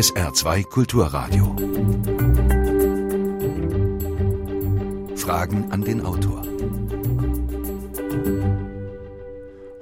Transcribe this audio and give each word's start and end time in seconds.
SR2 0.00 0.62
Kulturradio. 0.62 1.54
Fragen 5.14 5.70
an 5.70 5.84
den 5.84 6.00
Autor. 6.00 6.42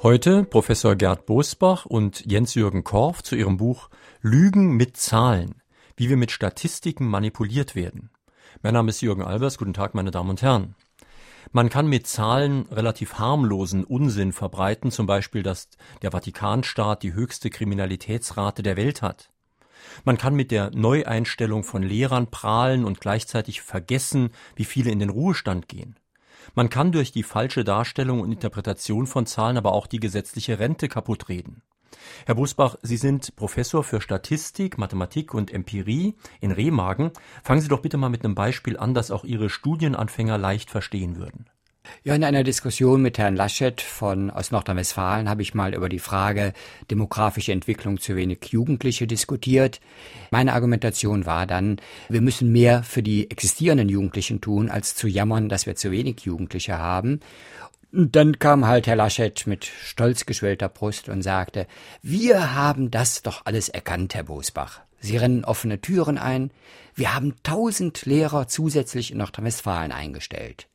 Heute 0.02 0.42
Professor 0.42 0.96
Gerd 0.96 1.24
Bosbach 1.24 1.86
und 1.86 2.26
Jens-Jürgen 2.26 2.82
Korf 2.82 3.22
zu 3.22 3.36
ihrem 3.36 3.58
Buch 3.58 3.90
Lügen 4.20 4.72
mit 4.72 4.96
Zahlen, 4.96 5.62
wie 5.96 6.08
wir 6.08 6.16
mit 6.16 6.32
Statistiken 6.32 7.06
manipuliert 7.06 7.76
werden. 7.76 8.10
Mein 8.60 8.74
Name 8.74 8.88
ist 8.88 9.00
Jürgen 9.00 9.22
Albers. 9.22 9.56
Guten 9.56 9.72
Tag, 9.72 9.94
meine 9.94 10.10
Damen 10.10 10.30
und 10.30 10.42
Herren. 10.42 10.74
Man 11.52 11.68
kann 11.68 11.86
mit 11.86 12.08
Zahlen 12.08 12.66
relativ 12.72 13.20
harmlosen 13.20 13.84
Unsinn 13.84 14.32
verbreiten, 14.32 14.90
zum 14.90 15.06
Beispiel, 15.06 15.44
dass 15.44 15.68
der 16.02 16.10
Vatikanstaat 16.10 17.04
die 17.04 17.12
höchste 17.12 17.50
Kriminalitätsrate 17.50 18.64
der 18.64 18.76
Welt 18.76 19.00
hat. 19.00 19.30
Man 20.04 20.18
kann 20.18 20.34
mit 20.34 20.50
der 20.50 20.70
Neueinstellung 20.70 21.64
von 21.64 21.82
Lehrern 21.82 22.30
prahlen 22.30 22.84
und 22.84 23.00
gleichzeitig 23.00 23.62
vergessen, 23.62 24.30
wie 24.56 24.64
viele 24.64 24.90
in 24.90 24.98
den 24.98 25.10
Ruhestand 25.10 25.68
gehen. 25.68 25.96
Man 26.54 26.70
kann 26.70 26.92
durch 26.92 27.12
die 27.12 27.22
falsche 27.22 27.64
Darstellung 27.64 28.20
und 28.20 28.32
Interpretation 28.32 29.06
von 29.06 29.26
Zahlen 29.26 29.56
aber 29.56 29.72
auch 29.72 29.86
die 29.86 30.00
gesetzliche 30.00 30.58
Rente 30.58 30.88
kaputtreden. 30.88 31.62
Herr 32.26 32.34
Busbach, 32.34 32.76
Sie 32.82 32.96
sind 32.96 33.34
Professor 33.36 33.84
für 33.84 34.00
Statistik, 34.00 34.78
Mathematik 34.78 35.34
und 35.34 35.52
Empirie 35.52 36.16
in 36.40 36.52
Remagen. 36.52 37.12
Fangen 37.42 37.60
Sie 37.60 37.68
doch 37.68 37.80
bitte 37.80 37.96
mal 37.96 38.08
mit 38.08 38.24
einem 38.24 38.34
Beispiel 38.34 38.76
an, 38.76 38.94
das 38.94 39.10
auch 39.10 39.24
Ihre 39.24 39.50
Studienanfänger 39.50 40.38
leicht 40.38 40.70
verstehen 40.70 41.16
würden. 41.16 41.46
Ja, 42.04 42.14
in 42.14 42.24
einer 42.24 42.44
Diskussion 42.44 43.02
mit 43.02 43.18
Herrn 43.18 43.36
Laschet 43.36 43.80
von 43.80 44.30
aus 44.30 44.50
Nordrhein-Westfalen 44.50 45.28
habe 45.28 45.42
ich 45.42 45.54
mal 45.54 45.74
über 45.74 45.88
die 45.88 45.98
Frage 45.98 46.52
demografische 46.90 47.52
Entwicklung 47.52 48.00
zu 48.00 48.16
wenig 48.16 48.44
Jugendliche 48.46 49.06
diskutiert. 49.06 49.80
Meine 50.30 50.52
Argumentation 50.52 51.26
war 51.26 51.46
dann, 51.46 51.80
wir 52.08 52.20
müssen 52.20 52.52
mehr 52.52 52.82
für 52.82 53.02
die 53.02 53.30
existierenden 53.30 53.88
Jugendlichen 53.88 54.40
tun, 54.40 54.70
als 54.70 54.94
zu 54.94 55.08
jammern, 55.08 55.48
dass 55.48 55.66
wir 55.66 55.76
zu 55.76 55.90
wenig 55.90 56.20
Jugendliche 56.20 56.78
haben. 56.78 57.20
Und 57.92 58.16
dann 58.16 58.38
kam 58.38 58.66
halt 58.66 58.86
Herr 58.86 58.96
Laschet 58.96 59.46
mit 59.46 59.64
stolz 59.64 60.26
geschwellter 60.26 60.68
Brust 60.68 61.08
und 61.08 61.22
sagte, 61.22 61.66
wir 62.02 62.54
haben 62.54 62.90
das 62.90 63.22
doch 63.22 63.42
alles 63.46 63.68
erkannt, 63.68 64.14
Herr 64.14 64.24
Bosbach. 64.24 64.80
Sie 65.00 65.16
rennen 65.16 65.44
offene 65.44 65.80
Türen 65.80 66.18
ein. 66.18 66.50
Wir 66.94 67.14
haben 67.14 67.34
tausend 67.42 68.04
Lehrer 68.04 68.48
zusätzlich 68.48 69.12
in 69.12 69.18
Nordrhein-Westfalen 69.18 69.92
eingestellt. 69.92 70.67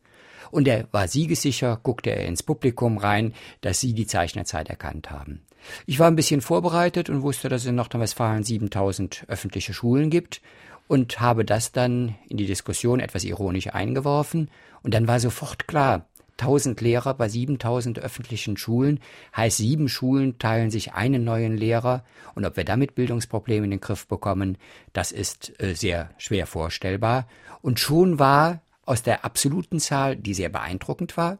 Und 0.53 0.67
er 0.67 0.87
war 0.91 1.07
siegessicher, 1.07 1.79
guckte 1.81 2.11
er 2.11 2.27
ins 2.27 2.43
Publikum 2.43 2.99
rein, 2.99 3.33
dass 3.61 3.79
sie 3.79 3.93
die 3.93 4.05
Zeichnerzeit 4.05 4.69
erkannt 4.69 5.09
haben. 5.09 5.41
Ich 5.87 5.97
war 5.97 6.05
ein 6.05 6.15
bisschen 6.15 6.41
vorbereitet 6.41 7.09
und 7.09 7.23
wusste, 7.23 7.49
dass 7.49 7.63
es 7.63 7.67
in 7.67 7.73
Nordrhein-Westfalen 7.73 8.43
7000 8.43 9.23
öffentliche 9.29 9.73
Schulen 9.73 10.11
gibt 10.11 10.43
und 10.87 11.19
habe 11.19 11.43
das 11.43 11.71
dann 11.71 12.13
in 12.29 12.37
die 12.37 12.45
Diskussion 12.45 12.99
etwas 12.99 13.23
ironisch 13.23 13.73
eingeworfen. 13.73 14.51
Und 14.83 14.93
dann 14.93 15.07
war 15.07 15.19
sofort 15.19 15.67
klar, 15.67 16.05
1000 16.39 16.79
Lehrer 16.81 17.15
bei 17.15 17.29
7000 17.29 17.97
öffentlichen 17.97 18.55
Schulen 18.55 18.99
heißt 19.35 19.57
sieben 19.57 19.89
Schulen 19.89 20.37
teilen 20.37 20.69
sich 20.69 20.93
einen 20.93 21.23
neuen 21.23 21.57
Lehrer 21.57 22.03
und 22.35 22.45
ob 22.45 22.57
wir 22.57 22.63
damit 22.63 22.93
Bildungsprobleme 22.93 23.65
in 23.65 23.71
den 23.71 23.81
Griff 23.81 24.07
bekommen, 24.07 24.59
das 24.93 25.11
ist 25.11 25.59
äh, 25.59 25.73
sehr 25.73 26.11
schwer 26.17 26.45
vorstellbar. 26.45 27.27
Und 27.61 27.79
schon 27.79 28.19
war 28.19 28.61
aus 28.85 29.03
der 29.03 29.25
absoluten 29.25 29.79
Zahl, 29.79 30.15
die 30.15 30.33
sehr 30.33 30.49
beeindruckend 30.49 31.17
war, 31.17 31.39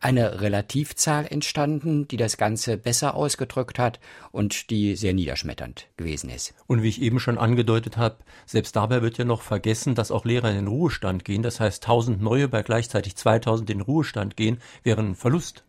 eine 0.00 0.42
Relativzahl 0.42 1.26
entstanden, 1.26 2.06
die 2.08 2.18
das 2.18 2.36
Ganze 2.36 2.76
besser 2.76 3.14
ausgedrückt 3.14 3.78
hat 3.78 4.00
und 4.32 4.68
die 4.68 4.96
sehr 4.96 5.14
niederschmetternd 5.14 5.88
gewesen 5.96 6.28
ist. 6.28 6.54
Und 6.66 6.82
wie 6.82 6.88
ich 6.88 7.00
eben 7.00 7.20
schon 7.20 7.38
angedeutet 7.38 7.96
habe, 7.96 8.18
selbst 8.44 8.76
dabei 8.76 9.00
wird 9.00 9.16
ja 9.16 9.24
noch 9.24 9.40
vergessen, 9.40 9.94
dass 9.94 10.10
auch 10.10 10.26
Lehrer 10.26 10.50
in 10.50 10.56
den 10.56 10.66
Ruhestand 10.66 11.24
gehen. 11.24 11.42
Das 11.42 11.58
heißt, 11.58 11.84
1000 11.84 12.20
neue 12.20 12.48
bei 12.48 12.62
gleichzeitig 12.62 13.16
2000 13.16 13.70
in 13.70 13.78
den 13.78 13.84
Ruhestand 13.84 14.36
gehen, 14.36 14.58
wäre 14.82 15.00
ein 15.00 15.14
Verlust. 15.14 15.64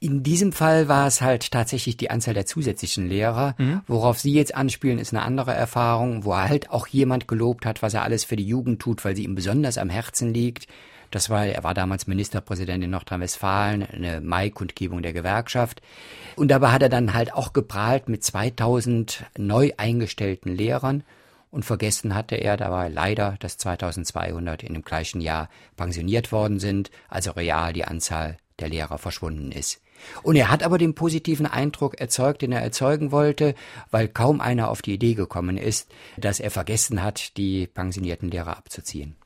In 0.00 0.22
diesem 0.22 0.52
Fall 0.52 0.88
war 0.88 1.06
es 1.06 1.20
halt 1.20 1.50
tatsächlich 1.50 1.96
die 1.96 2.10
Anzahl 2.10 2.34
der 2.34 2.46
zusätzlichen 2.46 3.08
Lehrer. 3.08 3.54
Mhm. 3.58 3.80
Worauf 3.86 4.18
Sie 4.18 4.32
jetzt 4.32 4.54
anspielen, 4.54 4.98
ist 4.98 5.12
eine 5.12 5.22
andere 5.22 5.54
Erfahrung, 5.54 6.24
wo 6.24 6.36
halt 6.36 6.70
auch 6.70 6.86
jemand 6.86 7.28
gelobt 7.28 7.66
hat, 7.66 7.82
was 7.82 7.94
er 7.94 8.02
alles 8.02 8.24
für 8.24 8.36
die 8.36 8.46
Jugend 8.46 8.80
tut, 8.80 9.04
weil 9.04 9.16
sie 9.16 9.24
ihm 9.24 9.34
besonders 9.34 9.78
am 9.78 9.90
Herzen 9.90 10.32
liegt. 10.32 10.66
Das 11.10 11.30
war, 11.30 11.46
er 11.46 11.64
war 11.64 11.74
damals 11.74 12.06
Ministerpräsident 12.06 12.82
in 12.82 12.90
Nordrhein-Westfalen, 12.90 13.84
eine 13.84 14.20
Mai-Kundgebung 14.20 15.02
der 15.02 15.12
Gewerkschaft. 15.12 15.80
Und 16.34 16.48
dabei 16.48 16.72
hat 16.72 16.82
er 16.82 16.88
dann 16.88 17.14
halt 17.14 17.32
auch 17.32 17.52
geprahlt 17.52 18.08
mit 18.08 18.24
2000 18.24 19.24
neu 19.38 19.70
eingestellten 19.76 20.54
Lehrern. 20.54 21.04
Und 21.50 21.64
vergessen 21.64 22.14
hatte 22.14 22.34
er 22.34 22.56
dabei 22.56 22.88
leider, 22.88 23.36
dass 23.38 23.56
2200 23.56 24.62
in 24.62 24.74
dem 24.74 24.82
gleichen 24.82 25.20
Jahr 25.20 25.48
pensioniert 25.76 26.32
worden 26.32 26.58
sind, 26.58 26.90
also 27.08 27.30
real 27.30 27.72
die 27.72 27.84
Anzahl 27.84 28.36
der 28.60 28.68
Lehrer 28.68 28.98
verschwunden 28.98 29.52
ist. 29.52 29.80
Und 30.22 30.36
er 30.36 30.50
hat 30.50 30.62
aber 30.62 30.78
den 30.78 30.94
positiven 30.94 31.46
Eindruck 31.46 32.00
erzeugt, 32.00 32.42
den 32.42 32.52
er 32.52 32.60
erzeugen 32.60 33.12
wollte, 33.12 33.54
weil 33.90 34.08
kaum 34.08 34.40
einer 34.40 34.70
auf 34.70 34.82
die 34.82 34.94
Idee 34.94 35.14
gekommen 35.14 35.56
ist, 35.56 35.90
dass 36.16 36.40
er 36.40 36.50
vergessen 36.50 37.02
hat, 37.02 37.36
die 37.36 37.66
pensionierten 37.66 38.30
Lehrer 38.30 38.56
abzuziehen. 38.56 39.16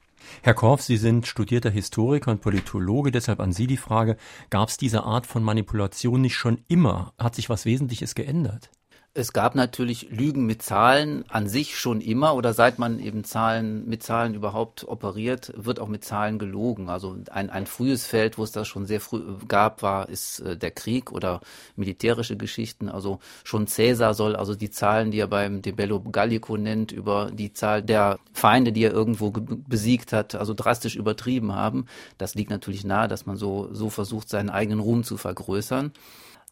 Herr 0.42 0.54
Korf, 0.54 0.82
Sie 0.82 0.96
sind 0.96 1.26
studierter 1.26 1.70
Historiker 1.70 2.30
und 2.30 2.40
Politologe, 2.40 3.10
deshalb 3.10 3.40
an 3.40 3.52
Sie 3.52 3.66
die 3.66 3.76
Frage, 3.76 4.16
gab 4.48 4.68
es 4.68 4.76
diese 4.76 5.02
Art 5.02 5.26
von 5.26 5.42
Manipulation 5.42 6.20
nicht 6.20 6.36
schon 6.36 6.62
immer? 6.68 7.14
Hat 7.18 7.34
sich 7.34 7.48
was 7.48 7.64
Wesentliches 7.64 8.14
geändert? 8.14 8.70
Es 9.12 9.32
gab 9.32 9.56
natürlich 9.56 10.08
Lügen 10.10 10.46
mit 10.46 10.62
Zahlen 10.62 11.24
an 11.28 11.48
sich 11.48 11.76
schon 11.76 12.00
immer 12.00 12.36
oder 12.36 12.54
seit 12.54 12.78
man 12.78 13.00
eben 13.00 13.24
Zahlen 13.24 13.88
mit 13.88 14.04
Zahlen 14.04 14.34
überhaupt 14.34 14.86
operiert, 14.86 15.52
wird 15.56 15.80
auch 15.80 15.88
mit 15.88 16.04
Zahlen 16.04 16.38
gelogen. 16.38 16.88
Also 16.88 17.16
ein, 17.28 17.50
ein 17.50 17.66
frühes 17.66 18.06
Feld, 18.06 18.38
wo 18.38 18.44
es 18.44 18.52
das 18.52 18.68
schon 18.68 18.86
sehr 18.86 19.00
früh 19.00 19.20
gab, 19.48 19.82
war, 19.82 20.08
ist 20.08 20.38
äh, 20.38 20.56
der 20.56 20.70
Krieg 20.70 21.10
oder 21.10 21.40
militärische 21.74 22.36
Geschichten. 22.36 22.88
Also 22.88 23.18
schon 23.42 23.66
Cäsar 23.66 24.14
soll 24.14 24.36
also 24.36 24.54
die 24.54 24.70
Zahlen, 24.70 25.10
die 25.10 25.18
er 25.18 25.26
beim 25.26 25.60
De 25.60 25.72
Bello 25.72 26.00
Gallico 26.00 26.56
nennt, 26.56 26.92
über 26.92 27.32
die 27.32 27.52
Zahl 27.52 27.82
der 27.82 28.20
Feinde, 28.32 28.70
die 28.70 28.84
er 28.84 28.92
irgendwo 28.92 29.32
besiegt 29.32 30.12
hat, 30.12 30.36
also 30.36 30.54
drastisch 30.54 30.94
übertrieben 30.94 31.52
haben. 31.52 31.86
Das 32.16 32.36
liegt 32.36 32.50
natürlich 32.50 32.84
nahe, 32.84 33.08
dass 33.08 33.26
man 33.26 33.36
so, 33.36 33.70
so 33.72 33.90
versucht, 33.90 34.28
seinen 34.28 34.50
eigenen 34.50 34.78
Ruhm 34.78 35.02
zu 35.02 35.16
vergrößern. 35.16 35.90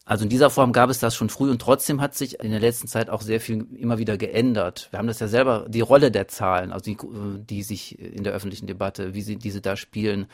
Also 0.09 0.23
in 0.23 0.31
dieser 0.31 0.49
Form 0.49 0.73
gab 0.73 0.89
es 0.89 1.01
das 1.01 1.15
schon 1.15 1.29
früh 1.29 1.51
und 1.51 1.61
trotzdem 1.61 2.01
hat 2.01 2.15
sich 2.15 2.41
in 2.41 2.51
der 2.51 2.61
letzten 2.61 2.89
Zeit 2.89 3.11
auch 3.11 3.21
sehr 3.21 3.43
viel 3.43 3.67
immer 3.77 3.99
wieder 3.99 4.17
geändert. 4.17 4.89
Wir 4.91 4.99
haben 4.99 5.07
das 5.07 5.21
ja 5.21 5.29
selber, 5.29 5.67
die 5.69 5.83
Rolle 5.83 6.11
der 6.11 6.29
Zahlen, 6.29 6.73
also 6.73 6.83
die, 6.83 6.97
die 7.45 7.63
sich 7.63 7.99
in 7.99 8.25
der 8.25 8.33
öffentlichen 8.33 8.67
Debatte, 8.67 9.13
wie 9.13 9.21
sie 9.21 9.37
diese 9.37 9.61
da 9.61 9.77
spielen, 9.77 10.27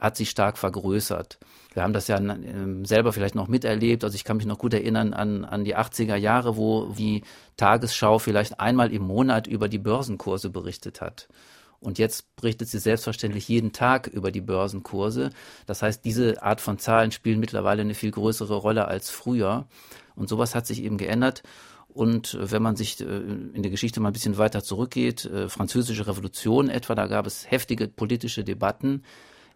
hat 0.00 0.16
sich 0.16 0.30
stark 0.30 0.58
vergrößert. 0.58 1.38
Wir 1.74 1.84
haben 1.84 1.92
das 1.92 2.08
ja 2.08 2.16
ähm, 2.16 2.84
selber 2.84 3.12
vielleicht 3.12 3.36
noch 3.36 3.46
miterlebt. 3.46 4.02
Also 4.02 4.16
ich 4.16 4.24
kann 4.24 4.36
mich 4.36 4.46
noch 4.46 4.58
gut 4.58 4.74
erinnern 4.74 5.14
an, 5.14 5.44
an 5.44 5.62
die 5.62 5.76
80er 5.76 6.16
Jahre, 6.16 6.56
wo 6.56 6.86
die 6.86 7.22
Tagesschau 7.56 8.18
vielleicht 8.18 8.58
einmal 8.58 8.92
im 8.92 9.02
Monat 9.02 9.46
über 9.46 9.68
die 9.68 9.78
Börsenkurse 9.78 10.50
berichtet 10.50 11.00
hat. 11.00 11.28
Und 11.80 11.98
jetzt 11.98 12.36
berichtet 12.36 12.68
sie 12.68 12.78
selbstverständlich 12.78 13.48
jeden 13.48 13.72
Tag 13.72 14.06
über 14.06 14.30
die 14.30 14.42
Börsenkurse. 14.42 15.30
Das 15.66 15.82
heißt, 15.82 16.04
diese 16.04 16.42
Art 16.42 16.60
von 16.60 16.78
Zahlen 16.78 17.10
spielen 17.10 17.40
mittlerweile 17.40 17.80
eine 17.80 17.94
viel 17.94 18.10
größere 18.10 18.54
Rolle 18.54 18.86
als 18.86 19.08
früher. 19.08 19.66
Und 20.14 20.28
sowas 20.28 20.54
hat 20.54 20.66
sich 20.66 20.82
eben 20.82 20.98
geändert. 20.98 21.42
Und 21.88 22.36
wenn 22.40 22.62
man 22.62 22.76
sich 22.76 23.00
äh, 23.00 23.04
in 23.04 23.62
der 23.62 23.70
Geschichte 23.70 24.00
mal 24.00 24.10
ein 24.10 24.12
bisschen 24.12 24.38
weiter 24.38 24.62
zurückgeht, 24.62 25.24
äh, 25.24 25.48
französische 25.48 26.06
Revolution 26.06 26.68
etwa, 26.68 26.94
da 26.94 27.06
gab 27.06 27.26
es 27.26 27.50
heftige 27.50 27.88
politische 27.88 28.44
Debatten, 28.44 29.02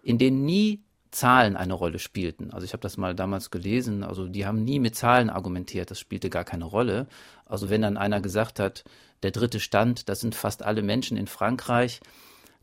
in 0.02 0.18
denen 0.18 0.44
nie 0.44 0.84
Zahlen 1.14 1.56
eine 1.56 1.75
Rolle 1.75 1.98
spielten. 1.98 2.50
Also 2.50 2.64
ich 2.64 2.72
habe 2.72 2.80
das 2.80 2.97
mal 2.97 3.14
damals 3.14 3.50
gelesen, 3.50 4.02
also 4.02 4.26
die 4.26 4.47
haben 4.47 4.64
nie 4.64 4.80
mit 4.80 4.97
Zahlen 4.97 5.30
argumentiert, 5.30 5.91
das 5.91 6.00
spielte 6.00 6.30
gar 6.30 6.44
keine 6.44 6.64
Rolle. 6.64 7.06
Also 7.47 7.70
wenn 7.70 7.82
dann 7.82 7.97
einer 7.97 8.20
gesagt 8.20 8.59
hat, 8.59 8.84
der 9.22 9.30
dritte 9.30 9.60
Stand, 9.60 10.09
das 10.09 10.21
sind 10.21 10.34
fast 10.34 10.62
alle 10.62 10.83
Menschen 10.83 11.16
in 11.16 11.27
Frankreich, 11.27 12.00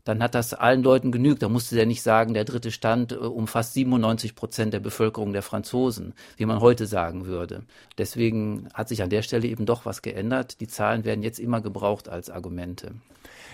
dann 0.04 0.22
hat 0.22 0.34
das 0.34 0.54
allen 0.54 0.82
Leuten 0.82 1.12
genügt. 1.12 1.42
Da 1.42 1.48
musste 1.48 1.74
der 1.74 1.86
nicht 1.86 2.02
sagen, 2.02 2.34
der 2.34 2.44
dritte 2.44 2.70
Stand 2.70 3.12
äh, 3.12 3.16
umfasst 3.16 3.74
97 3.74 4.34
Prozent 4.34 4.74
der 4.74 4.80
Bevölkerung 4.80 5.32
der 5.32 5.42
Franzosen, 5.42 6.14
wie 6.36 6.46
man 6.46 6.60
heute 6.60 6.86
sagen 6.86 7.26
würde. 7.26 7.62
Deswegen 7.98 8.68
hat 8.74 8.88
sich 8.88 9.02
an 9.02 9.10
der 9.10 9.22
Stelle 9.22 9.46
eben 9.46 9.66
doch 9.66 9.86
was 9.86 10.02
geändert. 10.02 10.60
Die 10.60 10.68
Zahlen 10.68 11.04
werden 11.04 11.22
jetzt 11.22 11.38
immer 11.38 11.60
gebraucht 11.60 12.08
als 12.08 12.30
Argumente. 12.30 12.92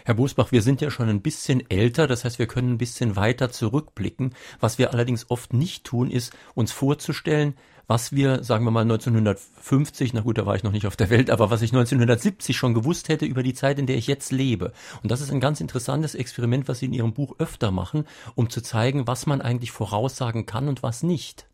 Herr 0.05 0.15
Bosbach, 0.15 0.53
wir 0.53 0.63
sind 0.63 0.81
ja 0.81 0.91
schon 0.91 1.09
ein 1.09 1.21
bisschen 1.21 1.69
älter, 1.69 2.07
das 2.07 2.25
heißt, 2.25 2.39
wir 2.39 2.47
können 2.47 2.73
ein 2.73 2.79
bisschen 2.79 3.17
weiter 3.17 3.51
zurückblicken. 3.51 4.35
Was 4.59 4.79
wir 4.79 4.95
allerdings 4.95 5.31
oft 5.31 5.53
nicht 5.53 5.85
tun, 5.85 6.11
ist, 6.11 6.33
uns 6.55 6.73
vorzustellen, 6.73 7.55
was 7.89 8.13
wir, 8.13 8.45
sagen 8.45 8.65
wir 8.65 8.71
mal 8.71 8.83
1950, 8.83 10.13
na 10.13 10.21
gut, 10.21 10.39
da 10.39 10.47
war 10.47 10.55
ich 10.55 10.63
noch 10.63 10.73
nicht 10.73 10.87
auf 10.87 10.95
der 10.95 11.11
Welt, 11.11 11.31
aber 11.31 11.51
was 11.51 11.63
ich 11.63 11.73
1970 11.73 12.57
schon 12.57 12.75
gewusst 12.75 13.09
hätte 13.09 13.25
über 13.25 13.43
die 13.43 13.55
Zeit, 13.55 13.79
in 13.79 13.87
der 13.87 13.97
ich 13.97 14.07
jetzt 14.07 14.31
lebe. 14.31 14.73
Und 15.03 15.11
das 15.11 15.23
ist 15.23 15.33
ein 15.33 15.41
ganz 15.41 15.61
interessantes 15.61 16.15
Experiment, 16.15 16.69
was 16.69 16.79
Sie 16.79 16.87
in 16.87 16.93
Ihrem 16.93 17.15
Buch 17.15 17.35
öfter 17.39 17.71
machen, 17.71 18.05
um 18.35 18.51
zu 18.51 18.61
zeigen, 18.61 19.07
was 19.07 19.27
man 19.27 19.41
eigentlich 19.41 19.73
voraussagen 19.73 20.45
kann 20.45 20.69
und 20.69 20.83
was 20.83 21.03
nicht. 21.03 21.48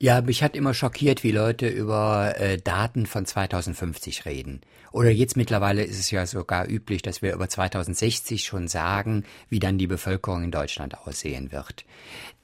Ja, 0.00 0.20
mich 0.20 0.44
hat 0.44 0.54
immer 0.54 0.74
schockiert, 0.74 1.24
wie 1.24 1.32
Leute 1.32 1.66
über 1.66 2.34
äh, 2.38 2.56
Daten 2.56 3.04
von 3.04 3.26
2050 3.26 4.26
reden. 4.26 4.60
Oder 4.92 5.10
jetzt 5.10 5.36
mittlerweile 5.36 5.82
ist 5.82 5.98
es 5.98 6.12
ja 6.12 6.24
sogar 6.24 6.68
üblich, 6.68 7.02
dass 7.02 7.20
wir 7.20 7.34
über 7.34 7.48
2060 7.48 8.44
schon 8.44 8.68
sagen, 8.68 9.24
wie 9.48 9.58
dann 9.58 9.76
die 9.76 9.88
Bevölkerung 9.88 10.44
in 10.44 10.52
Deutschland 10.52 10.96
aussehen 10.96 11.50
wird. 11.50 11.84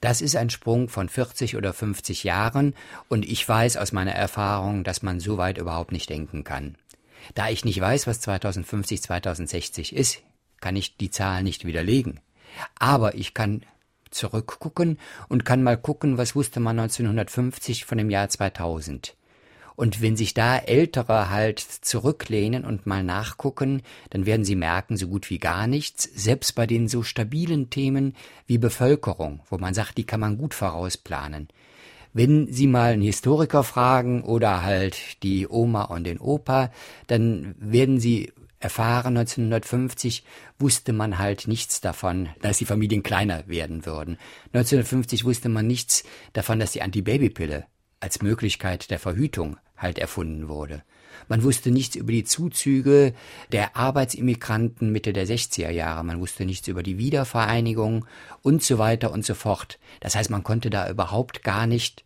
Das 0.01 0.21
ist 0.21 0.35
ein 0.35 0.49
Sprung 0.49 0.89
von 0.89 1.07
40 1.07 1.55
oder 1.55 1.71
50 1.71 2.25
Jahren 2.25 2.75
und 3.07 3.23
ich 3.23 3.47
weiß 3.47 3.77
aus 3.77 3.93
meiner 3.93 4.13
Erfahrung, 4.13 4.83
dass 4.83 5.01
man 5.01 5.21
so 5.21 5.37
weit 5.37 5.57
überhaupt 5.57 5.93
nicht 5.93 6.09
denken 6.09 6.43
kann. 6.43 6.75
Da 7.35 7.49
ich 7.49 7.63
nicht 7.63 7.79
weiß, 7.79 8.05
was 8.05 8.19
2050, 8.19 9.01
2060 9.01 9.95
ist, 9.95 10.21
kann 10.59 10.75
ich 10.75 10.97
die 10.97 11.09
Zahl 11.09 11.41
nicht 11.41 11.63
widerlegen. 11.63 12.19
Aber 12.77 13.15
ich 13.15 13.33
kann 13.33 13.63
zurückgucken 14.15 14.97
und 15.27 15.45
kann 15.45 15.61
mal 15.63 15.77
gucken, 15.77 16.17
was 16.17 16.35
wusste 16.35 16.59
man 16.59 16.79
1950 16.79 17.85
von 17.85 17.97
dem 17.97 18.09
Jahr 18.09 18.29
2000. 18.29 19.15
Und 19.75 20.01
wenn 20.01 20.15
sich 20.15 20.33
da 20.33 20.57
Ältere 20.57 21.29
halt 21.29 21.59
zurücklehnen 21.59 22.63
und 22.63 22.85
mal 22.85 23.03
nachgucken, 23.03 23.81
dann 24.09 24.25
werden 24.25 24.45
sie 24.45 24.55
merken, 24.55 24.95
so 24.95 25.07
gut 25.07 25.29
wie 25.29 25.37
gar 25.37 25.67
nichts, 25.67 26.03
selbst 26.03 26.55
bei 26.55 26.65
den 26.65 26.87
so 26.87 27.03
stabilen 27.03 27.69
Themen 27.69 28.15
wie 28.47 28.57
Bevölkerung, 28.57 29.41
wo 29.49 29.57
man 29.57 29.73
sagt, 29.73 29.97
die 29.97 30.05
kann 30.05 30.21
man 30.21 30.37
gut 30.37 30.53
vorausplanen. 30.53 31.49
Wenn 32.13 32.47
Sie 32.49 32.65
mal 32.65 32.93
einen 32.93 33.01
Historiker 33.01 33.61
fragen 33.65 34.23
oder 34.23 34.63
halt 34.63 35.21
die 35.21 35.49
Oma 35.49 35.83
und 35.83 36.05
den 36.05 36.19
Opa, 36.19 36.71
dann 37.07 37.55
werden 37.59 37.99
Sie 37.99 38.31
erfahren, 38.65 39.15
1950 39.15 40.23
wusste 40.57 40.91
man 40.91 41.19
halt 41.19 41.47
nichts 41.47 41.81
davon, 41.81 42.29
dass 42.41 42.57
die 42.57 42.65
Familien 42.65 43.03
kleiner 43.03 43.47
werden 43.47 43.85
würden. 43.85 44.17
1950 44.53 45.23
wusste 45.23 45.49
man 45.49 45.67
nichts 45.67 46.03
davon, 46.33 46.59
dass 46.59 46.71
die 46.71 46.81
Antibabypille 46.81 47.67
als 47.99 48.23
Möglichkeit 48.23 48.89
der 48.89 48.97
Verhütung 48.97 49.57
halt 49.77 49.99
erfunden 49.99 50.47
wurde. 50.49 50.81
Man 51.27 51.43
wusste 51.43 51.69
nichts 51.69 51.95
über 51.95 52.11
die 52.11 52.23
Zuzüge 52.23 53.13
der 53.51 53.77
Arbeitsimmigranten 53.77 54.91
Mitte 54.91 55.13
der 55.13 55.27
60er 55.27 55.69
Jahre. 55.69 56.03
Man 56.03 56.19
wusste 56.19 56.43
nichts 56.43 56.67
über 56.67 56.81
die 56.81 56.97
Wiedervereinigung 56.97 58.05
und 58.41 58.63
so 58.63 58.79
weiter 58.79 59.11
und 59.11 59.23
so 59.23 59.35
fort. 59.35 59.77
Das 59.99 60.15
heißt, 60.15 60.31
man 60.31 60.43
konnte 60.43 60.71
da 60.71 60.89
überhaupt 60.89 61.43
gar 61.43 61.67
nicht 61.67 62.03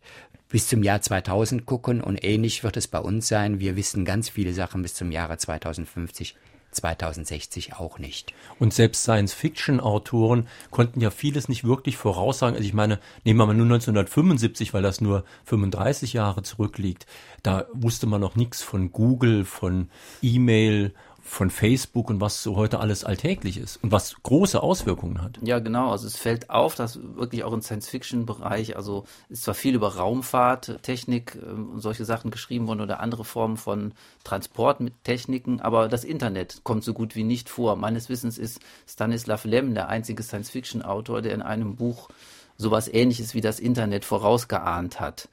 bis 0.50 0.68
zum 0.68 0.82
Jahr 0.82 1.00
2000 1.00 1.64
gucken 1.64 2.02
und 2.02 2.22
ähnlich 2.22 2.62
wird 2.64 2.76
es 2.76 2.86
bei 2.86 2.98
uns 2.98 3.28
sein. 3.28 3.60
Wir 3.60 3.76
wissen 3.76 4.04
ganz 4.04 4.28
viele 4.28 4.52
Sachen 4.52 4.82
bis 4.82 4.94
zum 4.94 5.10
Jahre 5.10 5.38
2050 5.38 6.36
2060 6.70 7.74
auch 7.74 7.98
nicht. 7.98 8.32
Und 8.58 8.72
selbst 8.72 9.02
Science-Fiction-Autoren 9.02 10.48
konnten 10.70 11.00
ja 11.00 11.10
vieles 11.10 11.48
nicht 11.48 11.64
wirklich 11.64 11.96
voraussagen. 11.96 12.56
Also 12.56 12.66
ich 12.66 12.74
meine, 12.74 12.98
nehmen 13.24 13.38
wir 13.38 13.46
mal 13.46 13.54
nur 13.54 13.66
1975, 13.66 14.72
weil 14.74 14.82
das 14.82 15.00
nur 15.00 15.24
35 15.44 16.12
Jahre 16.12 16.42
zurückliegt. 16.42 17.06
Da 17.42 17.66
wusste 17.72 18.06
man 18.06 18.20
noch 18.20 18.36
nichts 18.36 18.62
von 18.62 18.92
Google, 18.92 19.44
von 19.44 19.88
E-Mail 20.22 20.94
von 21.30 21.48
Facebook 21.48 22.10
und 22.10 22.20
was 22.20 22.42
so 22.42 22.56
heute 22.56 22.80
alles 22.80 23.04
alltäglich 23.04 23.56
ist 23.56 23.78
und 23.84 23.92
was 23.92 24.16
große 24.20 24.60
Auswirkungen 24.60 25.22
hat. 25.22 25.38
Ja, 25.42 25.60
genau. 25.60 25.92
Also 25.92 26.08
es 26.08 26.16
fällt 26.16 26.50
auf, 26.50 26.74
dass 26.74 26.98
wirklich 27.00 27.44
auch 27.44 27.52
im 27.52 27.62
Science-Fiction-Bereich, 27.62 28.76
also 28.76 29.04
ist 29.28 29.44
zwar 29.44 29.54
viel 29.54 29.76
über 29.76 29.94
Raumfahrt, 29.94 30.82
Technik 30.82 31.38
äh, 31.40 31.46
und 31.46 31.80
solche 31.80 32.04
Sachen 32.04 32.32
geschrieben 32.32 32.66
worden 32.66 32.80
oder 32.80 32.98
andere 32.98 33.24
Formen 33.24 33.56
von 33.56 33.94
Transport 34.24 34.80
mit 34.80 35.04
Techniken, 35.04 35.60
aber 35.60 35.88
das 35.88 36.02
Internet 36.02 36.62
kommt 36.64 36.82
so 36.82 36.92
gut 36.92 37.14
wie 37.14 37.24
nicht 37.24 37.48
vor. 37.48 37.76
Meines 37.76 38.08
Wissens 38.08 38.36
ist 38.36 38.60
Stanislav 38.88 39.44
Lem 39.44 39.72
der 39.74 39.88
einzige 39.88 40.24
Science-Fiction-Autor, 40.24 41.22
der 41.22 41.32
in 41.32 41.42
einem 41.42 41.76
Buch 41.76 42.08
sowas 42.56 42.88
ähnliches 42.92 43.34
wie 43.34 43.40
das 43.40 43.60
Internet 43.60 44.04
vorausgeahnt 44.04 44.98
hat. 44.98 45.28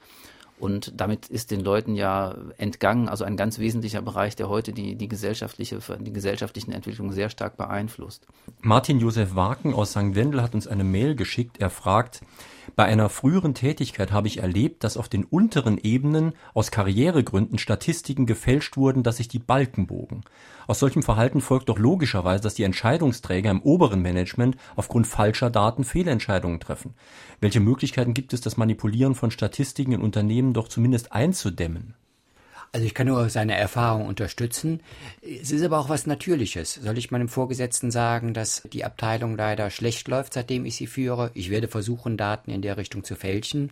Und 0.58 0.92
damit 1.00 1.28
ist 1.28 1.50
den 1.50 1.60
Leuten 1.60 1.94
ja 1.94 2.34
entgangen, 2.56 3.08
also 3.08 3.24
ein 3.24 3.36
ganz 3.36 3.58
wesentlicher 3.58 4.02
Bereich, 4.02 4.34
der 4.36 4.48
heute 4.48 4.72
die, 4.72 4.96
die 4.96 5.08
gesellschaftliche, 5.08 5.78
die 6.00 6.12
gesellschaftlichen 6.12 6.72
Entwicklungen 6.72 7.12
sehr 7.12 7.30
stark 7.30 7.56
beeinflusst. 7.56 8.26
Martin 8.60 8.98
Josef 8.98 9.34
Waken 9.34 9.74
aus 9.74 9.90
St. 9.90 10.14
Wendel 10.14 10.42
hat 10.42 10.54
uns 10.54 10.66
eine 10.66 10.84
Mail 10.84 11.14
geschickt. 11.14 11.58
Er 11.58 11.70
fragt, 11.70 12.22
bei 12.76 12.84
einer 12.84 13.08
früheren 13.08 13.54
Tätigkeit 13.54 14.12
habe 14.12 14.28
ich 14.28 14.38
erlebt, 14.38 14.84
dass 14.84 14.96
auf 14.96 15.08
den 15.08 15.24
unteren 15.24 15.78
Ebenen 15.78 16.32
aus 16.54 16.70
Karrieregründen 16.70 17.58
Statistiken 17.58 18.26
gefälscht 18.26 18.76
wurden, 18.76 19.02
dass 19.02 19.18
sich 19.18 19.28
die 19.28 19.38
Balken 19.38 19.86
bogen. 19.86 20.22
Aus 20.66 20.78
solchem 20.78 21.02
Verhalten 21.02 21.40
folgt 21.40 21.68
doch 21.68 21.78
logischerweise, 21.78 22.42
dass 22.42 22.54
die 22.54 22.64
Entscheidungsträger 22.64 23.50
im 23.50 23.62
oberen 23.62 24.02
Management 24.02 24.56
aufgrund 24.76 25.06
falscher 25.06 25.50
Daten 25.50 25.84
Fehlentscheidungen 25.84 26.60
treffen. 26.60 26.94
Welche 27.40 27.60
Möglichkeiten 27.60 28.14
gibt 28.14 28.32
es, 28.32 28.40
das 28.40 28.56
Manipulieren 28.56 29.14
von 29.14 29.30
Statistiken 29.30 29.92
in 29.92 30.02
Unternehmen 30.02 30.52
doch 30.52 30.68
zumindest 30.68 31.12
einzudämmen? 31.12 31.94
Also 32.70 32.84
ich 32.84 32.92
kann 32.92 33.06
nur 33.06 33.30
seine 33.30 33.56
Erfahrung 33.56 34.06
unterstützen. 34.06 34.80
Es 35.22 35.50
ist 35.50 35.62
aber 35.62 35.78
auch 35.78 35.88
was 35.88 36.06
Natürliches. 36.06 36.74
Soll 36.74 36.98
ich 36.98 37.10
meinem 37.10 37.28
Vorgesetzten 37.28 37.90
sagen, 37.90 38.34
dass 38.34 38.62
die 38.70 38.84
Abteilung 38.84 39.36
leider 39.36 39.70
schlecht 39.70 40.06
läuft, 40.08 40.34
seitdem 40.34 40.66
ich 40.66 40.76
sie 40.76 40.86
führe? 40.86 41.30
Ich 41.32 41.48
werde 41.48 41.68
versuchen, 41.68 42.18
Daten 42.18 42.50
in 42.50 42.60
der 42.60 42.76
Richtung 42.76 43.04
zu 43.04 43.14
fälschen. 43.16 43.70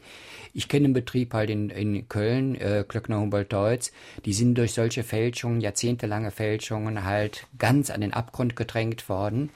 Ich 0.54 0.68
kenne 0.68 0.86
einen 0.86 0.94
Betrieb 0.94 1.34
halt 1.34 1.50
in, 1.50 1.68
in 1.68 2.08
Köln, 2.08 2.54
äh, 2.54 2.84
Klöckner 2.88 3.20
Humboldt 3.20 3.52
Deutz. 3.52 3.92
Die 4.24 4.32
sind 4.32 4.56
durch 4.56 4.72
solche 4.72 5.02
Fälschungen, 5.02 5.60
jahrzehntelange 5.60 6.30
Fälschungen 6.30 7.04
halt 7.04 7.46
ganz 7.58 7.90
an 7.90 8.00
den 8.00 8.14
Abgrund 8.14 8.56
gedrängt 8.56 9.10
worden. 9.10 9.50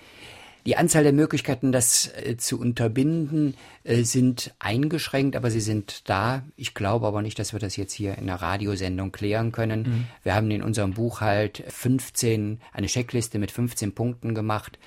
Die 0.67 0.77
Anzahl 0.77 1.03
der 1.03 1.13
Möglichkeiten, 1.13 1.73
das 1.73 2.11
äh, 2.15 2.37
zu 2.37 2.61
unterbinden, 2.61 3.55
äh, 3.85 4.03
sind 4.03 4.55
eingeschränkt, 4.59 5.37
aber 5.37 5.51
sie 5.51 5.61
sind 5.61 6.09
da. 6.09 6.43
Ich 6.57 6.75
glaube 6.75 7.07
aber 7.07 7.23
nicht, 7.23 7.39
dass 7.39 7.53
wir 7.53 7.61
das 7.61 7.77
jetzt 7.77 7.93
hier 7.93 8.19
in 8.19 8.29
einer 8.29 8.41
Radiosendung 8.41 9.13
klären 9.13 9.53
können. 9.53 9.83
Mhm. 9.83 10.07
Wir 10.23 10.35
haben 10.35 10.51
in 10.51 10.63
unserem 10.63 10.93
Buch 10.93 11.21
halt 11.21 11.65
15, 11.69 12.61
eine 12.73 12.87
Checkliste 12.87 13.39
mit 13.39 13.51
15 13.51 13.95
Punkten 13.95 14.35
gemacht, 14.35 14.79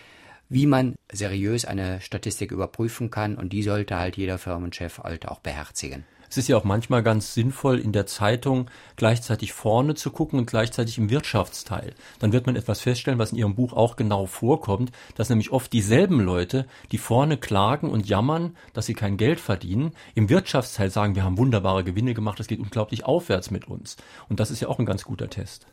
wie 0.50 0.68
man 0.68 0.96
seriös 1.12 1.66
eine 1.66 2.02
Statistik 2.02 2.52
überprüfen 2.52 3.10
kann 3.10 3.36
und 3.36 3.54
die 3.54 3.64
sollte 3.64 3.98
halt 3.98 4.18
jeder 4.18 4.38
Firmenchef 4.38 5.00
halt 5.00 5.28
auch 5.28 5.40
beherzigen. 5.40 6.06
Es 6.34 6.38
ist 6.38 6.48
ja 6.48 6.58
auch 6.58 6.64
manchmal 6.64 7.04
ganz 7.04 7.36
sinnvoll, 7.36 7.78
in 7.78 7.92
der 7.92 8.08
Zeitung 8.08 8.68
gleichzeitig 8.96 9.54
vorne 9.54 9.94
zu 9.94 10.10
gucken 10.10 10.40
und 10.40 10.48
gleichzeitig 10.48 10.98
im 10.98 11.12
Wirtschaftsteil. 11.12 11.94
Dann 12.18 12.34
wird 12.34 12.48
man 12.48 12.56
etwas 12.56 12.82
feststellen, 12.82 13.20
was 13.20 13.34
in 13.34 13.38
Ihrem 13.38 13.54
Buch 13.54 13.72
auch 13.72 13.98
genau 13.98 14.26
vorkommt, 14.26 14.92
dass 15.14 15.30
nämlich 15.30 15.52
oft 15.52 15.72
dieselben 15.72 16.20
Leute, 16.20 16.66
die 16.92 16.98
vorne 16.98 17.38
klagen 17.38 17.88
und 17.88 18.10
jammern, 18.10 18.58
dass 18.74 18.88
sie 18.88 18.96
kein 18.96 19.18
Geld 19.18 19.40
verdienen, 19.40 19.92
im 20.16 20.28
Wirtschaftsteil 20.28 20.90
sagen, 20.90 21.14
wir 21.14 21.24
haben 21.24 21.38
wunderbare 21.38 21.84
Gewinne 21.84 22.16
gemacht, 22.16 22.40
es 22.40 22.48
geht 22.48 22.60
unglaublich 22.60 23.06
aufwärts 23.06 23.52
mit 23.52 23.68
uns. 23.68 23.98
Und 24.28 24.40
das 24.40 24.50
ist 24.50 24.60
ja 24.60 24.70
auch 24.70 24.80
ein 24.80 24.88
ganz 24.88 25.04
guter 25.04 25.30
Test. 25.30 25.68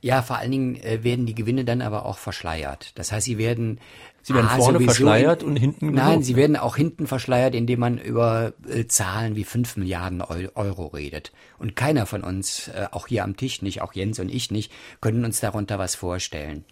Ja, 0.00 0.22
vor 0.22 0.36
allen 0.36 0.52
Dingen 0.52 0.76
äh, 0.76 1.02
werden 1.02 1.26
die 1.26 1.34
Gewinne 1.34 1.64
dann 1.64 1.82
aber 1.82 2.06
auch 2.06 2.18
verschleiert. 2.18 2.92
Das 2.94 3.10
heißt, 3.10 3.26
sie 3.26 3.38
werden 3.38 3.80
Sie 4.28 4.34
werden 4.34 4.48
ah, 4.50 4.56
vorne 4.56 4.80
verschleiert 4.80 5.42
und 5.42 5.56
hinten 5.56 5.92
Nein, 5.92 6.08
gelobt. 6.08 6.24
sie 6.26 6.36
werden 6.36 6.56
auch 6.56 6.76
hinten 6.76 7.06
verschleiert, 7.06 7.54
indem 7.54 7.80
man 7.80 7.96
über 7.96 8.52
äh, 8.68 8.86
Zahlen 8.86 9.36
wie 9.36 9.44
fünf 9.44 9.78
Milliarden 9.78 10.20
Euro 10.20 10.88
redet. 10.88 11.32
Und 11.58 11.76
keiner 11.76 12.04
von 12.04 12.22
uns, 12.22 12.68
äh, 12.68 12.88
auch 12.90 13.06
hier 13.06 13.24
am 13.24 13.38
Tisch 13.38 13.62
nicht, 13.62 13.80
auch 13.80 13.94
Jens 13.94 14.18
und 14.18 14.28
ich 14.28 14.50
nicht, 14.50 14.70
können 15.00 15.24
uns 15.24 15.40
darunter 15.40 15.78
was 15.78 15.94
vorstellen. 15.94 16.64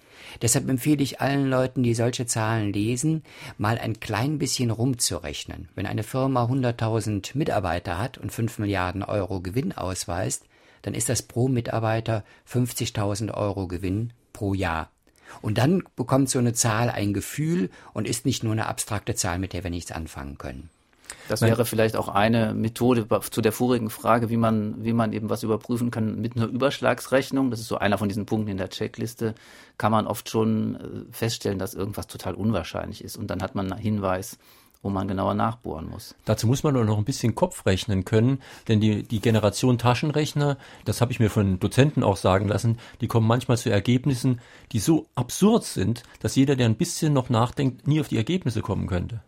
Deshalb 0.43 0.69
empfehle 0.69 1.03
ich 1.03 1.23
allen 1.23 1.49
Leuten, 1.49 1.83
die 1.83 1.95
solche 1.95 2.27
Zahlen 2.27 2.75
lesen, 2.75 3.23
mal 3.57 3.79
ein 3.79 4.01
klein 4.01 4.39
bisschen 4.39 4.71
rumzurechnen. 4.71 5.69
Wenn 5.75 5.87
eine 5.87 6.03
Firma 6.03 6.45
100.000 6.45 7.39
Mitarbeiter 7.39 7.99
hat 7.99 8.19
und 8.19 8.33
fünf 8.33 8.59
Milliarden 8.59 9.03
Euro 9.03 9.41
Gewinn 9.41 9.73
ausweist, 9.73 10.45
dann 10.87 10.95
ist 10.95 11.09
das 11.09 11.21
pro 11.21 11.49
Mitarbeiter 11.49 12.23
50.000 12.49 13.35
Euro 13.35 13.67
Gewinn 13.67 14.13
pro 14.33 14.55
Jahr. 14.55 14.89
Und 15.43 15.59
dann 15.59 15.83
bekommt 15.97 16.31
so 16.31 16.39
eine 16.39 16.53
Zahl 16.53 16.91
ein 16.91 17.13
Gefühl 17.13 17.71
und 17.93 18.07
ist 18.07 18.25
nicht 18.25 18.45
nur 18.45 18.53
eine 18.53 18.67
abstrakte 18.67 19.17
Zahl, 19.17 19.41
mit 19.41 19.53
der 19.53 19.65
wir 19.65 19.71
nichts 19.71 19.91
anfangen 19.91 20.39
können. 20.39 20.71
Das 21.29 21.43
wäre 21.43 21.65
vielleicht 21.65 21.97
auch 21.97 22.07
eine 22.07 22.55
Methode 22.55 23.05
zu 23.31 23.41
der 23.41 23.51
vorigen 23.51 23.91
Frage, 23.91 24.31
wie 24.31 24.37
man, 24.37 24.85
wie 24.85 24.93
man 24.93 25.13
eben 25.13 25.29
was 25.29 25.43
überprüfen 25.43 25.91
kann 25.91 26.21
mit 26.21 26.37
einer 26.37 26.47
Überschlagsrechnung. 26.47 27.51
Das 27.51 27.59
ist 27.59 27.67
so 27.67 27.79
einer 27.79 27.99
von 27.99 28.09
diesen 28.09 28.27
Punkten 28.27 28.53
in 28.53 28.57
der 28.57 28.71
Checkliste. 28.71 29.35
Kann 29.79 29.91
man 29.91 30.07
oft 30.07 30.31
schon 30.31 30.77
äh, 30.77 31.13
feststellen, 31.13 31.59
dass 31.59 31.75
irgendwas 31.75 32.07
total 32.07 32.35
unwahrscheinlich 32.35 33.03
ist. 33.03 33.17
Und 33.17 33.27
dann 33.27 33.43
hat 33.43 33.57
man 33.57 33.73
einen 33.73 33.83
Hinweis, 33.83 34.39
wo 34.83 34.91
man 34.91 35.09
genauer 35.09 35.35
nachbohren 35.35 35.89
muss. 35.89 36.15
Dazu 36.25 36.47
muss 36.47 36.63
man 36.63 36.75
nur 36.75 36.85
noch 36.85 36.99
ein 36.99 37.05
bisschen 37.05 37.35
Kopf 37.35 37.67
rechnen 37.67 38.05
können, 38.05 38.41
denn 38.69 38.81
die, 38.81 39.03
die 39.03 39.21
Generation 39.21 39.79
Taschenrechner, 39.79 40.59
das 40.85 41.01
habe 41.01 41.13
ich 41.13 41.21
mir 41.21 41.31
von 41.31 41.59
Dozenten 41.59 42.03
auch 42.03 42.17
sagen 42.17 42.49
lassen, 42.49 42.79
die 43.01 43.09
kommen 43.09 43.27
manchmal 43.27 43.59
zu 43.59 43.71
Ergebnissen, 43.71 44.41
die 44.73 44.79
so 44.79 45.07
absurd 45.15 45.65
sind, 45.65 46.03
dass 46.21 46.37
jeder, 46.37 46.57
der 46.57 46.67
ein 46.67 46.77
bisschen 46.77 47.13
noch 47.13 47.31
nachdenkt, 47.31 47.87
nie 47.87 48.01
auf 48.01 48.09
die 48.09 48.17
Ergebnisse 48.17 48.63
kommen 48.63 48.87
könnte. 48.87 49.21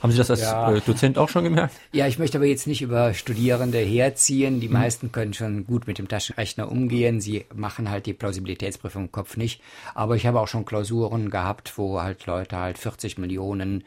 Haben 0.00 0.12
Sie 0.12 0.18
das 0.18 0.30
als 0.30 0.42
ja. 0.42 0.72
Äh, 0.72 0.80
Dozent 0.80 1.18
auch 1.18 1.28
schon 1.28 1.44
gemerkt? 1.44 1.74
Ja, 1.92 2.06
ich 2.06 2.18
möchte 2.18 2.38
aber 2.38 2.46
jetzt 2.46 2.66
nicht 2.66 2.82
über 2.82 3.14
Studierende 3.14 3.78
herziehen. 3.78 4.60
Die 4.60 4.66
hm. 4.66 4.72
meisten 4.72 5.12
können 5.12 5.34
schon 5.34 5.66
gut 5.66 5.86
mit 5.86 5.98
dem 5.98 6.08
Taschenrechner 6.08 6.70
umgehen. 6.70 7.20
Sie 7.20 7.46
machen 7.54 7.90
halt 7.90 8.06
die 8.06 8.12
Plausibilitätsprüfung 8.12 9.06
im 9.06 9.12
Kopf 9.12 9.36
nicht. 9.36 9.60
Aber 9.94 10.14
ich 10.14 10.26
habe 10.26 10.40
auch 10.40 10.48
schon 10.48 10.64
Klausuren 10.64 11.30
gehabt, 11.30 11.76
wo 11.76 12.00
halt 12.00 12.26
Leute 12.26 12.56
halt 12.56 12.78
40 12.78 13.18
Millionen 13.18 13.84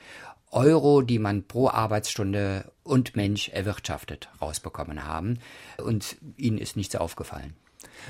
Euro, 0.52 1.02
die 1.02 1.20
man 1.20 1.48
pro 1.48 1.70
Arbeitsstunde 1.70 2.72
und 2.84 3.16
Mensch 3.16 3.50
erwirtschaftet, 3.50 4.30
rausbekommen 4.42 5.06
haben. 5.06 5.40
Und 5.78 6.18
ihnen 6.38 6.58
ist 6.58 6.76
nichts 6.76 6.96
aufgefallen. 6.96 7.56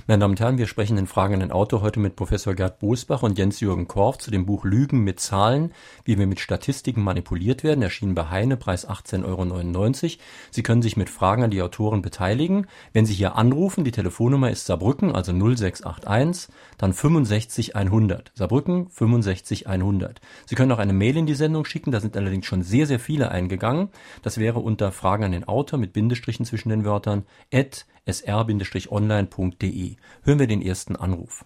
Meine 0.07 0.19
Damen 0.19 0.31
und 0.31 0.39
Herren, 0.39 0.57
wir 0.57 0.67
sprechen 0.67 0.98
in 0.98 1.07
Fragen 1.07 1.36
an 1.36 1.39
den 1.41 1.51
Autor 1.51 1.81
heute 1.81 2.00
mit 2.00 2.15
Professor 2.15 2.53
Gerd 2.53 2.79
Bosbach 2.79 3.24
und 3.24 3.38
Jens-Jürgen 3.38 3.88
Korf 3.88 4.17
zu 4.17 4.31
dem 4.31 4.45
Buch 4.45 4.63
Lügen 4.63 5.03
mit 5.03 5.19
Zahlen, 5.19 5.74
wie 6.05 6.17
wir 6.17 6.27
mit 6.27 6.39
Statistiken 6.39 7.03
manipuliert 7.03 7.63
werden, 7.63 7.81
erschienen 7.81 8.15
bei 8.15 8.29
Heine, 8.29 8.57
Preis 8.57 8.88
18,99 8.88 10.03
Euro. 10.03 10.24
Sie 10.51 10.63
können 10.63 10.81
sich 10.81 10.98
mit 10.98 11.10
Fragen 11.10 11.43
an 11.43 11.51
die 11.51 11.62
Autoren 11.62 12.01
beteiligen. 12.01 12.67
Wenn 12.93 13.05
Sie 13.05 13.13
hier 13.13 13.36
anrufen, 13.36 13.83
die 13.83 13.91
Telefonnummer 13.91 14.50
ist 14.50 14.65
Saarbrücken, 14.65 15.13
also 15.13 15.33
0681, 15.33 16.53
dann 16.77 16.93
65 16.93 17.75
100. 17.75 18.31
Saarbrücken 18.36 18.89
65 18.89 19.67
100. 19.67 20.21
Sie 20.45 20.55
können 20.55 20.71
auch 20.71 20.79
eine 20.79 20.93
Mail 20.93 21.17
in 21.17 21.25
die 21.25 21.36
Sendung 21.36 21.65
schicken, 21.65 21.91
da 21.91 22.00
sind 22.00 22.15
allerdings 22.15 22.45
schon 22.45 22.63
sehr, 22.63 22.88
sehr 22.88 23.00
viele 23.00 23.29
eingegangen. 23.31 23.89
Das 24.21 24.38
wäre 24.38 24.60
unter 24.60 24.91
Fragen 24.91 25.25
an 25.25 25.31
den 25.31 25.48
Autor 25.48 25.79
mit 25.79 25.93
Bindestrichen 25.93 26.45
zwischen 26.45 26.69
den 26.69 26.86
Wörtern 26.86 27.25
at 27.53 27.86
sr-online.de. 28.05 29.80
Hören 30.23 30.39
wir 30.39 30.47
den 30.47 30.61
ersten 30.61 30.95
Anruf. 30.95 31.45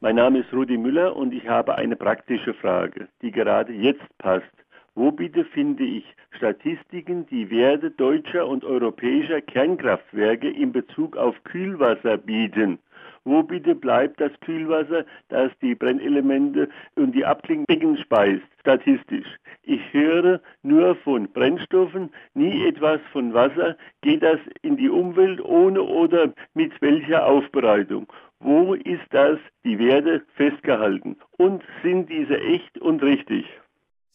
Mein 0.00 0.16
Name 0.16 0.38
ist 0.38 0.52
Rudi 0.52 0.78
Müller 0.78 1.14
und 1.14 1.34
ich 1.34 1.46
habe 1.46 1.76
eine 1.76 1.94
praktische 1.94 2.54
Frage, 2.54 3.08
die 3.20 3.30
gerade 3.30 3.72
jetzt 3.72 4.06
passt. 4.18 4.46
Wo 4.94 5.12
bitte 5.12 5.44
finde 5.44 5.84
ich 5.84 6.04
Statistiken, 6.36 7.26
die 7.26 7.50
Werte 7.50 7.90
deutscher 7.90 8.46
und 8.46 8.64
europäischer 8.64 9.40
Kernkraftwerke 9.40 10.48
in 10.48 10.72
Bezug 10.72 11.16
auf 11.16 11.34
Kühlwasser 11.44 12.16
bieten? 12.16 12.78
Wo 13.24 13.42
bitte 13.42 13.74
bleibt 13.74 14.20
das 14.20 14.32
Kühlwasser, 14.40 15.04
das 15.28 15.52
die 15.60 15.74
Brennelemente 15.74 16.68
und 16.94 17.12
die 17.12 17.24
Abklingbecken 17.24 17.98
speist, 17.98 18.46
statistisch? 18.60 19.26
Ich 19.62 19.80
höre 19.92 20.40
nur 20.62 20.96
von 20.96 21.30
Brennstoffen, 21.30 22.10
nie 22.34 22.66
etwas 22.66 23.00
von 23.12 23.34
Wasser. 23.34 23.76
Geht 24.00 24.22
das 24.22 24.38
in 24.62 24.76
die 24.78 24.88
Umwelt 24.88 25.40
ohne 25.44 25.82
oder 25.82 26.32
mit 26.54 26.72
welcher 26.80 27.26
Aufbereitung? 27.26 28.10
Wo 28.40 28.72
ist 28.72 29.06
das, 29.10 29.38
die 29.64 29.78
Werte 29.78 30.22
festgehalten? 30.34 31.16
Und 31.36 31.62
sind 31.82 32.08
diese 32.08 32.40
echt 32.40 32.78
und 32.78 33.02
richtig? 33.02 33.44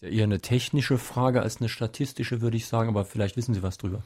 Das 0.01 0.09
ist 0.09 0.13
ja 0.13 0.19
eher 0.19 0.23
eine 0.23 0.41
technische 0.41 0.97
Frage 0.97 1.43
als 1.43 1.61
eine 1.61 1.69
statistische, 1.69 2.41
würde 2.41 2.57
ich 2.57 2.65
sagen, 2.65 2.89
aber 2.89 3.05
vielleicht 3.05 3.37
wissen 3.37 3.53
Sie 3.53 3.61
was 3.61 3.77
drüber. 3.77 4.01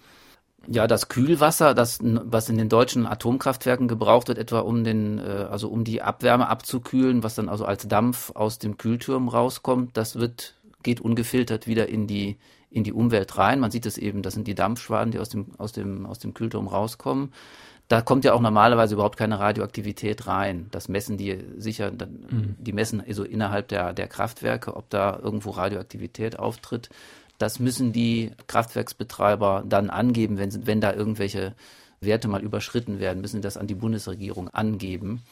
Ja, 0.67 0.87
das 0.87 1.09
Kühlwasser, 1.09 1.73
das, 1.73 1.99
was 2.01 2.49
in 2.49 2.57
den 2.57 2.69
deutschen 2.69 3.07
Atomkraftwerken 3.07 3.87
gebraucht 3.87 4.27
wird, 4.27 4.37
etwa 4.37 4.59
um 4.59 4.83
den, 4.83 5.17
äh, 5.19 5.47
also 5.49 5.69
um 5.69 5.83
die 5.83 6.01
Abwärme 6.01 6.47
abzukühlen, 6.47 7.23
was 7.23 7.35
dann 7.35 7.49
also 7.49 7.65
als 7.65 7.87
Dampf 7.87 8.31
aus 8.35 8.59
dem 8.59 8.77
Kühlturm 8.77 9.29
rauskommt, 9.29 9.95
das 9.97 10.17
wird, 10.17 10.55
geht 10.83 11.01
ungefiltert 11.01 11.65
wieder 11.65 11.89
in 11.89 12.07
die, 12.07 12.37
in 12.69 12.83
die 12.83 12.93
Umwelt 12.93 13.37
rein. 13.37 13.59
Man 13.59 13.71
sieht 13.71 13.85
es 13.85 13.97
eben, 13.97 14.21
das 14.21 14.33
sind 14.33 14.47
die 14.47 14.55
Dampfschwaden, 14.55 15.11
die 15.11 15.19
aus 15.19 15.29
dem, 15.29 15.47
aus 15.57 15.71
dem, 15.71 16.05
aus 16.05 16.19
dem 16.19 16.33
Kühlturm 16.33 16.67
rauskommen. 16.67 17.33
Da 17.87 18.01
kommt 18.01 18.23
ja 18.23 18.33
auch 18.33 18.41
normalerweise 18.41 18.93
überhaupt 18.93 19.17
keine 19.17 19.39
Radioaktivität 19.39 20.27
rein. 20.27 20.67
Das 20.69 20.89
messen 20.89 21.17
die 21.17 21.43
sicher, 21.57 21.91
mhm. 21.91 22.55
die 22.59 22.71
messen 22.71 23.01
also 23.05 23.23
innerhalb 23.23 23.67
der, 23.69 23.93
der 23.93 24.07
Kraftwerke, 24.07 24.75
ob 24.75 24.91
da 24.91 25.17
irgendwo 25.19 25.49
Radioaktivität 25.49 26.37
auftritt. 26.37 26.89
Das 27.39 27.57
müssen 27.57 27.93
die 27.93 28.31
Kraftwerksbetreiber 28.47 29.63
dann 29.65 29.89
angeben, 29.89 30.37
wenn, 30.37 30.67
wenn 30.67 30.81
da 30.81 30.93
irgendwelche 30.93 31.55
Werte 32.01 32.27
mal 32.27 32.43
überschritten 32.43 32.99
werden, 32.99 33.21
müssen 33.21 33.41
das 33.41 33.57
an 33.57 33.65
die 33.65 33.75
Bundesregierung 33.75 34.49
angeben. 34.49 35.23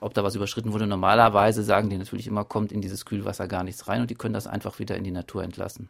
Ob 0.00 0.12
da 0.12 0.22
was 0.22 0.34
überschritten 0.34 0.72
wurde, 0.74 0.86
normalerweise 0.86 1.62
sagen 1.62 1.88
die 1.88 1.96
natürlich 1.96 2.26
immer, 2.26 2.44
kommt 2.44 2.70
in 2.70 2.82
dieses 2.82 3.06
Kühlwasser 3.06 3.48
gar 3.48 3.64
nichts 3.64 3.88
rein 3.88 4.02
und 4.02 4.10
die 4.10 4.14
können 4.14 4.34
das 4.34 4.46
einfach 4.46 4.78
wieder 4.78 4.96
in 4.96 5.04
die 5.04 5.10
Natur 5.10 5.42
entlassen. 5.42 5.88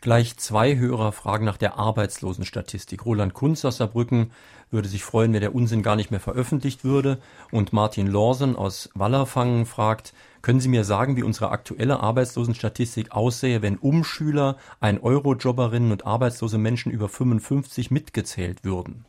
Gleich 0.00 0.36
zwei 0.36 0.76
Hörer 0.76 1.10
fragen 1.12 1.44
nach 1.44 1.56
der 1.56 1.78
Arbeitslosenstatistik. 1.78 3.06
Roland 3.06 3.34
Kunz 3.34 3.64
aus 3.64 3.78
Saarbrücken 3.78 4.30
würde 4.70 4.88
sich 4.88 5.02
freuen, 5.02 5.32
wenn 5.32 5.40
der 5.40 5.54
Unsinn 5.54 5.82
gar 5.82 5.96
nicht 5.96 6.10
mehr 6.10 6.20
veröffentlicht 6.20 6.84
würde. 6.84 7.18
Und 7.50 7.72
Martin 7.72 8.06
Lorsen 8.06 8.56
aus 8.56 8.90
Wallerfangen 8.94 9.64
fragt, 9.64 10.12
können 10.42 10.60
Sie 10.60 10.68
mir 10.68 10.84
sagen, 10.84 11.16
wie 11.16 11.22
unsere 11.22 11.50
aktuelle 11.50 12.00
Arbeitslosenstatistik 12.00 13.12
aussähe, 13.12 13.62
wenn 13.62 13.78
Umschüler, 13.78 14.58
ein 14.80 15.00
Eurojobberinnen 15.00 15.90
und 15.90 16.06
arbeitslose 16.06 16.58
Menschen 16.58 16.92
über 16.92 17.08
55 17.08 17.90
mitgezählt 17.90 18.64
würden? 18.64 19.06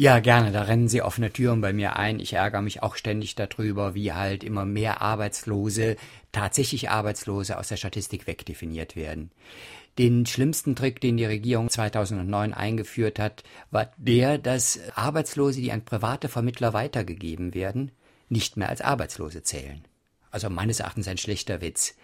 Ja, 0.00 0.20
gerne. 0.20 0.52
Da 0.52 0.62
rennen 0.62 0.86
Sie 0.86 1.02
offene 1.02 1.32
Türen 1.32 1.60
bei 1.60 1.72
mir 1.72 1.96
ein. 1.96 2.20
Ich 2.20 2.32
ärgere 2.32 2.62
mich 2.62 2.84
auch 2.84 2.94
ständig 2.94 3.34
darüber, 3.34 3.94
wie 3.94 4.12
halt 4.12 4.44
immer 4.44 4.64
mehr 4.64 5.02
Arbeitslose, 5.02 5.96
tatsächlich 6.30 6.88
Arbeitslose 6.88 7.58
aus 7.58 7.66
der 7.66 7.76
Statistik 7.76 8.28
wegdefiniert 8.28 8.94
werden. 8.94 9.32
Den 9.98 10.26
schlimmsten 10.26 10.76
Trick, 10.76 11.00
den 11.00 11.16
die 11.16 11.24
Regierung 11.24 11.68
2009 11.68 12.54
eingeführt 12.54 13.18
hat, 13.18 13.42
war 13.72 13.90
der, 13.96 14.38
dass 14.38 14.78
Arbeitslose, 14.94 15.60
die 15.60 15.72
an 15.72 15.84
private 15.84 16.28
Vermittler 16.28 16.72
weitergegeben 16.72 17.52
werden, 17.52 17.90
nicht 18.28 18.56
mehr 18.56 18.68
als 18.68 18.80
Arbeitslose 18.80 19.42
zählen. 19.42 19.82
Also 20.30 20.50
meines 20.50 20.80
Erachtens 20.80 21.08
ein 21.08 21.18
schlechter 21.18 21.60
Witz. 21.60 21.96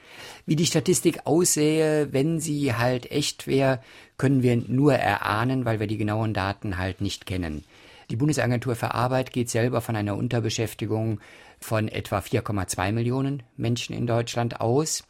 Wie 0.44 0.56
die 0.56 0.66
Statistik 0.66 1.26
aussähe, 1.26 2.12
wenn 2.12 2.40
sie 2.40 2.74
halt 2.74 3.10
echt 3.12 3.46
wäre, 3.46 3.80
können 4.16 4.42
wir 4.42 4.56
nur 4.56 4.94
erahnen, 4.94 5.64
weil 5.64 5.78
wir 5.78 5.86
die 5.86 5.98
genauen 5.98 6.34
Daten 6.34 6.78
halt 6.78 7.00
nicht 7.00 7.26
kennen. 7.26 7.64
Die 8.10 8.16
Bundesagentur 8.16 8.74
für 8.74 8.94
Arbeit 8.94 9.32
geht 9.32 9.50
selber 9.50 9.80
von 9.80 9.94
einer 9.94 10.16
Unterbeschäftigung 10.16 11.20
von 11.60 11.88
etwa 11.88 12.18
4,2 12.18 12.92
Millionen 12.92 13.42
Menschen 13.56 13.94
in 13.94 14.06
Deutschland 14.06 14.60
aus. 14.60 15.04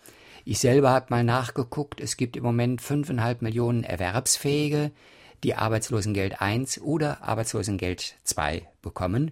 Ich 0.47 0.59
selber 0.59 0.91
habe 0.91 1.07
mal 1.09 1.25
nachgeguckt, 1.25 2.01
es 2.03 2.19
gibt 2.19 2.37
im 2.37 2.43
Moment 2.43 2.83
fünfeinhalb 2.83 3.41
Millionen 3.41 3.83
Erwerbsfähige, 3.83 4.91
die 5.43 5.55
Arbeitslosengeld 5.55 6.43
1 6.43 6.83
oder 6.83 7.23
Arbeitslosengeld 7.23 8.17
2 8.25 8.69
bekommen. 8.83 9.31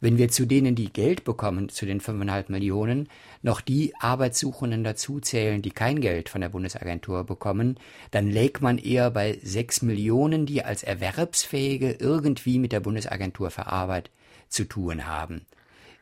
Wenn 0.00 0.16
wir 0.16 0.30
zu 0.30 0.46
denen, 0.46 0.74
die 0.74 0.90
Geld 0.90 1.24
bekommen, 1.24 1.68
zu 1.68 1.84
den 1.84 2.00
fünfeinhalb 2.00 2.48
Millionen, 2.48 3.08
noch 3.42 3.60
die 3.60 3.94
Arbeitssuchenden 4.00 4.84
dazuzählen, 4.84 5.60
die 5.60 5.70
kein 5.70 6.00
Geld 6.00 6.30
von 6.30 6.40
der 6.40 6.48
Bundesagentur 6.48 7.24
bekommen, 7.24 7.78
dann 8.10 8.30
lägt 8.30 8.62
man 8.62 8.78
eher 8.78 9.10
bei 9.10 9.38
sechs 9.42 9.82
Millionen, 9.82 10.46
die 10.46 10.64
als 10.64 10.82
Erwerbsfähige 10.82 11.92
irgendwie 11.92 12.58
mit 12.58 12.72
der 12.72 12.80
Bundesagentur 12.80 13.50
für 13.50 13.66
Arbeit 13.66 14.10
zu 14.48 14.64
tun 14.64 15.06
haben. 15.06 15.42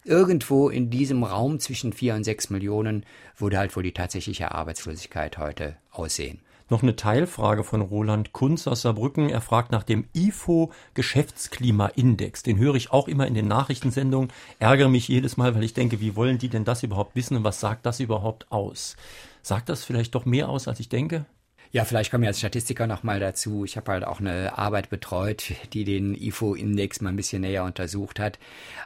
Irgendwo 0.04 0.68
in 0.68 0.90
diesem 0.90 1.22
Raum 1.22 1.60
zwischen 1.60 1.92
vier 1.92 2.14
und 2.14 2.24
sechs 2.24 2.50
Millionen 2.50 3.06
würde 3.36 3.58
halt 3.58 3.76
wohl 3.76 3.84
die 3.84 3.92
tatsächliche 3.92 4.50
Arbeitslosigkeit 4.50 5.38
heute 5.38 5.76
aussehen. 5.92 6.40
Noch 6.70 6.82
eine 6.82 6.96
Teilfrage 6.96 7.62
von 7.62 7.82
Roland 7.82 8.32
Kunz 8.32 8.66
aus 8.66 8.82
Saarbrücken. 8.82 9.28
Er 9.28 9.40
fragt 9.40 9.70
nach 9.70 9.84
dem 9.84 10.06
IFO 10.12 10.72
Geschäftsklimaindex. 10.94 12.42
Den 12.42 12.58
höre 12.58 12.74
ich 12.74 12.90
auch 12.90 13.06
immer 13.06 13.26
in 13.28 13.34
den 13.34 13.46
Nachrichtensendungen. 13.46 14.32
Ärgere 14.58 14.88
mich 14.88 15.06
jedes 15.06 15.36
Mal, 15.36 15.54
weil 15.54 15.64
ich 15.64 15.74
denke, 15.74 16.00
wie 16.00 16.16
wollen 16.16 16.38
die 16.38 16.48
denn 16.48 16.64
das 16.64 16.82
überhaupt 16.82 17.14
wissen 17.14 17.36
und 17.36 17.44
was 17.44 17.60
sagt 17.60 17.86
das 17.86 18.00
überhaupt 18.00 18.50
aus? 18.50 18.96
Sagt 19.42 19.68
das 19.68 19.84
vielleicht 19.84 20.14
doch 20.14 20.24
mehr 20.24 20.48
aus, 20.48 20.66
als 20.66 20.80
ich 20.80 20.88
denke? 20.88 21.26
Ja, 21.74 21.86
vielleicht 21.86 22.10
komme 22.10 22.26
ich 22.26 22.28
als 22.28 22.38
Statistiker 22.38 22.86
noch 22.86 23.02
mal 23.02 23.18
dazu. 23.18 23.64
Ich 23.64 23.78
habe 23.78 23.92
halt 23.92 24.04
auch 24.04 24.20
eine 24.20 24.58
Arbeit 24.58 24.90
betreut, 24.90 25.54
die 25.72 25.84
den 25.84 26.14
IFO-Index 26.14 27.00
mal 27.00 27.08
ein 27.08 27.16
bisschen 27.16 27.40
näher 27.40 27.64
untersucht 27.64 28.20
hat. 28.20 28.38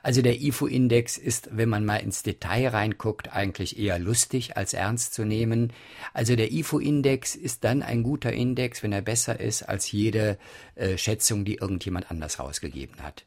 Also 0.05 0.23
der 0.23 0.40
IFO-Index 0.40 1.16
ist, 1.16 1.49
wenn 1.50 1.69
man 1.69 1.85
mal 1.85 1.97
ins 1.97 2.23
Detail 2.23 2.69
reinguckt, 2.69 3.33
eigentlich 3.33 3.76
eher 3.76 3.99
lustig 3.99 4.57
als 4.57 4.73
ernst 4.73 5.14
zu 5.14 5.25
nehmen. 5.25 5.73
Also 6.14 6.37
der 6.37 6.52
IFO-Index 6.52 7.35
ist 7.35 7.64
dann 7.64 7.83
ein 7.83 8.05
guter 8.05 8.33
Index, 8.33 8.85
wenn 8.85 8.93
er 8.93 9.02
besser 9.02 9.40
ist 9.40 9.64
als 9.64 9.90
jede 9.90 10.38
äh, 10.76 10.97
Schätzung, 10.97 11.45
die 11.45 11.57
irgendjemand 11.57 12.12
anders 12.12 12.38
rausgegeben 12.38 13.02
hat. 13.02 13.25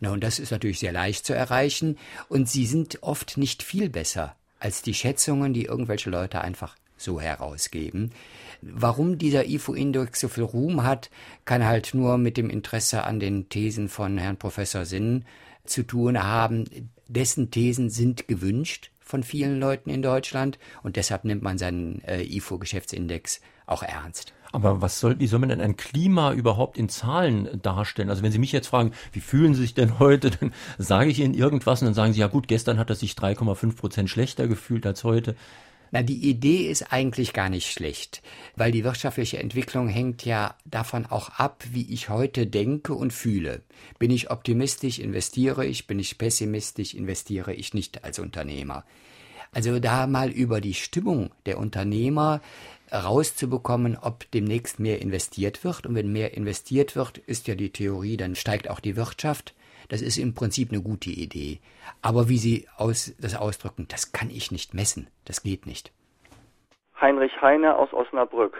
Na, 0.00 0.12
und 0.12 0.22
das 0.22 0.38
ist 0.38 0.50
natürlich 0.50 0.78
sehr 0.78 0.92
leicht 0.92 1.24
zu 1.24 1.32
erreichen 1.32 1.96
und 2.28 2.50
sie 2.50 2.66
sind 2.66 3.02
oft 3.02 3.38
nicht 3.38 3.62
viel 3.62 3.88
besser 3.88 4.36
als 4.58 4.82
die 4.82 4.92
Schätzungen, 4.92 5.54
die 5.54 5.64
irgendwelche 5.64 6.10
Leute 6.10 6.42
einfach 6.42 6.76
so 7.00 7.20
herausgeben. 7.20 8.12
Warum 8.62 9.18
dieser 9.18 9.46
IFO-Index 9.46 10.20
so 10.20 10.28
viel 10.28 10.44
Ruhm 10.44 10.82
hat, 10.82 11.10
kann 11.44 11.64
halt 11.64 11.94
nur 11.94 12.18
mit 12.18 12.36
dem 12.36 12.50
Interesse 12.50 13.04
an 13.04 13.20
den 13.20 13.48
Thesen 13.48 13.88
von 13.88 14.18
Herrn 14.18 14.36
Professor 14.36 14.84
Sinn 14.84 15.24
zu 15.64 15.82
tun 15.82 16.22
haben. 16.22 16.64
Dessen 17.08 17.50
Thesen 17.50 17.90
sind 17.90 18.28
gewünscht 18.28 18.90
von 19.00 19.22
vielen 19.22 19.58
Leuten 19.58 19.90
in 19.90 20.02
Deutschland 20.02 20.58
und 20.82 20.96
deshalb 20.96 21.24
nimmt 21.24 21.42
man 21.42 21.58
seinen 21.58 22.02
äh, 22.04 22.22
IFO-Geschäftsindex 22.22 23.40
auch 23.66 23.82
ernst. 23.82 24.34
Aber 24.52 24.82
was 24.82 24.98
soll, 24.98 25.18
wie 25.20 25.26
soll 25.26 25.38
man 25.38 25.48
denn 25.48 25.60
ein 25.60 25.76
Klima 25.76 26.32
überhaupt 26.32 26.76
in 26.76 26.88
Zahlen 26.88 27.60
darstellen? 27.62 28.10
Also 28.10 28.22
wenn 28.22 28.32
Sie 28.32 28.38
mich 28.38 28.52
jetzt 28.52 28.66
fragen, 28.66 28.92
wie 29.12 29.20
fühlen 29.20 29.54
Sie 29.54 29.62
sich 29.62 29.74
denn 29.74 29.98
heute, 29.98 30.30
dann 30.40 30.52
sage 30.78 31.10
ich 31.10 31.20
Ihnen 31.20 31.34
irgendwas 31.34 31.80
und 31.80 31.86
dann 31.86 31.94
sagen 31.94 32.12
Sie, 32.12 32.20
ja 32.20 32.26
gut, 32.26 32.48
gestern 32.48 32.78
hat 32.78 32.90
er 32.90 32.96
sich 32.96 33.12
3,5 33.12 33.76
Prozent 33.76 34.10
schlechter 34.10 34.48
gefühlt 34.48 34.86
als 34.86 35.04
heute. 35.04 35.36
Na, 35.92 36.02
die 36.02 36.28
Idee 36.28 36.70
ist 36.70 36.92
eigentlich 36.92 37.32
gar 37.32 37.48
nicht 37.48 37.72
schlecht, 37.72 38.22
weil 38.54 38.70
die 38.70 38.84
wirtschaftliche 38.84 39.38
Entwicklung 39.38 39.88
hängt 39.88 40.24
ja 40.24 40.54
davon 40.64 41.06
auch 41.06 41.30
ab, 41.30 41.64
wie 41.72 41.92
ich 41.92 42.08
heute 42.08 42.46
denke 42.46 42.94
und 42.94 43.12
fühle. 43.12 43.62
Bin 43.98 44.12
ich 44.12 44.30
optimistisch, 44.30 45.00
investiere 45.00 45.66
ich, 45.66 45.88
bin 45.88 45.98
ich 45.98 46.16
pessimistisch, 46.16 46.94
investiere 46.94 47.54
ich 47.54 47.74
nicht 47.74 48.04
als 48.04 48.20
Unternehmer. 48.20 48.84
Also 49.52 49.80
da 49.80 50.06
mal 50.06 50.30
über 50.30 50.60
die 50.60 50.74
Stimmung 50.74 51.30
der 51.44 51.58
Unternehmer 51.58 52.40
rauszubekommen, 52.92 53.96
ob 53.96 54.30
demnächst 54.30 54.78
mehr 54.78 55.02
investiert 55.02 55.64
wird. 55.64 55.86
Und 55.86 55.94
wenn 55.96 56.12
mehr 56.12 56.34
investiert 56.34 56.94
wird, 56.94 57.18
ist 57.18 57.48
ja 57.48 57.56
die 57.56 57.70
Theorie, 57.70 58.16
dann 58.16 58.36
steigt 58.36 58.70
auch 58.70 58.80
die 58.80 58.96
Wirtschaft. 58.96 59.54
Das 59.90 60.02
ist 60.02 60.18
im 60.18 60.34
Prinzip 60.34 60.70
eine 60.70 60.80
gute 60.80 61.10
Idee. 61.10 61.58
Aber 62.00 62.28
wie 62.28 62.38
Sie 62.38 62.68
aus, 62.78 63.14
das 63.20 63.36
ausdrücken, 63.36 63.86
das 63.90 64.12
kann 64.12 64.30
ich 64.30 64.52
nicht 64.52 64.72
messen. 64.72 65.08
Das 65.26 65.42
geht 65.42 65.66
nicht. 65.66 65.92
Heinrich 67.00 67.42
Heine 67.42 67.76
aus 67.76 67.92
Osnabrück. 67.92 68.56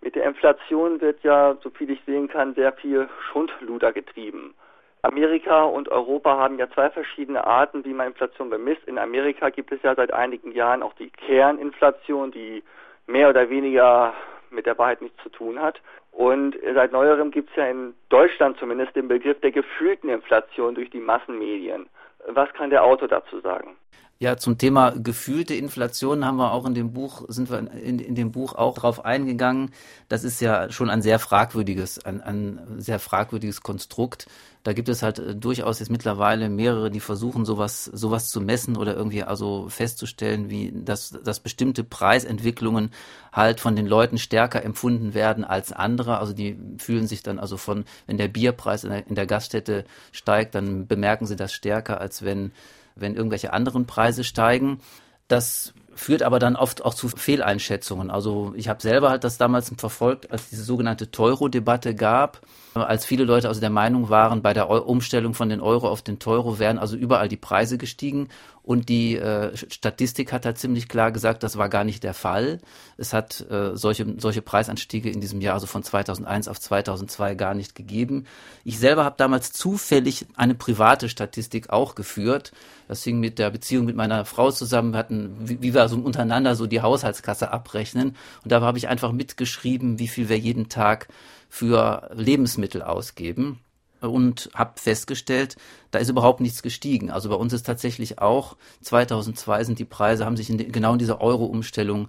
Mit 0.00 0.16
der 0.16 0.24
Inflation 0.24 1.00
wird 1.00 1.22
ja, 1.22 1.56
so 1.62 1.70
viel 1.70 1.90
ich 1.90 2.00
sehen 2.04 2.26
kann, 2.28 2.54
sehr 2.54 2.72
viel 2.72 3.08
Schundluder 3.30 3.92
getrieben. 3.92 4.54
Amerika 5.02 5.64
und 5.64 5.88
Europa 5.88 6.36
haben 6.36 6.58
ja 6.58 6.68
zwei 6.70 6.90
verschiedene 6.90 7.44
Arten, 7.44 7.84
wie 7.84 7.92
man 7.92 8.08
Inflation 8.08 8.50
bemisst. 8.50 8.84
In 8.86 8.98
Amerika 8.98 9.50
gibt 9.50 9.70
es 9.70 9.82
ja 9.82 9.94
seit 9.94 10.12
einigen 10.12 10.52
Jahren 10.52 10.82
auch 10.82 10.94
die 10.94 11.10
Kerninflation, 11.10 12.32
die 12.32 12.64
mehr 13.06 13.28
oder 13.28 13.48
weniger 13.50 14.14
mit 14.50 14.66
der 14.66 14.78
Wahrheit 14.78 15.02
nichts 15.02 15.22
zu 15.22 15.28
tun 15.28 15.60
hat. 15.60 15.80
Und 16.12 16.56
seit 16.74 16.92
neuerem 16.92 17.30
gibt 17.30 17.50
es 17.50 17.56
ja 17.56 17.66
in 17.66 17.94
Deutschland 18.10 18.58
zumindest 18.58 18.94
den 18.94 19.08
Begriff 19.08 19.40
der 19.40 19.50
gefühlten 19.50 20.10
Inflation 20.10 20.74
durch 20.74 20.90
die 20.90 21.00
Massenmedien. 21.00 21.88
Was 22.28 22.52
kann 22.52 22.70
der 22.70 22.84
Autor 22.84 23.08
dazu 23.08 23.40
sagen? 23.40 23.76
Ja, 24.22 24.36
zum 24.36 24.56
Thema 24.56 24.90
gefühlte 24.90 25.54
Inflation 25.54 26.24
haben 26.24 26.36
wir 26.36 26.52
auch 26.52 26.64
in 26.64 26.74
dem 26.74 26.92
Buch, 26.92 27.24
sind 27.26 27.50
wir 27.50 27.58
in, 27.58 27.98
in 27.98 28.14
dem 28.14 28.30
Buch 28.30 28.54
auch 28.54 28.78
drauf 28.78 29.04
eingegangen. 29.04 29.72
Das 30.08 30.22
ist 30.22 30.40
ja 30.40 30.70
schon 30.70 30.90
ein 30.90 31.02
sehr 31.02 31.18
fragwürdiges, 31.18 32.04
ein, 32.04 32.20
ein 32.20 32.60
sehr 32.78 33.00
fragwürdiges 33.00 33.62
Konstrukt. 33.62 34.28
Da 34.62 34.74
gibt 34.74 34.88
es 34.88 35.02
halt 35.02 35.18
äh, 35.18 35.34
durchaus 35.34 35.80
jetzt 35.80 35.90
mittlerweile 35.90 36.48
mehrere, 36.50 36.88
die 36.88 37.00
versuchen, 37.00 37.44
sowas, 37.44 37.86
sowas 37.86 38.30
zu 38.30 38.40
messen 38.40 38.76
oder 38.76 38.94
irgendwie 38.94 39.24
also 39.24 39.68
festzustellen, 39.68 40.48
wie 40.50 40.70
dass, 40.72 41.10
dass 41.10 41.40
bestimmte 41.40 41.82
Preisentwicklungen 41.82 42.92
halt 43.32 43.58
von 43.58 43.74
den 43.74 43.88
Leuten 43.88 44.18
stärker 44.18 44.64
empfunden 44.64 45.14
werden 45.14 45.42
als 45.42 45.72
andere. 45.72 46.18
Also 46.18 46.32
die 46.32 46.56
fühlen 46.78 47.08
sich 47.08 47.24
dann 47.24 47.40
also 47.40 47.56
von, 47.56 47.86
wenn 48.06 48.18
der 48.18 48.28
Bierpreis 48.28 48.84
in 48.84 48.90
der, 48.90 49.04
in 49.04 49.16
der 49.16 49.26
Gaststätte 49.26 49.84
steigt, 50.12 50.54
dann 50.54 50.86
bemerken 50.86 51.26
sie 51.26 51.34
das 51.34 51.52
stärker, 51.52 52.00
als 52.00 52.22
wenn 52.22 52.52
wenn 52.96 53.14
irgendwelche 53.14 53.52
anderen 53.52 53.86
Preise 53.86 54.24
steigen. 54.24 54.80
Das 55.28 55.74
führt 55.94 56.22
aber 56.22 56.38
dann 56.38 56.56
oft 56.56 56.84
auch 56.84 56.94
zu 56.94 57.08
Fehleinschätzungen. 57.08 58.10
Also 58.10 58.52
ich 58.56 58.68
habe 58.68 58.82
selber 58.82 59.10
halt 59.10 59.24
das 59.24 59.38
damals 59.38 59.72
verfolgt, 59.76 60.30
als 60.30 60.48
diese 60.48 60.64
sogenannte 60.64 61.10
Teuro-Debatte 61.10 61.94
gab, 61.94 62.40
als 62.74 63.04
viele 63.04 63.24
Leute 63.24 63.48
also 63.48 63.60
der 63.60 63.70
Meinung 63.70 64.08
waren, 64.08 64.42
bei 64.42 64.54
der 64.54 64.70
Umstellung 64.70 65.34
von 65.34 65.48
den 65.48 65.60
Euro 65.60 65.88
auf 65.88 66.02
den 66.02 66.18
Teuro 66.18 66.58
wären 66.58 66.78
also 66.78 66.96
überall 66.96 67.28
die 67.28 67.36
Preise 67.36 67.78
gestiegen 67.78 68.28
und 68.64 68.88
die 68.88 69.16
äh, 69.16 69.56
Statistik 69.56 70.32
hat 70.32 70.46
halt 70.46 70.56
ziemlich 70.56 70.88
klar 70.88 71.10
gesagt, 71.10 71.42
das 71.42 71.58
war 71.58 71.68
gar 71.68 71.82
nicht 71.82 72.04
der 72.04 72.14
Fall. 72.14 72.60
Es 72.96 73.12
hat 73.12 73.44
äh, 73.50 73.76
solche, 73.76 74.14
solche 74.18 74.40
Preisanstiege 74.40 75.10
in 75.10 75.20
diesem 75.20 75.40
Jahr, 75.40 75.54
also 75.54 75.66
von 75.66 75.82
2001 75.82 76.46
auf 76.46 76.60
2002, 76.60 77.34
gar 77.34 77.54
nicht 77.54 77.74
gegeben. 77.74 78.26
Ich 78.62 78.78
selber 78.78 79.04
habe 79.04 79.16
damals 79.18 79.52
zufällig 79.52 80.26
eine 80.36 80.54
private 80.54 81.08
Statistik 81.08 81.70
auch 81.70 81.96
geführt. 81.96 82.52
Das 82.86 83.02
hing 83.02 83.18
mit 83.18 83.40
der 83.40 83.50
Beziehung 83.50 83.84
mit 83.84 83.96
meiner 83.96 84.24
Frau 84.24 84.52
zusammen. 84.52 84.92
Wir 84.92 84.98
hatten, 84.98 85.34
wie, 85.40 85.60
wie 85.60 85.74
wir 85.74 85.88
so 85.88 85.96
untereinander 85.96 86.54
so 86.54 86.68
die 86.68 86.82
Haushaltskasse 86.82 87.50
abrechnen. 87.50 88.16
Und 88.44 88.52
da 88.52 88.60
habe 88.60 88.78
ich 88.78 88.86
einfach 88.86 89.10
mitgeschrieben, 89.10 89.98
wie 89.98 90.08
viel 90.08 90.28
wir 90.28 90.38
jeden 90.38 90.68
Tag 90.68 91.08
für 91.52 92.08
Lebensmittel 92.14 92.80
ausgeben 92.80 93.60
und 94.00 94.48
habe 94.54 94.80
festgestellt, 94.80 95.56
da 95.90 95.98
ist 95.98 96.08
überhaupt 96.08 96.40
nichts 96.40 96.62
gestiegen. 96.62 97.10
Also 97.10 97.28
bei 97.28 97.34
uns 97.34 97.52
ist 97.52 97.66
tatsächlich 97.66 98.20
auch 98.20 98.56
2002 98.80 99.64
sind 99.64 99.78
die 99.78 99.84
Preise, 99.84 100.24
haben 100.24 100.38
sich 100.38 100.48
in 100.48 100.72
genau 100.72 100.94
in 100.94 100.98
dieser 100.98 101.20
Euro-Umstellung 101.20 102.08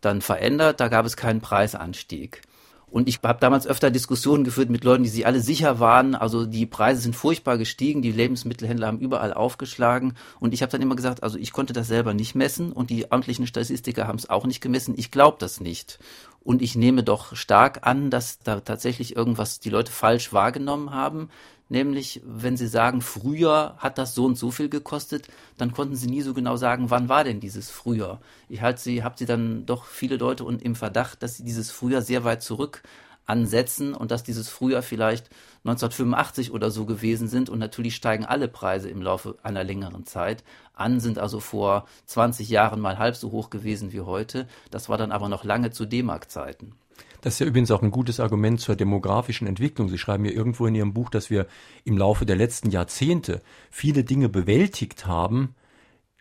dann 0.00 0.20
verändert. 0.22 0.80
Da 0.80 0.88
gab 0.88 1.06
es 1.06 1.16
keinen 1.16 1.40
Preisanstieg. 1.40 2.42
Und 2.90 3.08
ich 3.08 3.20
habe 3.22 3.38
damals 3.40 3.66
öfter 3.66 3.90
Diskussionen 3.90 4.42
geführt 4.42 4.68
mit 4.68 4.82
Leuten, 4.82 5.04
die 5.04 5.08
sich 5.08 5.26
alle 5.26 5.40
sicher 5.40 5.78
waren. 5.78 6.14
Also 6.14 6.44
die 6.44 6.66
Preise 6.66 7.00
sind 7.00 7.14
furchtbar 7.14 7.56
gestiegen, 7.56 8.02
die 8.02 8.12
Lebensmittelhändler 8.12 8.88
haben 8.88 8.98
überall 8.98 9.32
aufgeschlagen. 9.32 10.14
Und 10.40 10.52
ich 10.52 10.62
habe 10.62 10.72
dann 10.72 10.82
immer 10.82 10.96
gesagt, 10.96 11.22
also 11.22 11.38
ich 11.38 11.52
konnte 11.52 11.72
das 11.72 11.86
selber 11.86 12.14
nicht 12.14 12.34
messen 12.34 12.72
und 12.72 12.90
die 12.90 13.12
amtlichen 13.12 13.46
Statistiker 13.46 14.08
haben 14.08 14.18
es 14.18 14.28
auch 14.28 14.44
nicht 14.44 14.60
gemessen. 14.60 14.94
Ich 14.96 15.10
glaube 15.10 15.36
das 15.38 15.60
nicht. 15.60 16.00
Und 16.42 16.62
ich 16.62 16.74
nehme 16.74 17.04
doch 17.04 17.36
stark 17.36 17.86
an, 17.86 18.10
dass 18.10 18.40
da 18.40 18.60
tatsächlich 18.60 19.14
irgendwas 19.14 19.60
die 19.60 19.70
Leute 19.70 19.92
falsch 19.92 20.32
wahrgenommen 20.32 20.90
haben. 20.90 21.28
Nämlich, 21.70 22.20
wenn 22.24 22.56
sie 22.56 22.66
sagen, 22.66 23.00
früher 23.00 23.76
hat 23.78 23.96
das 23.96 24.12
so 24.16 24.24
und 24.24 24.36
so 24.36 24.50
viel 24.50 24.68
gekostet, 24.68 25.28
dann 25.56 25.72
konnten 25.72 25.94
sie 25.94 26.08
nie 26.08 26.20
so 26.20 26.34
genau 26.34 26.56
sagen, 26.56 26.90
wann 26.90 27.08
war 27.08 27.22
denn 27.22 27.38
dieses 27.38 27.70
früher. 27.70 28.20
Ich 28.48 28.60
halte 28.60 28.80
sie, 28.80 29.04
habe 29.04 29.14
sie 29.16 29.24
dann 29.24 29.66
doch 29.66 29.84
viele 29.84 30.16
Leute 30.16 30.44
im 30.44 30.74
Verdacht, 30.74 31.22
dass 31.22 31.36
sie 31.36 31.44
dieses 31.44 31.70
früher 31.70 32.02
sehr 32.02 32.24
weit 32.24 32.42
zurück 32.42 32.82
ansetzen 33.26 33.94
und 33.94 34.10
dass 34.10 34.24
dieses 34.24 34.48
früher 34.48 34.82
vielleicht 34.82 35.30
1985 35.64 36.50
oder 36.50 36.72
so 36.72 36.86
gewesen 36.86 37.28
sind 37.28 37.48
und 37.48 37.60
natürlich 37.60 37.94
steigen 37.94 38.24
alle 38.24 38.48
Preise 38.48 38.90
im 38.90 39.00
Laufe 39.00 39.36
einer 39.44 39.62
längeren 39.62 40.06
Zeit 40.06 40.42
an, 40.74 40.98
sind 40.98 41.20
also 41.20 41.38
vor 41.38 41.86
20 42.06 42.48
Jahren 42.48 42.80
mal 42.80 42.98
halb 42.98 43.14
so 43.14 43.30
hoch 43.30 43.48
gewesen 43.48 43.92
wie 43.92 44.00
heute. 44.00 44.48
Das 44.72 44.88
war 44.88 44.98
dann 44.98 45.12
aber 45.12 45.28
noch 45.28 45.44
lange 45.44 45.70
zu 45.70 45.86
D-Mark-Zeiten. 45.86 46.72
Das 47.20 47.34
ist 47.34 47.40
ja 47.40 47.46
übrigens 47.46 47.70
auch 47.70 47.82
ein 47.82 47.90
gutes 47.90 48.20
Argument 48.20 48.60
zur 48.60 48.76
demografischen 48.76 49.46
Entwicklung. 49.46 49.88
Sie 49.88 49.98
schreiben 49.98 50.24
ja 50.24 50.30
irgendwo 50.30 50.66
in 50.66 50.74
Ihrem 50.74 50.94
Buch, 50.94 51.10
dass 51.10 51.30
wir 51.30 51.46
im 51.84 51.98
Laufe 51.98 52.24
der 52.24 52.36
letzten 52.36 52.70
Jahrzehnte 52.70 53.42
viele 53.70 54.04
Dinge 54.04 54.28
bewältigt 54.28 55.06
haben, 55.06 55.54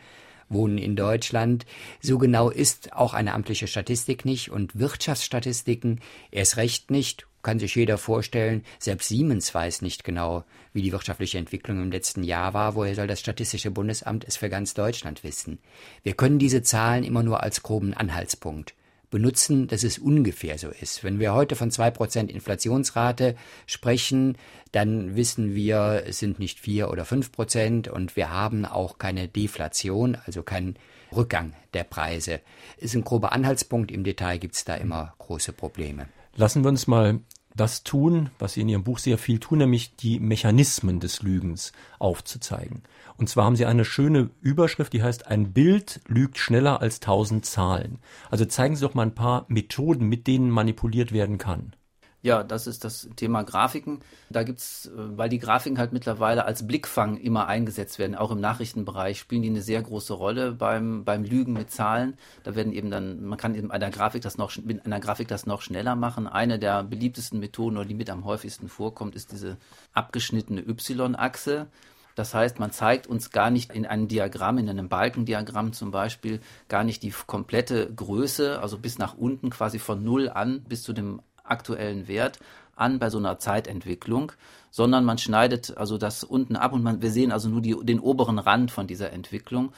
wohnen 0.49 0.79
in 0.79 0.97
Deutschland. 0.97 1.67
So 2.01 2.19
genau 2.19 2.51
ist 2.51 2.93
auch 2.93 3.15
eine 3.15 3.35
amtliche 3.35 3.67
Statistik 3.67 4.25
nicht 4.25 4.51
und 4.51 4.79
Wirtschaftsstatistiken 4.79 6.01
erst 6.31 6.57
recht 6.57 6.91
nicht 6.91 7.27
kann 7.43 7.59
sich 7.59 7.75
jeder 7.75 7.99
vorstellen, 7.99 8.65
selbst 8.79 9.09
Siemens 9.09 9.55
weiß 9.55 9.83
nicht 9.83 10.05
genau, 10.05 10.45
wie 10.73 10.83
die 10.83 10.93
wirtschaftliche 10.93 11.39
Entwicklung 11.39 11.83
im 11.83 11.91
letzten 11.91 12.23
Jahr 12.23 12.55
war. 12.55 12.75
Woher 12.75 12.95
soll 12.95 13.07
das 13.07 13.21
Statistische 13.21 13.71
Bundesamt 13.71 14.25
es 14.25 14.37
für 14.37 14.49
ganz 14.49 14.75
Deutschland 14.75 15.25
wissen? 15.25 15.59
Wir 16.03 16.15
können 16.15 16.39
diese 16.39 16.63
Zahlen 16.63 17.05
immer 17.05 17.23
nur 17.23 17.43
als 17.43 17.63
groben 17.63 17.95
Anhaltspunkt 17.95 18.75
benutzen, 19.13 19.69
dass 19.69 19.85
es 19.85 19.99
ungefähr 19.99 20.59
so 20.59 20.71
ist. 20.71 21.05
Wenn 21.05 21.21
wir 21.21 21.35
heute 21.35 21.55
von 21.55 21.71
zwei 21.71 21.91
Prozent 21.91 22.33
Inflationsrate 22.33 23.37
sprechen, 23.67 24.37
dann 24.73 25.15
wissen 25.15 25.55
wir, 25.55 26.03
es 26.07 26.19
sind 26.19 26.41
nicht 26.41 26.59
vier 26.59 26.91
oder 26.91 27.05
fünf 27.05 27.31
Prozent 27.31 27.87
und 27.87 28.17
wir 28.17 28.31
haben 28.31 28.65
auch 28.65 28.99
keine 28.99 29.29
Deflation, 29.29 30.17
also 30.25 30.43
keinen 30.43 30.77
Rückgang 31.15 31.53
der 31.75 31.85
Preise. 31.85 32.41
Ist 32.79 32.95
ein 32.95 33.05
grober 33.05 33.33
Anhaltspunkt. 33.33 33.93
Im 33.93 34.03
Detail 34.03 34.39
gibt 34.39 34.57
es 34.57 34.65
da 34.65 34.75
immer 34.75 35.15
große 35.19 35.53
Probleme. 35.53 36.09
Lassen 36.35 36.65
wir 36.65 36.71
uns 36.71 36.87
mal 36.87 37.21
das 37.57 37.83
tun, 37.83 38.31
was 38.39 38.55
Sie 38.55 38.63
in 38.63 38.69
Ihrem 38.69 38.85
Buch 38.85 38.99
sehr 38.99 39.19
viel 39.19 39.39
tun, 39.39 39.59
nämlich 39.59 39.97
die 39.97 40.21
Mechanismen 40.21 41.01
des 41.01 41.23
Lügens 41.23 41.73
aufzuzeigen. 41.99 42.83
Und 43.17 43.29
zwar 43.29 43.45
haben 43.45 43.57
Sie 43.57 43.67
eine 43.67 43.85
schöne 43.85 44.31
Überschrift, 44.41 44.93
die 44.93 45.03
heißt, 45.03 45.27
ein 45.27 45.53
Bild 45.53 46.01
lügt 46.07 46.39
schneller 46.39 46.81
als 46.81 47.01
tausend 47.01 47.47
Zahlen. 47.47 47.99
Also 48.31 48.45
zeigen 48.45 48.77
Sie 48.77 48.83
doch 48.83 48.95
mal 48.95 49.03
ein 49.03 49.15
paar 49.15 49.45
Methoden, 49.49 50.09
mit 50.09 50.27
denen 50.27 50.51
manipuliert 50.51 51.13
werden 51.13 51.39
kann. 51.39 51.75
Ja, 52.25 52.45
das 52.45 52.69
ist 52.69 52.85
das 52.85 53.09
Thema 53.17 53.43
Grafiken. 53.43 53.99
Da 54.31 54.45
gibt's, 54.45 54.87
äh, 54.87 54.91
weil 54.95 55.29
die 55.29 55.41
Grafiken 55.41 55.79
halt 55.79 55.93
mittlerweile 55.93 56.45
als 56.45 56.65
Blickfang 56.65 57.17
immer 57.17 57.49
eingesetzt 57.49 57.99
werden, 57.99 58.15
auch 58.15 58.31
im 58.31 58.41
Nachrichtenbereich 58.41 59.19
spielen 59.19 59.43
die 59.43 59.51
eine 59.51 59.61
sehr 59.61 59.83
große 59.83 60.15
Rolle 60.15 60.53
beim, 60.53 61.05
beim 61.05 61.25
Lügen 61.25 61.53
mit 61.53 61.73
Zahlen. 61.73 62.17
Da 62.45 62.55
werden 62.55 62.73
eben 62.73 62.93
dann, 62.93 63.25
man 63.25 63.39
kann 63.39 63.57
eben 63.57 63.73
einer 63.73 63.91
Grafik 63.91 64.23
das 64.23 64.39
noch, 64.39 64.57
mit 64.57 64.87
einer 64.87 65.01
Grafik 65.01 65.27
das 65.27 65.47
noch 65.47 65.63
schneller 65.63 65.97
machen. 65.97 66.29
Eine 66.29 66.61
der 66.61 66.85
beliebtesten 66.85 67.41
Methoden 67.41 67.77
oder 67.77 67.87
die 67.87 67.95
mit 67.95 68.09
am 68.09 68.25
häufigsten 68.25 68.69
vorkommt, 68.69 69.17
ist 69.17 69.33
diese 69.33 69.57
abgeschnittene 69.93 70.61
Y-Achse. 70.61 71.67
Das 72.15 72.35
heißt, 72.35 72.61
man 72.61 72.71
zeigt 72.71 73.09
uns 73.09 73.31
gar 73.31 73.51
nicht 73.51 73.73
in 73.73 73.85
einem 73.85 74.07
Diagramm, 74.07 74.59
in 74.59 74.69
einem 74.69 74.89
Balkendiagramm 74.89 75.73
zum 75.73 75.91
Beispiel, 75.91 76.41
gar 76.69 76.85
nicht 76.85 77.03
die 77.03 77.13
komplette 77.27 77.93
Größe, 77.93 78.61
also 78.61 78.79
bis 78.79 78.99
nach 78.99 79.17
unten 79.17 79.51
quasi 79.51 79.81
von 79.81 80.05
Null 80.05 80.29
an 80.29 80.63
bis 80.63 80.83
zu 80.83 80.93
dem 80.93 81.21
aktuellen 81.45 82.09
Wert 82.09 82.39
an 82.77 82.99
bei 82.99 83.11
so 83.11 83.19
einer 83.19 83.39
Zeitentwicklung, 83.39 84.33
sondern 84.71 85.05
man 85.05 85.19
schneidet 85.19 85.77
also 85.77 85.99
das 85.99 86.25
unten 86.25 86.57
ab 86.57 86.73
und 86.73 86.83
man, 86.83 87.03
wir 87.03 87.11
sehen 87.11 87.33
also 87.33 87.49
nur 87.49 87.61
die, 87.61 87.77
den 87.83 88.01
oberen 88.01 88.39
Rand 88.39 88.71
von 88.71 88.87
dieser 88.87 89.13
Entwicklung. 89.13 89.73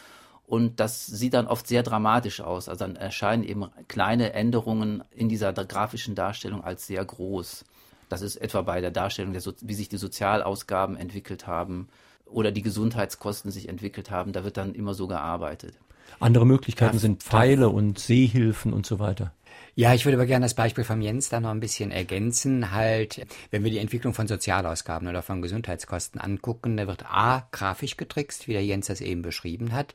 Und 0.46 0.78
das 0.78 1.06
sieht 1.06 1.34
dann 1.34 1.46
oft 1.46 1.66
sehr 1.66 1.82
dramatisch 1.82 2.40
aus. 2.40 2.68
Also 2.68 2.84
dann 2.84 2.96
erscheinen 2.96 3.44
eben 3.44 3.66
kleine 3.88 4.34
Änderungen 4.34 5.02
in 5.10 5.28
dieser 5.28 5.52
grafischen 5.52 6.14
Darstellung 6.14 6.62
als 6.62 6.86
sehr 6.86 7.04
groß. 7.04 7.64
Das 8.08 8.20
ist 8.20 8.36
etwa 8.36 8.62
bei 8.62 8.80
der 8.80 8.90
Darstellung, 8.90 9.32
der 9.32 9.40
so 9.40 9.52
wie 9.62 9.74
sich 9.74 9.88
die 9.88 9.96
Sozialausgaben 9.96 10.96
entwickelt 10.96 11.46
haben 11.46 11.88
oder 12.26 12.52
die 12.52 12.62
Gesundheitskosten 12.62 13.50
sich 13.50 13.68
entwickelt 13.68 14.10
haben. 14.10 14.32
Da 14.32 14.44
wird 14.44 14.56
dann 14.56 14.74
immer 14.74 14.94
so 14.94 15.06
gearbeitet. 15.06 15.74
Andere 16.20 16.46
Möglichkeiten 16.46 16.96
das, 16.96 17.02
sind 17.02 17.22
Pfeile 17.22 17.70
und 17.70 17.98
Seehilfen 17.98 18.72
und 18.72 18.86
so 18.86 18.98
weiter. 18.98 19.32
Ja, 19.76 19.92
ich 19.92 20.04
würde 20.04 20.16
aber 20.18 20.26
gerne 20.26 20.44
das 20.44 20.54
Beispiel 20.54 20.84
von 20.84 21.02
Jens 21.02 21.30
da 21.30 21.40
noch 21.40 21.50
ein 21.50 21.58
bisschen 21.58 21.90
ergänzen. 21.90 22.70
Halt, 22.70 23.26
wenn 23.50 23.64
wir 23.64 23.72
die 23.72 23.78
Entwicklung 23.78 24.14
von 24.14 24.28
Sozialausgaben 24.28 25.08
oder 25.08 25.20
von 25.20 25.42
Gesundheitskosten 25.42 26.20
angucken, 26.20 26.76
da 26.76 26.86
wird 26.86 27.06
A, 27.06 27.48
grafisch 27.50 27.96
getrickst, 27.96 28.46
wie 28.46 28.52
der 28.52 28.64
Jens 28.64 28.86
das 28.86 29.00
eben 29.00 29.22
beschrieben 29.22 29.72
hat. 29.72 29.92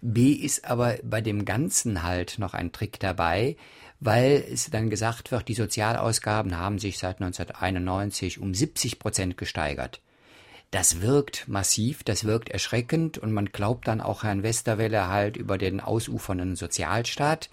B 0.00 0.30
ist 0.30 0.64
aber 0.64 0.94
bei 1.02 1.20
dem 1.20 1.44
Ganzen 1.44 2.04
halt 2.04 2.38
noch 2.38 2.54
ein 2.54 2.70
Trick 2.70 3.00
dabei, 3.00 3.56
weil 3.98 4.44
es 4.48 4.70
dann 4.70 4.90
gesagt 4.90 5.32
wird, 5.32 5.48
die 5.48 5.54
Sozialausgaben 5.54 6.56
haben 6.56 6.78
sich 6.78 6.98
seit 6.98 7.20
1991 7.20 8.38
um 8.38 8.54
70 8.54 9.00
Prozent 9.00 9.36
gesteigert. 9.36 10.00
Das 10.70 11.00
wirkt 11.00 11.48
massiv, 11.48 12.04
das 12.04 12.24
wirkt 12.24 12.50
erschreckend 12.50 13.18
und 13.18 13.32
man 13.32 13.46
glaubt 13.46 13.88
dann 13.88 14.00
auch 14.00 14.22
Herrn 14.22 14.44
Westerwelle 14.44 15.08
halt 15.08 15.36
über 15.36 15.58
den 15.58 15.80
ausufernden 15.80 16.54
Sozialstaat. 16.54 17.50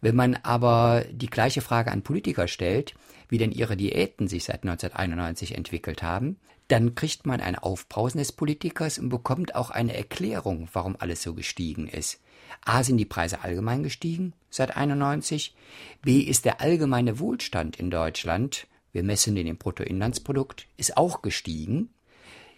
Wenn 0.00 0.16
man 0.16 0.36
aber 0.42 1.04
die 1.10 1.30
gleiche 1.30 1.60
Frage 1.60 1.90
an 1.90 2.02
Politiker 2.02 2.48
stellt, 2.48 2.94
wie 3.28 3.38
denn 3.38 3.52
ihre 3.52 3.76
Diäten 3.76 4.28
sich 4.28 4.44
seit 4.44 4.62
1991 4.62 5.56
entwickelt 5.56 6.02
haben, 6.02 6.36
dann 6.68 6.94
kriegt 6.94 7.26
man 7.26 7.40
ein 7.40 7.56
Aufbrausen 7.56 8.18
des 8.18 8.32
Politikers 8.32 8.98
und 8.98 9.08
bekommt 9.08 9.54
auch 9.54 9.70
eine 9.70 9.96
Erklärung, 9.96 10.68
warum 10.72 10.96
alles 10.98 11.22
so 11.22 11.34
gestiegen 11.34 11.86
ist. 11.86 12.20
A 12.64 12.82
sind 12.82 12.96
die 12.98 13.04
Preise 13.04 13.42
allgemein 13.42 13.82
gestiegen 13.82 14.32
seit 14.50 14.76
91, 14.76 15.54
B 16.02 16.20
ist 16.20 16.44
der 16.44 16.60
allgemeine 16.60 17.18
Wohlstand 17.18 17.76
in 17.78 17.90
Deutschland, 17.90 18.66
wir 18.92 19.02
messen 19.02 19.34
den 19.34 19.46
im 19.46 19.58
Bruttoinlandsprodukt, 19.58 20.66
ist 20.76 20.96
auch 20.96 21.22
gestiegen 21.22 21.90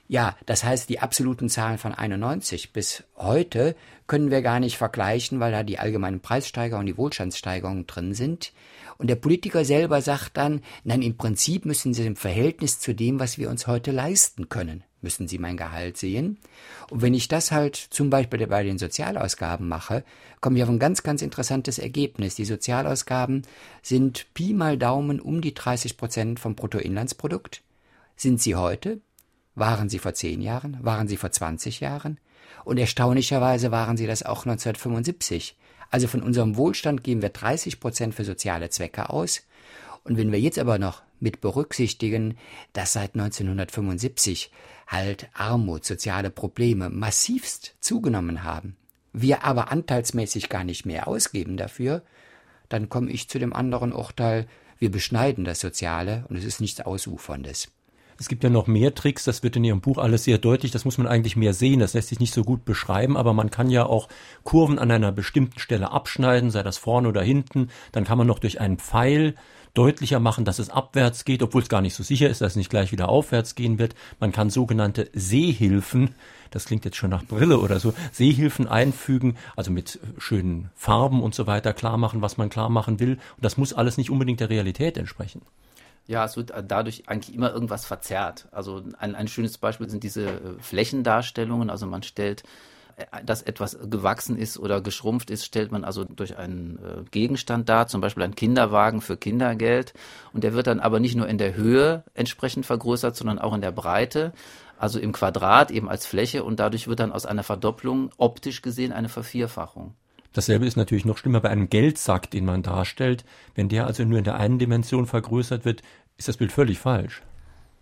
ja, 0.09 0.37
das 0.47 0.65
heißt, 0.65 0.89
die 0.89 1.01
absoluten 1.01 1.51
Zahlen 1.51 1.77
von 1.77 1.93
91 1.93 2.73
bis 2.73 3.05
heute 3.17 3.77
können 4.07 4.31
wir 4.31 4.41
gar 4.41 4.59
nicht 4.59 4.79
vergleichen, 4.79 5.39
weil 5.39 5.53
da 5.53 5.63
die 5.63 5.79
allgemeinen 5.79 6.21
Preissteigerungen 6.21 6.89
und 6.89 6.95
die 6.95 6.99
Wohlstandssteigerungen 6.99 7.87
drin 7.87 8.15
sind. 8.15 8.53
Und 8.97 9.09
der 9.09 9.17
Politiker 9.17 9.67
selber 9.67 10.01
sagt 10.01 10.39
dann, 10.39 10.63
nein, 10.83 11.03
im 11.03 11.19
Prinzip 11.19 11.67
müssen 11.67 11.93
Sie 11.93 12.07
im 12.07 12.17
Verhältnis 12.17 12.81
zu 12.81 12.95
dem, 12.95 13.21
was 13.21 13.37
wir 13.37 13.51
uns 13.51 13.67
heute 13.67 13.93
leisten 13.93 14.49
können, 14.49 14.83
müssen 15.03 15.29
Sie 15.29 15.39
mein 15.39 15.59
Gehalt 15.59 15.99
sehen. 15.99 16.39
Und 16.91 17.03
wenn 17.03 17.13
ich 17.13 17.29
das 17.29 17.53
halt 17.53 17.77
zum 17.77 18.09
Beispiel 18.09 18.45
bei 18.47 18.65
den 18.65 18.79
Sozialausgaben 18.79 19.69
mache, 19.69 20.05
komme 20.41 20.57
ich 20.57 20.63
auf 20.63 20.71
ein 20.71 20.79
ganz, 20.79 21.03
ganz 21.03 21.21
interessantes 21.21 21.79
Ergebnis. 21.79 22.35
Die 22.35 22.47
Sozialausgaben 22.47 23.43
sind 23.83 24.27
Pi 24.33 24.55
mal 24.55 24.79
Daumen 24.79 25.21
um 25.21 25.43
die 25.43 25.55
30 25.55 25.99
Prozent 25.99 26.41
vom 26.41 26.55
Bruttoinlandsprodukt. 26.55 27.63
Sind 28.17 28.41
sie 28.41 28.57
heute? 28.57 29.01
Waren 29.59 29.89
sie 29.89 29.99
vor 29.99 30.15
zehn 30.15 30.41
Jahren? 30.41 30.79
Waren 30.83 31.09
sie 31.09 31.17
vor 31.17 31.33
20 31.33 31.81
Jahren? 31.81 32.19
Und 32.65 32.79
erstaunlicherweise 32.79 33.73
waren 33.73 33.97
sie 33.97 34.07
das 34.07 34.23
auch 34.23 34.47
1975. 34.47 35.57
Also 35.91 36.07
von 36.07 36.23
unserem 36.23 36.57
Wohlstand 36.57 37.03
geben 37.03 37.23
wir 37.23 37.31
30 37.31 37.81
Prozent 37.81 38.15
für 38.15 38.25
soziale 38.25 38.71
Zwecke 38.71 39.11
aus. 39.11 39.43
Und 40.05 40.17
wenn 40.17 40.31
wir 40.31 40.39
jetzt 40.39 40.61
aber 40.61 40.79
noch 40.79 41.03
mit 41.19 41.41
berücksichtigen, 41.41 42.39
dass 42.73 42.93
seit 42.93 43.15
1975 43.17 44.53
halt 44.87 45.29
Armut, 45.35 45.85
soziale 45.85 46.31
Probleme 46.31 46.89
massivst 46.89 47.75
zugenommen 47.81 48.45
haben, 48.45 48.77
wir 49.13 49.43
aber 49.43 49.73
anteilsmäßig 49.73 50.51
gar 50.51 50.63
nicht 50.63 50.87
mehr 50.87 51.09
ausgeben 51.09 51.57
dafür, 51.57 52.03
dann 52.69 52.89
komme 52.89 53.11
ich 53.11 53.29
zu 53.29 53.41
dem 53.41 53.53
anderen 53.53 53.93
Urteil, 53.93 54.47
wir 54.79 54.93
beschneiden 54.93 55.45
das 55.45 55.59
Soziale 55.59 56.25
und 56.29 56.37
es 56.37 56.45
ist 56.45 56.61
nichts 56.61 56.81
Ausuferndes. 56.81 57.73
Es 58.21 58.29
gibt 58.29 58.43
ja 58.43 58.51
noch 58.51 58.67
mehr 58.67 58.95
Tricks, 58.97 59.23
das 59.23 59.45
wird 59.45 59.55
in 59.55 59.65
Ihrem 59.65 59.81
Buch 59.81 59.99
alles 59.99 60.25
sehr 60.25 60.39
deutlich, 60.39 60.73
das 60.73 60.85
muss 60.85 60.99
man 60.99 61.07
eigentlich 61.07 61.37
mehr 61.37 61.55
sehen, 61.55 61.79
das 61.79 61.95
lässt 61.95 62.09
sich 62.09 62.19
nicht 62.19 62.35
so 62.35 62.43
gut 62.43 62.65
beschreiben, 62.65 63.17
aber 63.17 63.33
man 63.33 63.51
kann 63.51 63.71
ja 63.71 63.87
auch 63.87 64.09
Kurven 64.43 64.81
an 64.81 64.91
einer 64.91 65.13
bestimmten 65.13 65.61
Stelle 65.61 65.93
abschneiden, 65.93 66.51
sei 66.51 66.65
das 66.65 66.79
vorne 66.79 67.09
oder 67.09 67.23
hinten, 67.23 67.69
dann 67.93 68.05
kann 68.05 68.19
man 68.19 68.27
noch 68.27 68.41
durch 68.41 68.61
einen 68.61 68.79
Pfeil 68.79 69.35
deutlicher 69.75 70.19
machen, 70.19 70.45
dass 70.45 70.59
es 70.59 70.71
abwärts 70.71 71.25
geht, 71.25 71.45
obwohl 71.45 71.63
es 71.63 71.69
gar 71.69 71.81
nicht 71.81 71.95
so 71.95 72.03
sicher 72.03 72.29
ist, 72.29 72.41
dass 72.41 72.53
es 72.53 72.57
nicht 72.57 72.71
gleich 72.71 72.91
wieder 72.91 73.09
aufwärts 73.09 73.55
gehen 73.55 73.79
wird. 73.79 73.95
Man 74.19 74.33
kann 74.33 74.51
sogenannte 74.51 75.09
Sehhilfen, 75.13 76.17
das 76.51 76.65
klingt 76.65 76.85
jetzt 76.85 76.97
schon 76.97 77.11
nach 77.11 77.25
Brille 77.25 77.61
oder 77.61 77.79
so, 77.79 77.95
Sehhilfen 78.11 78.67
einfügen, 78.67 79.37
also 79.55 79.71
mit 79.71 80.01
schönen 80.19 80.71
Farben 80.75 81.23
und 81.23 81.37
so 81.37 81.47
weiter 81.47 81.73
klar 81.73 81.97
machen, 81.97 82.23
was 82.23 82.37
man 82.37 82.51
klar 82.51 82.71
machen 82.71 82.99
will. 82.99 83.13
Und 83.13 83.45
das 83.45 83.57
muss 83.57 83.73
alles 83.73 83.97
nicht 83.97 84.11
unbedingt 84.11 84.41
der 84.41 84.51
Realität 84.51 84.97
entsprechen. 84.97 85.43
Ja, 86.09 86.25
es 86.25 86.37
wird 86.37 86.53
dadurch 86.67 87.05
eigentlich 87.07 87.35
immer 87.35 87.53
irgendwas 87.53 87.85
verzerrt. 87.85 88.49
Also 88.51 88.83
ein, 88.99 89.15
ein 89.15 89.29
schönes 89.29 89.59
Beispiel 89.59 89.89
sind 89.89 90.03
diese 90.03 90.27
äh, 90.27 90.41
Flächendarstellungen. 90.59 91.71
Also 91.71 91.87
man 91.87 92.03
stellt, 92.03 92.43
äh, 92.97 93.23
dass 93.23 93.43
etwas 93.43 93.79
gewachsen 93.89 94.37
ist 94.37 94.59
oder 94.59 94.81
geschrumpft 94.81 95.31
ist, 95.31 95.45
stellt 95.45 95.71
man 95.71 95.85
also 95.85 96.05
durch 96.05 96.37
einen 96.39 96.79
äh, 96.79 97.05
Gegenstand 97.11 97.69
dar, 97.69 97.89
zum 97.89 98.01
Beispiel 98.01 98.25
einen 98.25 98.35
Kinderwagen 98.35 99.03
für 99.03 99.19
Kindergeld. 99.19 99.93
Und 100.33 100.45
der 100.45 100.55
wird 100.55 100.67
dann 100.67 100.81
aber 100.81 100.99
nicht 100.99 101.15
nur 101.15 101.29
in 101.29 101.39
der 101.39 101.55
Höhe 101.55 102.03
entsprechend 102.15 102.65
vergrößert, 102.65 103.15
sondern 103.15 103.39
auch 103.39 103.55
in 103.55 103.61
der 103.61 103.73
Breite 103.73 104.33
also 104.79 104.99
im 104.99 105.13
Quadrat 105.13 105.71
eben 105.71 105.89
als 105.89 106.07
Fläche 106.07 106.45
und 106.45 106.61
dadurch 106.61 106.89
wird 106.89 107.01
dann 107.01 107.13
aus 107.13 107.27
einer 107.27 107.43
Verdopplung 107.43 108.11
optisch 108.17 108.63
gesehen 108.63 108.93
eine 108.93 109.09
Vervierfachung. 109.09 109.95
Dasselbe 110.33 110.67
ist 110.67 110.77
natürlich 110.77 111.05
noch 111.05 111.19
schlimmer 111.19 111.41
bei 111.41 111.51
einem 111.51 111.71
Geldsack, 111.71 112.31
den 112.31 112.45
man 112.45 112.63
darstellt. 112.63 113.25
Wenn 113.55 113.69
der 113.69 113.87
also 113.87 114.05
nur 114.05 114.19
in 114.19 114.25
der 114.25 114.37
einen 114.37 114.59
Dimension 114.59 115.07
vergrößert 115.07 115.65
wird, 115.65 115.83
ist 116.17 116.29
das 116.29 116.37
Bild 116.37 116.53
völlig 116.53 116.79
falsch. 116.79 117.23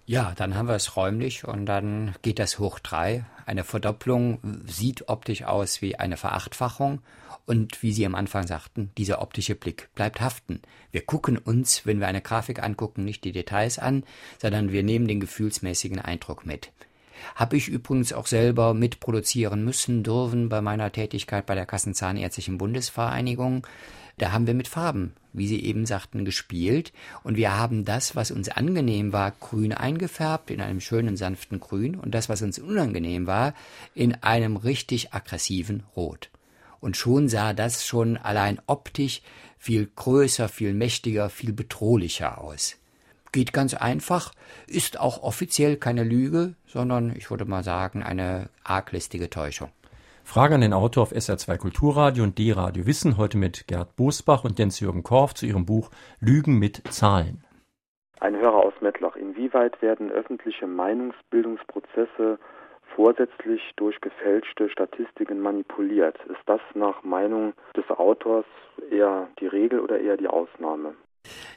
Ja, 0.08 0.34
dann 0.36 0.54
haben 0.54 0.68
wir 0.68 0.76
es 0.76 0.96
räumlich 0.96 1.46
und 1.48 1.66
dann 1.66 2.14
geht 2.22 2.38
das 2.38 2.60
hoch 2.60 2.78
drei. 2.78 3.24
Eine 3.44 3.64
Verdopplung 3.64 4.38
sieht 4.66 5.08
optisch 5.08 5.42
aus 5.42 5.82
wie 5.82 5.96
eine 5.96 6.16
Verachtfachung 6.16 7.00
und 7.44 7.82
wie 7.82 7.92
Sie 7.92 8.06
am 8.06 8.14
Anfang 8.14 8.46
sagten, 8.46 8.90
dieser 8.98 9.20
optische 9.20 9.56
Blick 9.56 9.88
bleibt 9.96 10.20
haften. 10.20 10.62
Wir 10.92 11.04
gucken 11.04 11.38
uns, 11.38 11.86
wenn 11.86 11.98
wir 11.98 12.06
eine 12.06 12.20
Grafik 12.20 12.62
angucken, 12.62 13.04
nicht 13.04 13.24
die 13.24 13.32
Details 13.32 13.80
an, 13.80 14.04
sondern 14.40 14.70
wir 14.70 14.84
nehmen 14.84 15.08
den 15.08 15.18
gefühlsmäßigen 15.18 16.00
Eindruck 16.00 16.46
mit. 16.46 16.70
Habe 17.34 17.56
ich 17.56 17.68
übrigens 17.68 18.12
auch 18.12 18.26
selber 18.26 18.74
mitproduzieren 18.74 19.64
müssen, 19.64 20.02
dürfen 20.02 20.48
bei 20.48 20.60
meiner 20.60 20.92
Tätigkeit 20.92 21.46
bei 21.46 21.54
der 21.54 21.66
Kassenzahnärztlichen 21.66 22.58
Bundesvereinigung. 22.58 23.66
Da 24.18 24.32
haben 24.32 24.46
wir 24.46 24.54
mit 24.54 24.68
Farben, 24.68 25.12
wie 25.34 25.46
Sie 25.46 25.62
eben 25.62 25.84
sagten, 25.84 26.24
gespielt 26.24 26.92
und 27.22 27.36
wir 27.36 27.58
haben 27.58 27.84
das, 27.84 28.16
was 28.16 28.30
uns 28.30 28.48
angenehm 28.48 29.12
war, 29.12 29.32
grün 29.32 29.72
eingefärbt 29.72 30.50
in 30.50 30.62
einem 30.62 30.80
schönen 30.80 31.16
sanften 31.18 31.60
Grün 31.60 31.96
und 31.96 32.14
das, 32.14 32.28
was 32.30 32.40
uns 32.40 32.58
unangenehm 32.58 33.26
war, 33.26 33.52
in 33.94 34.14
einem 34.22 34.56
richtig 34.56 35.12
aggressiven 35.12 35.82
Rot. 35.94 36.30
Und 36.80 36.96
schon 36.96 37.28
sah 37.28 37.52
das 37.52 37.84
schon 37.84 38.16
allein 38.16 38.60
optisch 38.66 39.20
viel 39.58 39.90
größer, 39.94 40.48
viel 40.48 40.72
mächtiger, 40.72 41.28
viel 41.28 41.52
bedrohlicher 41.52 42.40
aus. 42.40 42.76
Geht 43.36 43.52
ganz 43.52 43.74
einfach, 43.74 44.32
ist 44.66 44.98
auch 44.98 45.22
offiziell 45.22 45.76
keine 45.76 46.04
Lüge, 46.04 46.54
sondern 46.64 47.12
ich 47.14 47.30
würde 47.30 47.44
mal 47.44 47.62
sagen 47.62 48.02
eine 48.02 48.48
arglistige 48.64 49.28
Täuschung. 49.28 49.68
Frage 50.24 50.54
an 50.54 50.62
den 50.62 50.72
Autor 50.72 51.02
auf 51.02 51.12
SR2 51.12 51.58
Kulturradio 51.58 52.24
und 52.24 52.38
D-Radio 52.38 52.86
Wissen, 52.86 53.18
heute 53.18 53.36
mit 53.36 53.66
Gerd 53.68 53.94
Bosbach 53.94 54.44
und 54.44 54.58
Jens-Jürgen 54.58 55.02
Korf 55.02 55.34
zu 55.34 55.44
ihrem 55.44 55.66
Buch 55.66 55.90
Lügen 56.18 56.58
mit 56.58 56.80
Zahlen. 56.88 57.44
Ein 58.20 58.36
Hörer 58.36 58.56
aus 58.56 58.72
Mettloch. 58.80 59.16
Inwieweit 59.16 59.82
werden 59.82 60.10
öffentliche 60.10 60.66
Meinungsbildungsprozesse 60.66 62.38
vorsätzlich 62.94 63.60
durch 63.76 64.00
gefälschte 64.00 64.70
Statistiken 64.70 65.40
manipuliert? 65.40 66.16
Ist 66.24 66.40
das 66.46 66.62
nach 66.72 67.02
Meinung 67.02 67.52
des 67.76 67.84
Autors 67.90 68.46
eher 68.90 69.28
die 69.40 69.46
Regel 69.46 69.80
oder 69.80 70.00
eher 70.00 70.16
die 70.16 70.26
Ausnahme? 70.28 70.94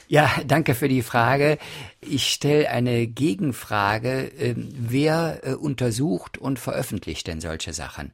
Ja, 0.07 0.31
danke 0.47 0.73
für 0.73 0.87
die 0.87 1.03
Frage. 1.03 1.59
Ich 2.01 2.31
stelle 2.31 2.69
eine 2.71 3.05
Gegenfrage. 3.05 4.31
Ähm, 4.39 4.69
wer 4.71 5.41
äh, 5.43 5.53
untersucht 5.53 6.37
und 6.39 6.57
veröffentlicht 6.57 7.27
denn 7.27 7.41
solche 7.41 7.73
Sachen? 7.73 8.11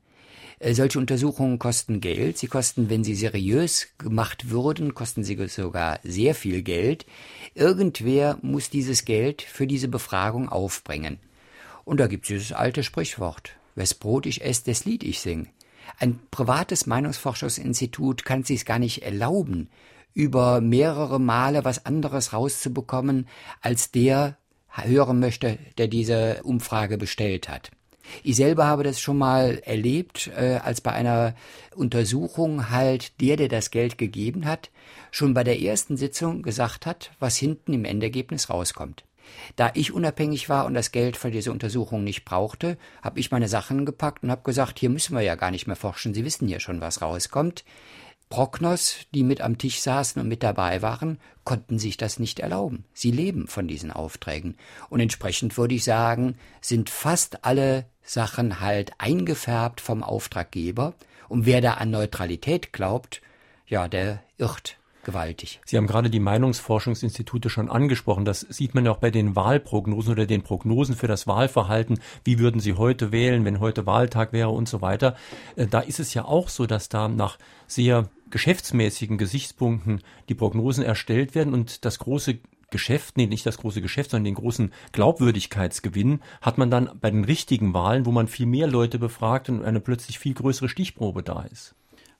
Äh, 0.59 0.73
solche 0.73 0.99
Untersuchungen 0.99 1.59
kosten 1.59 2.01
Geld. 2.01 2.37
Sie 2.37 2.47
kosten, 2.47 2.89
wenn 2.89 3.03
sie 3.03 3.15
seriös 3.15 3.87
gemacht 3.97 4.49
würden, 4.49 4.93
kosten 4.93 5.23
sie 5.23 5.37
sogar 5.47 5.99
sehr 6.03 6.35
viel 6.35 6.63
Geld. 6.63 7.05
Irgendwer 7.53 8.39
muss 8.41 8.69
dieses 8.69 9.05
Geld 9.05 9.41
für 9.41 9.67
diese 9.67 9.87
Befragung 9.87 10.49
aufbringen. 10.49 11.19
Und 11.85 11.99
da 11.99 12.07
gibt 12.07 12.25
es 12.25 12.29
dieses 12.29 12.51
alte 12.51 12.83
Sprichwort. 12.83 13.51
Wes 13.75 13.93
Brot 13.93 14.25
ich 14.25 14.43
esse, 14.43 14.65
des 14.65 14.85
Lied 14.85 15.03
ich 15.03 15.19
sing. 15.19 15.47
Ein 15.99 16.19
privates 16.31 16.87
Meinungsforschungsinstitut 16.87 18.25
kann 18.25 18.43
sich 18.43 18.65
gar 18.65 18.79
nicht 18.79 19.03
erlauben, 19.03 19.69
über 20.15 20.61
mehrere 20.61 21.19
Male 21.19 21.63
was 21.63 21.85
anderes 21.85 22.33
rauszubekommen, 22.33 23.27
als 23.61 23.91
der 23.91 24.37
hören 24.69 25.19
möchte, 25.19 25.59
der 25.77 25.87
diese 25.87 26.41
Umfrage 26.43 26.97
bestellt 26.97 27.47
hat. 27.47 27.69
Ich 28.23 28.35
selber 28.35 28.65
habe 28.65 28.83
das 28.83 28.99
schon 28.99 29.17
mal 29.17 29.61
erlebt, 29.65 30.31
äh, 30.35 30.59
als 30.63 30.81
bei 30.81 30.91
einer 30.91 31.35
Untersuchung 31.75 32.69
halt 32.69 33.19
der, 33.19 33.35
der 33.35 33.47
das 33.47 33.71
Geld 33.71 33.97
gegeben 33.97 34.45
hat, 34.45 34.69
schon 35.11 35.33
bei 35.33 35.43
der 35.43 35.59
ersten 35.59 35.97
Sitzung 35.97 36.41
gesagt 36.43 36.85
hat, 36.85 37.11
was 37.19 37.37
hinten 37.37 37.73
im 37.73 37.85
Endergebnis 37.85 38.49
rauskommt. 38.49 39.03
Da 39.55 39.71
ich 39.73 39.91
unabhängig 39.91 40.49
war 40.49 40.65
und 40.65 40.75
das 40.75 40.91
Geld 40.91 41.17
für 41.17 41.31
diese 41.31 41.51
Untersuchung 41.51 42.03
nicht 42.03 42.25
brauchte, 42.25 42.77
habe 43.01 43.19
ich 43.19 43.31
meine 43.31 43.47
Sachen 43.47 43.85
gepackt 43.85 44.23
und 44.23 44.29
habe 44.29 44.43
gesagt, 44.43 44.77
hier 44.77 44.91
müssen 44.91 45.15
wir 45.15 45.23
ja 45.23 45.33
gar 45.33 45.49
nicht 45.49 45.65
mehr 45.65 45.75
forschen, 45.75 46.13
Sie 46.13 46.25
wissen 46.25 46.47
ja 46.47 46.59
schon, 46.59 46.79
was 46.79 47.01
rauskommt. 47.01 47.63
Prognos, 48.35 48.97
die 49.13 49.23
mit 49.23 49.39
am 49.39 49.57
Tisch 49.57 49.79
saßen 49.79 50.21
und 50.21 50.27
mit 50.27 50.43
dabei 50.43 50.81
waren, 50.81 51.19
konnten 51.45 51.79
sich 51.79 51.95
das 51.95 52.19
nicht 52.19 52.41
erlauben. 52.41 52.83
Sie 52.93 53.09
leben 53.09 53.47
von 53.47 53.65
diesen 53.65 53.93
Aufträgen. 53.93 54.57
Und 54.89 54.99
entsprechend 54.99 55.57
würde 55.57 55.75
ich 55.75 55.85
sagen, 55.85 56.35
sind 56.59 56.89
fast 56.89 57.45
alle 57.45 57.85
Sachen 58.03 58.59
halt 58.59 58.91
eingefärbt 58.97 59.79
vom 59.79 60.03
Auftraggeber. 60.03 60.95
Und 61.29 61.45
wer 61.45 61.61
da 61.61 61.75
an 61.75 61.91
Neutralität 61.91 62.73
glaubt, 62.73 63.21
ja, 63.67 63.87
der 63.87 64.21
irrt 64.37 64.79
gewaltig. 65.05 65.61
Sie 65.65 65.77
haben 65.77 65.87
gerade 65.87 66.09
die 66.09 66.19
Meinungsforschungsinstitute 66.19 67.49
schon 67.49 67.69
angesprochen. 67.69 68.25
Das 68.25 68.41
sieht 68.41 68.75
man 68.75 68.85
ja 68.85 68.91
auch 68.91 68.97
bei 68.97 69.11
den 69.11 69.35
Wahlprognosen 69.35 70.11
oder 70.11 70.25
den 70.25 70.41
Prognosen 70.41 70.95
für 70.95 71.07
das 71.07 71.27
Wahlverhalten. 71.27 71.99
Wie 72.23 72.39
würden 72.39 72.59
Sie 72.59 72.73
heute 72.73 73.11
wählen, 73.13 73.45
wenn 73.45 73.59
heute 73.59 73.85
Wahltag 73.85 74.33
wäre 74.33 74.49
und 74.49 74.67
so 74.67 74.81
weiter. 74.81 75.15
Äh, 75.55 75.67
da 75.67 75.79
ist 75.79 75.99
es 75.99 76.13
ja 76.13 76.25
auch 76.25 76.49
so, 76.49 76.65
dass 76.65 76.89
da 76.89 77.07
nach 77.07 77.37
sehr 77.67 78.09
geschäftsmäßigen 78.29 79.17
Gesichtspunkten 79.17 80.01
die 80.27 80.35
Prognosen 80.35 80.83
erstellt 80.83 81.35
werden 81.35 81.53
und 81.53 81.85
das 81.85 81.99
große 81.99 82.39
Geschäft, 82.71 83.15
nee, 83.15 83.27
nicht 83.27 83.45
das 83.45 83.57
große 83.57 83.81
Geschäft, 83.81 84.11
sondern 84.11 84.25
den 84.25 84.35
großen 84.35 84.73
Glaubwürdigkeitsgewinn 84.91 86.19
hat 86.41 86.57
man 86.57 86.71
dann 86.71 86.89
bei 86.99 87.11
den 87.11 87.23
richtigen 87.23 87.73
Wahlen, 87.73 88.05
wo 88.05 88.11
man 88.11 88.27
viel 88.27 88.47
mehr 88.47 88.67
Leute 88.67 88.99
befragt 88.99 89.49
und 89.49 89.63
eine 89.63 89.79
plötzlich 89.79 90.19
viel 90.19 90.33
größere 90.33 90.67
Stichprobe 90.67 91.23
da 91.23 91.43
ist. 91.43 91.75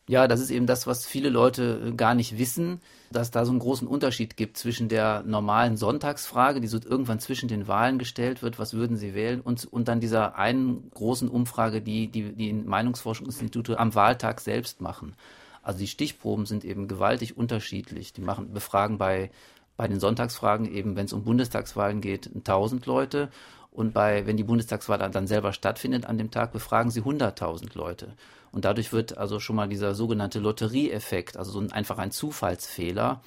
Ja, 0.08 0.28
das 0.28 0.40
ist 0.40 0.52
eben 0.52 0.68
das, 0.68 0.86
was 0.86 1.08
viele 1.08 1.30
Leute 1.30 1.82
äh, 1.88 1.92
gar 1.94 2.14
nicht 2.14 2.38
wissen, 2.38 2.80
dass 3.12 3.32
da 3.32 3.44
so 3.44 3.52
einen 3.52 3.60
großen 3.60 3.88
Unterschied 3.88 4.38
gibt 4.38 4.58
zwischen 4.58 4.88
der 4.88 5.24
normalen 5.24 5.78
Sonntagsfrage, 5.78 6.62
die 6.62 6.68
so 6.68 6.78
irgendwann 6.84 7.20
zwischen 7.20 7.50
den 7.50 7.68
Wahlen 7.68 7.98
gestellt 7.98 8.44
wird, 8.44 8.60
was 8.60 8.74
würden 8.76 8.98
Sie 8.98 9.16
wählen, 9.16 9.42
und, 9.42 9.66
und 9.66 9.88
dann 9.88 10.00
dieser 10.00 10.38
einen 10.38 10.92
großen 10.92 11.28
Umfrage, 11.28 11.82
die 11.82 12.08
die, 12.08 12.34
die 12.34 12.54
Meinungsforschungsinstitute 12.54 13.80
am 13.80 13.96
Wahltag 13.96 14.42
selbst 14.42 14.80
machen. 14.80 15.16
Also 15.64 15.80
die 15.80 15.88
Stichproben 15.88 16.46
sind 16.46 16.64
eben 16.64 16.88
gewaltig 16.88 17.36
unterschiedlich. 17.36 18.14
Die 18.14 18.22
machen, 18.22 18.54
befragen 18.54 19.00
bei, 19.00 19.32
bei 19.76 19.88
den 19.88 20.00
Sonntagsfragen 20.00 20.72
eben, 20.72 20.96
wenn 20.96 21.06
es 21.06 21.14
um 21.14 21.24
Bundestagswahlen 21.24 22.02
geht, 22.02 22.30
1000 22.36 22.86
Leute. 22.86 23.30
Und 23.76 23.94
bei, 23.94 24.26
wenn 24.26 24.38
die 24.38 24.46
Bundestagswahl 24.46 25.00
dann 25.00 25.28
selber 25.28 25.52
stattfindet 25.52 26.06
an 26.06 26.18
dem 26.18 26.32
Tag, 26.32 26.54
befragen 26.54 26.92
sie 26.92 27.02
100.000 27.02 27.78
Leute. 27.78 28.14
Und 28.54 28.64
dadurch 28.64 28.94
wird 28.94 29.18
also 29.18 29.42
schon 29.42 29.58
mal 29.58 29.68
dieser 29.68 29.94
sogenannte 29.96 30.40
Lotterieeffekt, 30.40 31.36
also 31.36 31.52
so 31.52 31.60
ein, 31.60 31.74
einfach 31.74 31.98
ein 31.98 32.12
Zufallsfehler, 32.12 33.22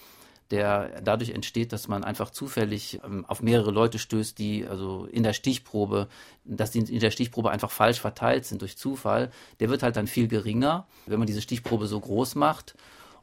der 0.51 1.03
dadurch 1.03 1.33
entsteht, 1.33 1.75
dass 1.75 1.87
man 1.87 2.03
einfach 2.03 2.31
zufällig 2.31 2.99
ähm, 3.05 3.27
auf 3.27 3.43
mehrere 3.43 3.71
Leute 3.71 3.99
stößt, 3.99 4.39
die 4.39 4.67
also 4.67 5.05
in 5.05 5.23
der 5.23 5.35
Stichprobe, 5.35 6.09
dass 6.47 6.71
die 6.71 6.79
in 6.79 7.01
der 7.01 7.11
Stichprobe 7.11 7.51
einfach 7.51 7.71
falsch 7.71 8.01
verteilt 8.01 8.47
sind 8.47 8.63
durch 8.63 8.79
Zufall, 8.79 9.31
der 9.61 9.69
wird 9.69 9.83
halt 9.83 9.97
dann 9.97 10.07
viel 10.07 10.29
geringer, 10.29 10.87
wenn 11.05 11.19
man 11.19 11.27
diese 11.27 11.43
Stichprobe 11.43 11.87
so 11.87 12.01
groß 12.01 12.37
macht. 12.37 12.75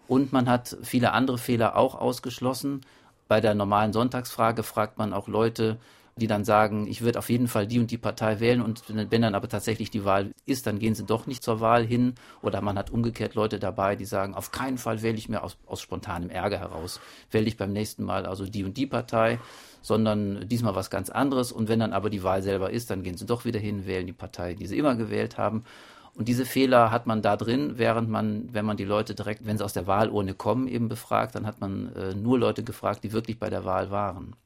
Und 0.07 0.31
man 0.31 0.47
hat 0.47 0.77
viele 0.83 1.13
andere 1.13 1.39
Fehler 1.39 1.75
auch 1.75 1.95
ausgeschlossen. 1.95 2.81
Bei 3.27 3.41
der 3.41 3.55
normalen 3.55 3.93
Sonntagsfrage 3.93 4.61
fragt 4.61 4.99
man 4.99 5.11
auch 5.11 5.27
Leute, 5.27 5.79
die 6.17 6.28
dann 6.28 6.45
sagen, 6.45 6.88
ich 6.88 7.01
würde 7.01 7.19
auf 7.19 7.30
jeden 7.30 7.49
Fall 7.49 7.67
die 7.67 7.78
und 7.78 7.91
die 7.91 7.97
Partei 7.97 8.39
wählen 8.39 8.62
und 8.62 8.84
wenn 8.88 9.21
dann 9.21 9.36
aber 9.36 9.49
tatsächlich 9.49 9.91
die 9.91 10.06
Wahl 10.06 10.32
ist, 10.45 10.65
dann 10.65 10.80
gehen 10.80 10.95
sie 10.95 11.04
doch 11.04 11.28
nicht 11.28 11.43
zur 11.43 11.60
Wahl 11.60 11.86
hin 11.86 12.13
oder 12.41 12.62
man 12.62 12.78
hat 12.78 12.89
umgekehrt 12.89 13.36
Leute 13.36 13.60
dabei, 13.60 13.97
die 13.97 14.06
sagen, 14.06 14.34
auf 14.34 14.51
keinen 14.51 14.78
Fall 14.78 15.01
wähle 15.01 15.17
ich 15.17 15.28
mir 15.28 15.43
aus, 15.43 15.58
aus 15.65 15.82
spontanem 15.82 16.30
Ärger 16.30 16.58
heraus, 16.58 17.01
wähle 17.32 17.47
ich 17.47 17.58
beim 17.58 17.73
nächsten 17.73 18.06
Mal 18.06 18.25
also 18.25 18.45
die 18.45 18.63
und 18.63 18.78
die 18.78 18.88
Partei, 18.88 19.39
sondern 19.82 20.47
diesmal 20.47 20.73
was 20.73 20.89
ganz 20.89 21.10
anderes 21.10 21.51
und 21.51 21.67
wenn 21.67 21.82
dann 21.82 21.91
aber 21.91 22.10
die 22.10 22.23
Wahl 22.23 22.41
selber 22.41 22.69
ist, 22.69 22.89
dann 22.89 23.04
gehen 23.04 23.17
sie 23.17 23.25
doch 23.25 23.43
wieder 23.43 23.60
hin, 23.60 23.86
wählen 23.86 24.08
die 24.08 24.13
Partei, 24.13 24.54
die 24.54 24.67
sie 24.67 24.78
immer 24.78 24.95
gewählt 24.95 25.38
haben. 25.38 25.65
Und 26.13 26.30
diese 26.30 26.45
Fehler 26.45 26.91
hat 26.91 27.08
man 27.08 27.21
da 27.21 27.36
drin, 27.36 27.73
während 27.75 28.10
man, 28.10 28.47
wenn 28.54 28.63
man 28.63 28.78
die 28.78 28.86
Leute 28.86 29.15
direkt, 29.15 29.45
wenn 29.45 29.58
sie 29.58 29.65
aus 29.65 29.73
der 29.73 29.86
Wahlurne 29.86 30.34
kommen, 30.34 30.69
eben 30.69 30.88
befragt, 30.88 31.36
dann 31.36 31.45
hat 31.45 31.60
man 31.60 31.93
äh, 31.93 32.15
nur 32.15 32.39
Leute 32.39 32.63
gefragt, 32.63 33.04
die 33.04 33.12
wirklich 33.12 33.38
bei 33.38 33.49
der 33.49 33.65
Wahl 33.65 33.91
waren. 33.91 34.38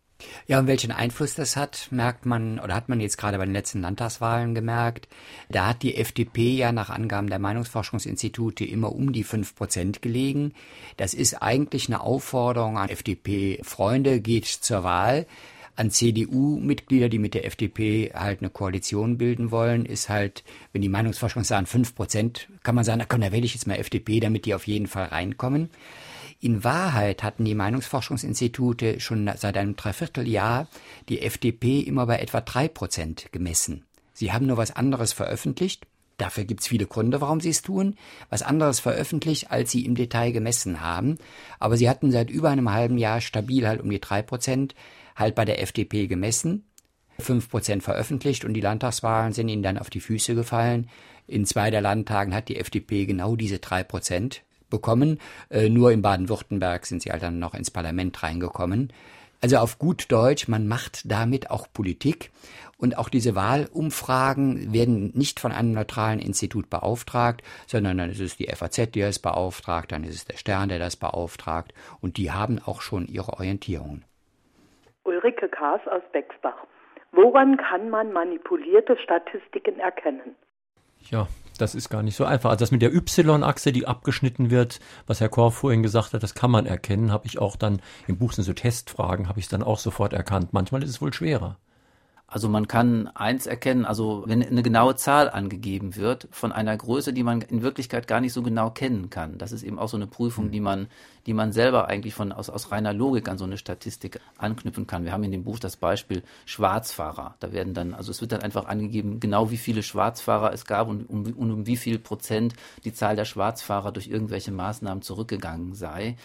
Ja, 0.48 0.60
und 0.60 0.68
welchen 0.68 0.92
Einfluss 0.92 1.36
das 1.36 1.56
hat, 1.56 1.88
merkt 1.92 2.26
man 2.26 2.60
oder 2.60 2.76
hat 2.76 2.90
man 2.90 3.00
jetzt 3.00 3.18
gerade 3.18 3.38
bei 3.38 3.46
den 3.46 3.54
letzten 3.54 3.82
Landtagswahlen 3.82 4.54
gemerkt. 4.54 5.08
Da 5.50 5.68
hat 5.68 5.82
die 5.82 5.96
FDP 5.96 6.56
ja 6.56 6.72
nach 6.72 6.90
Angaben 6.90 7.30
der 7.30 7.40
Meinungsforschungsinstitute 7.40 8.66
immer 8.66 8.94
um 8.94 9.14
die 9.14 9.24
fünf 9.24 9.56
Prozent 9.56 10.02
gelegen. 10.02 10.54
Das 10.98 11.14
ist 11.14 11.42
eigentlich 11.42 11.88
eine 11.88 12.02
Aufforderung 12.02 12.78
an 12.78 12.90
FDP-Freunde, 12.90 14.20
geht 14.20 14.46
zur 14.46 14.84
Wahl. 14.84 15.26
An 15.76 15.92
CDU-Mitglieder, 15.92 17.08
die 17.08 17.20
mit 17.20 17.34
der 17.34 17.46
FDP 17.46 18.12
halt 18.14 18.42
eine 18.42 18.50
Koalition 18.50 19.18
bilden 19.18 19.50
wollen, 19.52 19.86
ist 19.86 20.10
halt, 20.10 20.44
wenn 20.74 20.82
die 20.82 20.90
Meinungsforschung 20.90 21.46
sagen 21.46 21.68
fünf 21.68 21.96
Prozent, 21.96 22.50
kann 22.64 22.76
man 22.76 22.84
sagen, 22.84 23.00
na 23.00 23.06
komm, 23.08 23.22
da 23.22 23.32
wähle 23.32 23.46
ich 23.46 23.54
jetzt 23.54 23.66
mal 23.66 23.76
FDP, 23.76 24.20
damit 24.20 24.46
die 24.46 24.54
auf 24.54 24.68
jeden 24.68 24.88
Fall 24.88 25.06
reinkommen. 25.06 25.70
In 26.42 26.64
Wahrheit 26.64 27.22
hatten 27.22 27.44
die 27.44 27.56
Meinungsforschungsinstitute 27.56 29.02
schon 29.02 29.30
seit 29.36 29.58
einem 29.58 29.76
Dreivierteljahr 29.76 30.68
die 31.10 31.22
FDP 31.22 31.82
immer 31.82 32.06
bei 32.06 32.20
etwa 32.20 32.40
drei 32.40 32.70
Prozent 32.70 33.32
gemessen. 33.34 33.86
Sie 34.14 34.32
haben 34.32 34.48
nur 34.48 34.56
was 34.56 34.74
anderes 34.74 35.12
veröffentlicht. 35.12 35.86
Dafür 36.18 36.46
gibt's 36.46 36.68
viele 36.68 36.86
Gründe, 36.86 37.20
warum 37.20 37.42
sie 37.42 37.50
es 37.50 37.62
tun. 37.62 37.96
Was 38.30 38.42
anderes 38.42 38.80
veröffentlicht, 38.80 39.52
als 39.52 39.72
sie 39.72 39.86
im 39.86 39.96
Detail 39.96 40.32
gemessen 40.32 40.80
haben. 40.80 41.18
Aber 41.60 41.76
sie 41.76 41.90
hatten 41.90 42.12
seit 42.12 42.30
über 42.30 42.50
einem 42.50 42.72
halben 42.72 42.98
Jahr 42.98 43.20
stabil 43.20 43.68
halt 43.68 43.82
um 43.82 43.90
die 43.90 44.02
drei 44.02 44.22
Prozent 44.22 44.76
halt 45.18 45.36
bei 45.36 45.44
der 45.44 45.62
FDP 45.62 46.08
gemessen. 46.08 46.64
Fünf 47.20 47.50
Prozent 47.50 47.84
veröffentlicht 47.84 48.46
und 48.46 48.54
die 48.54 48.62
Landtagswahlen 48.62 49.34
sind 49.34 49.50
ihnen 49.50 49.64
dann 49.64 49.78
auf 49.78 49.90
die 49.90 50.00
Füße 50.00 50.36
gefallen. 50.36 50.90
In 51.28 51.46
zwei 51.46 51.70
der 51.70 51.82
Landtagen 51.82 52.34
hat 52.34 52.48
die 52.48 52.58
FDP 52.58 53.06
genau 53.06 53.36
diese 53.36 53.60
drei 53.60 53.84
Prozent 53.84 54.44
bekommen. 54.70 55.20
Äh, 55.50 55.70
nur 55.70 55.92
in 55.92 56.02
Baden-Württemberg 56.02 56.86
sind 56.86 57.02
sie 57.02 57.12
halt 57.12 57.24
dann 57.24 57.40
noch 57.40 57.54
ins 57.54 57.72
Parlament 57.72 58.22
reingekommen. 58.22 58.92
Also 59.42 59.58
auf 59.58 59.80
gut 59.80 60.12
Deutsch, 60.12 60.48
man 60.48 60.68
macht 60.68 61.10
damit 61.10 61.50
auch 61.50 61.68
Politik. 61.72 62.32
Und 62.78 62.98
auch 62.98 63.10
diese 63.10 63.36
Wahlumfragen 63.36 64.74
werden 64.74 65.12
nicht 65.14 65.40
von 65.40 65.52
einem 65.52 65.74
neutralen 65.74 66.20
Institut 66.20 66.70
beauftragt, 66.70 67.44
sondern 67.68 67.98
dann 67.98 68.10
ist 68.10 68.22
es 68.22 68.38
die 68.38 68.48
FAZ, 68.48 68.92
die 68.92 69.02
es 69.02 69.20
beauftragt, 69.20 69.92
dann 69.92 70.04
ist 70.04 70.16
es 70.16 70.26
der 70.26 70.38
Stern, 70.38 70.70
der 70.70 70.80
das 70.80 70.96
beauftragt. 70.96 71.74
Und 72.00 72.18
die 72.18 72.32
haben 72.32 72.60
auch 72.66 72.82
schon 72.82 73.06
ihre 73.08 73.34
Orientierungen. 73.34 74.06
Ulrike 75.04 75.50
Kaas 75.50 75.82
aus 75.88 76.04
Bexbach. 76.14 76.66
Woran 77.12 77.58
kann 77.58 77.90
man 77.90 78.14
manipulierte 78.14 78.98
Statistiken 79.04 79.80
erkennen? 79.80 80.36
Ja, 81.10 81.28
das 81.62 81.76
ist 81.76 81.90
gar 81.90 82.04
nicht 82.04 82.16
so 82.16 82.26
einfach. 82.26 82.50
Also 82.50 82.62
das 82.62 82.72
mit 82.72 82.82
der 82.82 82.94
Y-Achse, 82.94 83.72
die 83.72 83.88
abgeschnitten 83.88 84.50
wird, 84.50 84.80
was 85.08 85.20
Herr 85.20 85.30
Korf 85.30 85.56
vorhin 85.56 85.84
gesagt 85.84 86.14
hat, 86.14 86.24
das 86.24 86.36
kann 86.36 86.52
man 86.52 86.66
erkennen, 86.66 87.12
habe 87.12 87.28
ich 87.28 87.40
auch 87.40 87.56
dann 87.56 87.82
im 88.08 88.18
Buch 88.18 88.34
sind 88.34 88.44
so 88.44 88.54
Testfragen, 88.54 89.28
habe 89.28 89.40
ich 89.40 89.48
dann 89.48 89.64
auch 89.64 89.80
sofort 89.80 90.14
erkannt. 90.14 90.54
Manchmal 90.54 90.84
ist 90.84 90.90
es 90.90 91.02
wohl 91.02 91.14
schwerer. 91.14 91.58
Also 92.32 92.48
man 92.48 92.68
kann 92.68 93.08
eins 93.16 93.48
erkennen, 93.48 93.86
also 93.86 94.24
wenn 94.28 94.44
eine 94.46 94.62
genaue 94.62 94.96
Zahl 94.96 95.32
angegeben 95.32 95.96
wird 95.96 96.28
von 96.30 96.52
einer 96.52 96.78
Größe, 96.78 97.12
die 97.12 97.24
man 97.24 97.42
in 97.42 97.64
Wirklichkeit 97.64 98.08
gar 98.08 98.22
nicht 98.22 98.34
so 98.34 98.44
genau 98.44 98.70
kennen 98.70 99.10
kann. 99.10 99.40
Das 99.40 99.52
ist 99.52 99.64
eben 99.64 99.80
auch 99.80 99.90
so 99.90 99.98
eine 99.98 100.06
Prüfung, 100.06 100.46
hm. 100.46 100.52
die 100.52 100.60
man, 100.60 100.88
die 101.26 101.34
man 101.34 101.52
selber 101.52 101.88
eigentlich 101.88 102.14
von 102.14 102.32
aus, 102.32 102.52
aus 102.52 102.72
reiner 102.72 102.94
Logik 102.94 103.28
an 103.28 103.40
so 103.40 103.46
eine 103.46 103.58
Statistik 103.58 104.20
anknüpfen 104.38 104.86
kann. 104.86 105.06
Wir 105.06 105.12
haben 105.12 105.24
in 105.24 105.32
dem 105.32 105.44
Buch 105.44 105.58
das 105.58 105.76
Beispiel 105.76 106.22
Schwarzfahrer. 106.46 107.34
Da 107.40 107.52
werden 107.52 107.74
dann, 107.74 107.96
also 107.96 108.12
es 108.12 108.22
wird 108.22 108.32
dann 108.32 108.42
einfach 108.42 108.68
angegeben, 108.68 109.20
genau 109.20 109.50
wie 109.50 109.58
viele 109.58 109.82
Schwarzfahrer 109.82 110.54
es 110.54 110.66
gab 110.66 110.88
und 110.88 111.10
um, 111.10 111.26
um, 111.34 111.52
um 111.52 111.66
wie 111.66 111.78
viel 111.78 111.98
Prozent 111.98 112.54
die 112.86 112.94
Zahl 112.94 113.16
der 113.16 113.26
Schwarzfahrer 113.26 113.92
durch 113.92 114.08
irgendwelche 114.08 114.52
Maßnahmen 114.52 115.02
zurückgegangen 115.02 115.74
sei 115.74 116.16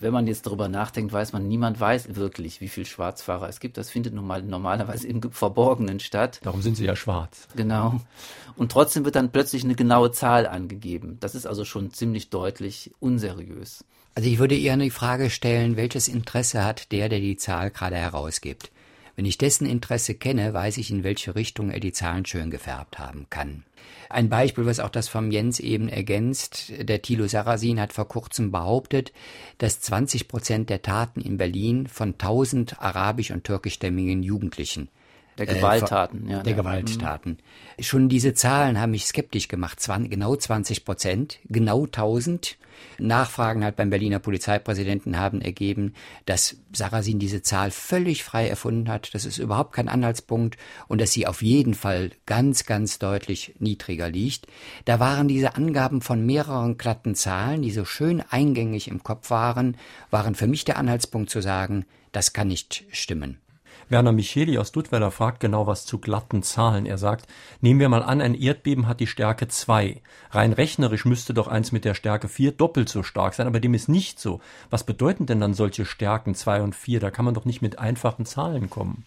wenn 0.00 0.12
man 0.12 0.26
jetzt 0.26 0.46
darüber 0.46 0.68
nachdenkt, 0.68 1.12
weiß 1.12 1.32
man, 1.32 1.48
niemand 1.48 1.80
weiß 1.80 2.14
wirklich, 2.14 2.60
wie 2.60 2.68
viel 2.68 2.86
Schwarzfahrer 2.86 3.48
es 3.48 3.60
gibt. 3.60 3.76
Das 3.76 3.90
findet 3.90 4.14
normal, 4.14 4.42
normalerweise 4.42 5.08
im 5.08 5.20
Verborgenen 5.32 6.00
statt. 6.00 6.40
Darum 6.42 6.62
sind 6.62 6.76
sie 6.76 6.84
ja 6.84 6.96
schwarz. 6.96 7.48
Genau. 7.56 8.00
Und 8.56 8.72
trotzdem 8.72 9.04
wird 9.04 9.16
dann 9.16 9.30
plötzlich 9.30 9.64
eine 9.64 9.74
genaue 9.74 10.10
Zahl 10.12 10.46
angegeben. 10.46 11.16
Das 11.20 11.34
ist 11.34 11.46
also 11.46 11.64
schon 11.64 11.92
ziemlich 11.92 12.30
deutlich 12.30 12.92
unseriös. 13.00 13.84
Also 14.14 14.28
ich 14.28 14.38
würde 14.38 14.58
eher 14.58 14.72
eine 14.72 14.90
Frage 14.90 15.30
stellen, 15.30 15.76
welches 15.76 16.08
Interesse 16.08 16.64
hat 16.64 16.90
der, 16.90 17.08
der 17.08 17.20
die 17.20 17.36
Zahl 17.36 17.70
gerade 17.70 17.96
herausgibt? 17.96 18.72
Wenn 19.14 19.24
ich 19.24 19.38
dessen 19.38 19.66
Interesse 19.66 20.14
kenne, 20.14 20.54
weiß 20.54 20.78
ich, 20.78 20.90
in 20.90 21.04
welche 21.04 21.34
Richtung 21.34 21.70
er 21.70 21.80
die 21.80 21.92
Zahlen 21.92 22.24
schön 22.24 22.50
gefärbt 22.50 22.98
haben 22.98 23.26
kann. 23.30 23.64
Ein 24.10 24.28
Beispiel, 24.28 24.64
was 24.64 24.80
auch 24.80 24.88
das 24.88 25.08
vom 25.08 25.30
Jens 25.30 25.60
eben 25.60 25.88
ergänzt. 25.88 26.72
Der 26.78 27.02
Thilo 27.02 27.26
Sarrazin 27.26 27.80
hat 27.80 27.92
vor 27.92 28.08
kurzem 28.08 28.50
behauptet, 28.50 29.12
dass 29.58 29.80
20 29.80 30.28
Prozent 30.28 30.70
der 30.70 30.82
Taten 30.82 31.20
in 31.20 31.36
Berlin 31.36 31.86
von 31.86 32.14
1000 32.14 32.80
arabisch- 32.80 33.30
und 33.30 33.44
türkischstämmigen 33.44 34.22
Jugendlichen 34.22 34.88
Der 35.38 35.46
Gewalttaten, 35.46 36.28
äh, 36.28 36.32
ja. 36.32 36.42
Der 36.42 36.52
ja. 36.52 36.56
Gewalttaten. 36.56 37.38
Mhm. 37.78 37.82
Schon 37.82 38.08
diese 38.08 38.34
Zahlen 38.34 38.80
haben 38.80 38.90
mich 38.90 39.06
skeptisch 39.06 39.48
gemacht. 39.48 39.80
Zwan 39.80 40.10
genau 40.10 40.34
20 40.34 40.84
Prozent, 40.84 41.38
genau 41.48 41.84
1000. 41.84 42.58
Nachfragen 42.98 43.64
halt 43.64 43.76
beim 43.76 43.90
Berliner 43.90 44.18
Polizeipräsidenten 44.18 45.18
haben 45.18 45.40
ergeben, 45.40 45.94
dass 46.26 46.56
Sarrazin 46.72 47.18
diese 47.18 47.42
Zahl 47.42 47.70
völlig 47.70 48.24
frei 48.24 48.48
erfunden 48.48 48.88
hat. 48.88 49.14
Das 49.14 49.24
ist 49.24 49.38
überhaupt 49.38 49.72
kein 49.72 49.88
Anhaltspunkt 49.88 50.56
und 50.88 51.00
dass 51.00 51.12
sie 51.12 51.26
auf 51.26 51.42
jeden 51.42 51.74
Fall 51.74 52.10
ganz, 52.26 52.66
ganz 52.66 52.98
deutlich 52.98 53.54
niedriger 53.58 54.10
liegt. 54.10 54.46
Da 54.84 55.00
waren 55.00 55.28
diese 55.28 55.54
Angaben 55.54 56.00
von 56.00 56.24
mehreren 56.24 56.76
glatten 56.76 57.14
Zahlen, 57.14 57.62
die 57.62 57.70
so 57.70 57.84
schön 57.84 58.20
eingängig 58.20 58.88
im 58.88 59.02
Kopf 59.02 59.30
waren, 59.30 59.76
waren 60.10 60.34
für 60.34 60.46
mich 60.46 60.64
der 60.64 60.76
Anhaltspunkt 60.76 61.30
zu 61.30 61.40
sagen, 61.40 61.84
das 62.12 62.32
kann 62.32 62.48
nicht 62.48 62.84
stimmen. 62.90 63.38
Werner 63.88 64.12
Micheli 64.12 64.58
aus 64.58 64.72
Duttweiler 64.72 65.10
fragt 65.10 65.40
genau 65.40 65.66
was 65.66 65.86
zu 65.86 65.98
glatten 65.98 66.42
Zahlen. 66.42 66.86
Er 66.86 66.98
sagt, 66.98 67.26
nehmen 67.60 67.80
wir 67.80 67.88
mal 67.88 68.02
an, 68.02 68.20
ein 68.20 68.34
Erdbeben 68.34 68.86
hat 68.86 69.00
die 69.00 69.06
Stärke 69.06 69.48
2. 69.48 70.00
Rein 70.30 70.52
rechnerisch 70.52 71.04
müsste 71.04 71.34
doch 71.34 71.48
eins 71.48 71.72
mit 71.72 71.84
der 71.84 71.94
Stärke 71.94 72.28
4 72.28 72.52
doppelt 72.52 72.88
so 72.88 73.02
stark 73.02 73.34
sein, 73.34 73.46
aber 73.46 73.60
dem 73.60 73.74
ist 73.74 73.88
nicht 73.88 74.20
so. 74.20 74.40
Was 74.70 74.84
bedeuten 74.84 75.26
denn 75.26 75.40
dann 75.40 75.54
solche 75.54 75.84
Stärken 75.84 76.34
2 76.34 76.62
und 76.62 76.74
4? 76.74 77.00
Da 77.00 77.10
kann 77.10 77.24
man 77.24 77.34
doch 77.34 77.44
nicht 77.44 77.62
mit 77.62 77.78
einfachen 77.78 78.26
Zahlen 78.26 78.70
kommen. 78.70 79.04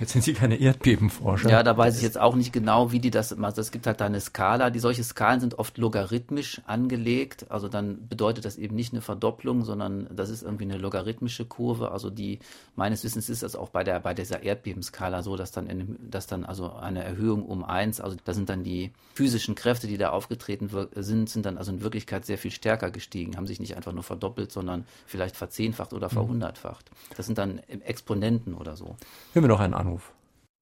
Jetzt 0.00 0.12
sind 0.12 0.22
Sie 0.22 0.32
keine 0.32 0.56
Erdbebenforscher. 0.56 1.50
Ja, 1.50 1.62
da 1.62 1.76
weiß 1.76 1.96
ich 1.96 2.02
jetzt 2.02 2.18
auch 2.20 2.36
nicht 2.36 2.52
genau, 2.52 2.92
wie 2.92 3.00
die 3.00 3.10
das 3.10 3.36
machen. 3.36 3.58
Es 3.58 3.72
gibt 3.72 3.86
halt 3.86 4.00
da 4.00 4.06
eine 4.06 4.20
Skala. 4.20 4.70
Die 4.70 4.78
solche 4.78 5.02
Skalen 5.02 5.40
sind 5.40 5.58
oft 5.58 5.76
logarithmisch 5.76 6.60
angelegt. 6.66 7.46
Also 7.50 7.68
dann 7.68 8.06
bedeutet 8.08 8.44
das 8.44 8.58
eben 8.58 8.76
nicht 8.76 8.92
eine 8.92 9.02
Verdopplung, 9.02 9.64
sondern 9.64 10.08
das 10.14 10.30
ist 10.30 10.42
irgendwie 10.42 10.64
eine 10.64 10.78
logarithmische 10.78 11.44
Kurve. 11.44 11.90
Also 11.90 12.10
die 12.10 12.38
meines 12.76 13.02
Wissens 13.02 13.28
ist 13.28 13.42
das 13.42 13.56
auch 13.56 13.70
bei 13.70 13.82
der 13.82 13.98
bei 14.00 14.14
dieser 14.14 14.42
Erdbebenskala 14.42 15.22
so, 15.22 15.36
dass 15.36 15.50
dann 15.50 15.66
in, 15.66 15.96
dass 16.10 16.26
dann 16.26 16.44
also 16.44 16.72
eine 16.72 17.02
Erhöhung 17.02 17.44
um 17.44 17.64
eins, 17.64 18.00
also 18.00 18.16
da 18.24 18.34
sind 18.34 18.48
dann 18.48 18.62
die 18.62 18.92
physischen 19.14 19.56
Kräfte, 19.56 19.88
die 19.88 19.98
da 19.98 20.10
aufgetreten 20.10 20.70
sind, 20.94 21.28
sind 21.28 21.44
dann 21.44 21.58
also 21.58 21.72
in 21.72 21.82
Wirklichkeit 21.82 22.24
sehr 22.24 22.38
viel 22.38 22.52
stärker 22.52 22.92
gestiegen, 22.92 23.36
haben 23.36 23.48
sich 23.48 23.58
nicht 23.58 23.76
einfach 23.76 23.92
nur 23.92 24.04
verdoppelt, 24.04 24.52
sondern 24.52 24.84
vielleicht 25.06 25.36
verzehnfacht 25.36 25.92
oder 25.92 26.06
mhm. 26.06 26.12
verhundertfacht. 26.12 26.90
Das 27.16 27.26
sind 27.26 27.38
dann 27.38 27.58
Exponenten 27.58 28.54
oder 28.54 28.76
so. 28.76 28.96
Hören 29.32 29.44
wir 29.44 29.48
noch 29.48 29.60
einen 29.60 29.74
Anruf. 29.88 30.12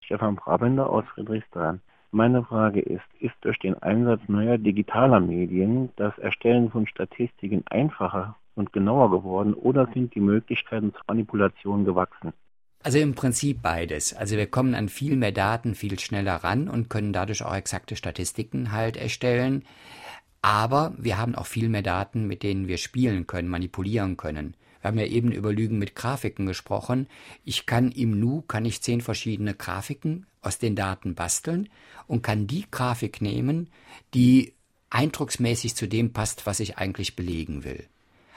Stefan 0.01 0.37
Brabender 0.37 0.89
aus 0.89 1.05
Friedrichsthal. 1.15 1.81
Meine 2.13 2.45
Frage 2.45 2.81
ist, 2.81 3.05
ist 3.21 3.35
durch 3.41 3.59
den 3.59 3.75
Einsatz 3.83 4.21
neuer 4.29 4.59
digitaler 4.59 5.21
Medien 5.21 5.91
das 5.97 6.17
Erstellen 6.19 6.71
von 6.71 6.87
Statistiken 6.87 7.65
einfacher 7.69 8.37
und 8.55 8.73
genauer 8.73 9.11
geworden 9.11 9.53
oder 9.53 9.89
sind 9.93 10.15
die 10.15 10.21
Möglichkeiten 10.21 10.93
zur 10.93 11.03
Manipulation 11.09 11.85
gewachsen? 11.85 12.33
Also 12.83 12.99
im 12.99 13.15
Prinzip 13.15 13.61
beides. 13.63 14.15
Also 14.15 14.37
wir 14.37 14.47
kommen 14.47 14.75
an 14.75 14.89
viel 14.89 15.17
mehr 15.17 15.33
Daten 15.33 15.75
viel 15.75 15.99
schneller 15.99 16.37
ran 16.37 16.69
und 16.69 16.89
können 16.89 17.13
dadurch 17.13 17.45
auch 17.45 17.55
exakte 17.55 17.97
Statistiken 17.97 18.71
halt 18.71 18.97
erstellen. 18.97 19.65
Aber 20.41 20.95
wir 20.97 21.19
haben 21.19 21.35
auch 21.35 21.47
viel 21.47 21.69
mehr 21.69 21.83
Daten, 21.83 22.29
mit 22.29 22.45
denen 22.45 22.69
wir 22.69 22.79
spielen 22.79 23.27
können, 23.27 23.49
manipulieren 23.49 24.17
können. 24.17 24.55
Wir 24.87 24.91
haben 24.91 24.99
ja 24.99 25.07
eben 25.07 25.33
über 25.33 25.53
Lügen 25.53 25.79
mit 25.79 25.97
Grafiken 25.97 26.47
gesprochen. 26.47 27.09
Ich 27.45 27.67
kann 27.67 27.91
im 27.91 28.21
Nu, 28.21 28.43
kann 28.43 28.65
ich 28.65 28.83
zehn 28.83 29.01
verschiedene 29.01 29.53
Grafiken 29.53 30.27
aus 30.43 30.59
den 30.59 30.77
Daten 30.77 31.17
basteln 31.17 31.69
und 32.07 32.23
kann 32.23 32.47
die 32.47 32.67
Grafik 32.71 33.21
nehmen, 33.21 33.69
die 34.15 34.53
eindrucksmäßig 34.91 35.75
zu 35.75 35.89
dem 35.89 36.13
passt, 36.13 36.47
was 36.47 36.61
ich 36.61 36.79
eigentlich 36.79 37.17
belegen 37.17 37.65
will. 37.65 37.85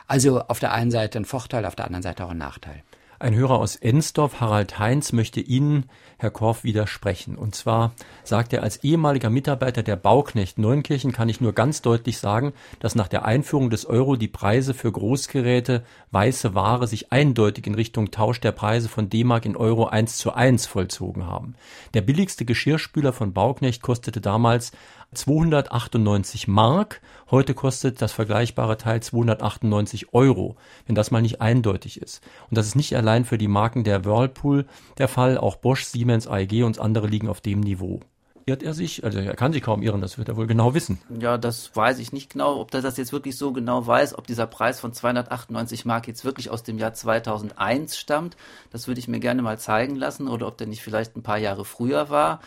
Also 0.08 0.42
auf 0.42 0.60
der 0.60 0.74
einen 0.74 0.90
Seite 0.90 1.20
ein 1.20 1.26
Vorteil, 1.26 1.68
auf 1.68 1.76
der 1.76 1.86
anderen 1.86 2.02
Seite 2.02 2.26
auch 2.26 2.32
ein 2.32 2.40
Nachteil. 2.40 2.84
Ein 3.22 3.36
Hörer 3.36 3.60
aus 3.60 3.76
Ensdorf, 3.76 4.40
Harald 4.40 4.80
Heinz, 4.80 5.12
möchte 5.12 5.42
Ihnen, 5.42 5.90
Herr 6.20 6.32
Korff, 6.32 6.64
widersprechen. 6.64 7.36
Und 7.36 7.54
zwar 7.54 7.92
sagt 8.24 8.54
er, 8.54 8.64
als 8.64 8.78
ehemaliger 8.78 9.30
Mitarbeiter 9.30 9.84
der 9.84 9.98
Bauknecht 9.98 10.58
Neunkirchen 10.58 11.12
kann 11.12 11.28
ich 11.28 11.42
nur 11.42 11.52
ganz 11.52 11.82
deutlich 11.82 12.18
sagen, 12.18 12.54
dass 12.80 12.96
nach 12.96 13.10
der 13.10 13.26
Einführung 13.26 13.70
des 13.70 13.86
Euro 13.86 14.16
die 14.16 14.30
Preise 14.30 14.74
für 14.74 14.90
Großgeräte, 14.90 15.84
weiße 16.12 16.56
Ware 16.56 16.88
sich 16.88 17.12
eindeutig 17.12 17.68
in 17.68 17.76
Richtung 17.76 18.10
Tausch 18.12 18.40
der 18.40 18.54
Preise 18.54 18.88
von 18.88 19.10
D-Mark 19.10 19.46
in 19.46 19.58
Euro 19.58 19.88
1 19.88 20.16
zu 20.18 20.32
1 20.32 20.66
vollzogen 20.66 21.28
haben. 21.28 21.56
Der 21.94 22.02
billigste 22.02 22.46
Geschirrspüler 22.46 23.12
von 23.12 23.34
Bauknecht 23.34 23.82
kostete 23.82 24.22
damals 24.22 24.72
298 25.14 26.48
Mark. 26.48 27.02
Heute 27.32 27.54
kostet 27.54 28.02
das 28.02 28.12
vergleichbare 28.12 28.78
Teil 28.78 29.02
298 29.02 30.14
Euro, 30.14 30.56
wenn 30.86 30.96
das 30.96 31.10
mal 31.10 31.22
nicht 31.22 31.42
eindeutig 31.42 32.02
ist. 32.02 32.22
Und 32.50 32.58
das 32.58 32.68
ist 32.68 32.76
nicht 32.76 32.96
allein 32.96 33.26
für 33.26 33.38
die 33.38 33.48
Marken 33.48 33.84
der 33.84 34.06
Whirlpool 34.06 34.66
der 34.98 35.08
Fall, 35.08 35.38
auch 35.38 35.56
Bosch, 35.56 35.86
Siemens, 35.86 36.28
AEG 36.28 36.64
und 36.64 36.80
andere 36.80 37.08
liegen 37.08 37.28
auf 37.28 37.42
dem 37.42 37.60
Niveau. 37.60 38.02
Irrt 38.46 38.64
er 38.64 38.74
sich? 38.74 39.04
Also 39.04 39.20
er 39.20 39.36
kann 39.36 39.54
sich 39.54 39.62
kaum 39.62 39.84
irren, 39.84 40.02
das 40.02 40.18
wird 40.18 40.28
er 40.28 40.36
wohl 40.36 40.48
genau 40.48 40.74
wissen. 40.74 41.00
Ja, 41.20 41.38
das 41.38 41.76
weiß 41.76 42.00
ich 42.00 42.14
nicht 42.14 42.32
genau, 42.32 42.60
ob 42.60 42.74
er 42.74 42.82
das 42.82 42.98
jetzt 42.98 43.14
wirklich 43.14 43.38
so 43.38 43.54
genau 43.54 43.86
weiß, 43.86 44.18
ob 44.18 44.26
dieser 44.26 44.48
Preis 44.48 44.80
von 44.80 44.92
298 44.92 45.86
Mark 45.86 46.08
jetzt 46.08 46.26
wirklich 46.26 46.50
aus 46.50 46.64
dem 46.64 46.80
Jahr 46.80 46.94
2001 46.94 47.98
stammt. 47.98 48.38
Das 48.72 48.88
würde 48.88 49.00
ich 49.00 49.08
mir 49.08 49.20
gerne 49.20 49.44
mal 49.44 49.60
zeigen 49.60 49.96
lassen 49.96 50.28
oder 50.28 50.48
ob 50.48 50.58
der 50.58 50.66
nicht 50.66 50.82
vielleicht 50.82 51.16
ein 51.16 51.22
paar 51.22 51.38
Jahre 51.38 51.64
früher 51.64 52.10
war. 52.10 52.40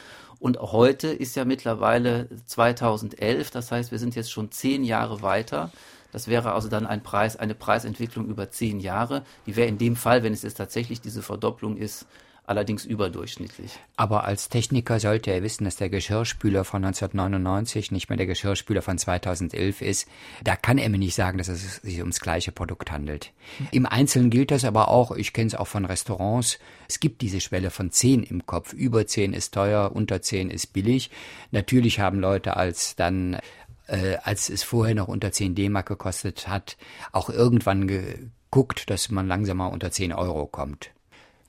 Und 0.43 0.59
heute 0.59 1.07
ist 1.07 1.37
ja 1.37 1.45
mittlerweile 1.45 2.29
2011, 2.47 3.53
das 3.53 3.71
heißt, 3.71 3.93
wir 3.93 4.01
sind 4.01 4.17
jetzt 4.17 4.33
schon 4.33 4.51
zehn 4.51 4.83
Jahre 4.83 5.23
weiter. 5.23 5.71
Das 6.11 6.27
wäre 6.27 6.51
also 6.53 6.69
dann 6.69 6.85
ein 6.85 7.01
Preis, 7.01 7.37
eine 7.37 7.55
Preisentwicklung 7.55 8.27
über 8.27 8.51
zehn 8.51 8.81
Jahre. 8.81 9.23
Die 9.47 9.55
wäre 9.55 9.69
in 9.69 9.79
dem 9.79 9.95
Fall, 9.95 10.25
wenn 10.25 10.33
es 10.33 10.43
jetzt 10.43 10.57
tatsächlich 10.57 11.01
diese 11.01 11.23
Verdopplung 11.23 11.77
ist, 11.77 12.07
allerdings 12.53 12.85
überdurchschnittlich. 12.85 13.73
Aber 13.97 14.25
als 14.25 14.49
Techniker 14.49 15.01
sollte 15.01 15.31
er 15.31 15.43
wissen, 15.43 15.65
dass 15.65 15.77
der 15.77 15.91
Geschirrspüler 15.91 16.65
von 16.65 16.85
1999 16.85 17.91
nicht 17.91 18.09
mehr 18.09 18.17
der 18.17 18.27
Geschirrspüler 18.27 18.83
von 18.83 18.99
2011 18.99 19.83
ist. 19.83 20.09
Da 20.45 20.55
kann 20.55 20.79
er 20.79 20.89
mir 20.89 20.99
nicht 20.99 21.15
sagen, 21.15 21.39
dass 21.39 21.49
es 21.49 21.77
sich 21.77 21.99
ums 22.01 22.21
gleiche 22.21 22.53
Produkt 22.53 22.93
handelt. 22.93 23.33
Im 23.71 23.87
Einzelnen 23.87 24.31
gilt 24.31 24.51
das 24.51 24.65
aber 24.65 24.89
auch, 24.89 25.11
ich 25.13 25.33
kenne 25.33 25.49
es 25.49 25.55
auch 25.55 25.67
von 25.67 25.85
Restaurants, 25.85 26.59
es 26.89 27.01
gibt 27.01 27.23
diese 27.23 27.41
Schwelle 27.41 27.71
von 27.71 27.91
10 27.91 28.23
im 28.23 28.47
Kopf. 28.47 28.73
Über 28.73 29.07
10 29.07 29.33
ist 29.33 29.55
teuer, 29.55 29.93
unter 29.95 30.21
10 30.21 30.51
ist 30.51 30.73
billig. 30.73 31.11
Natürlich 31.51 32.01
haben 32.01 32.21
Leute 32.21 32.57
als 32.57 32.97
dann 32.97 33.39
äh, 33.87 34.17
als 34.23 34.49
es 34.49 34.63
vorher 34.63 34.95
noch 34.95 35.09
unter 35.09 35.33
10 35.33 35.55
D-Mark 35.55 35.87
gekostet 35.87 36.49
hat, 36.49 36.77
auch 37.13 37.29
irgendwann 37.31 37.89
geguckt, 37.89 38.91
dass 38.91 39.11
man 39.11 39.27
langsam 39.27 39.59
mal 39.59 39.67
unter 39.67 39.91
10 39.91 40.13
Euro 40.13 40.47
kommt. 40.47 40.91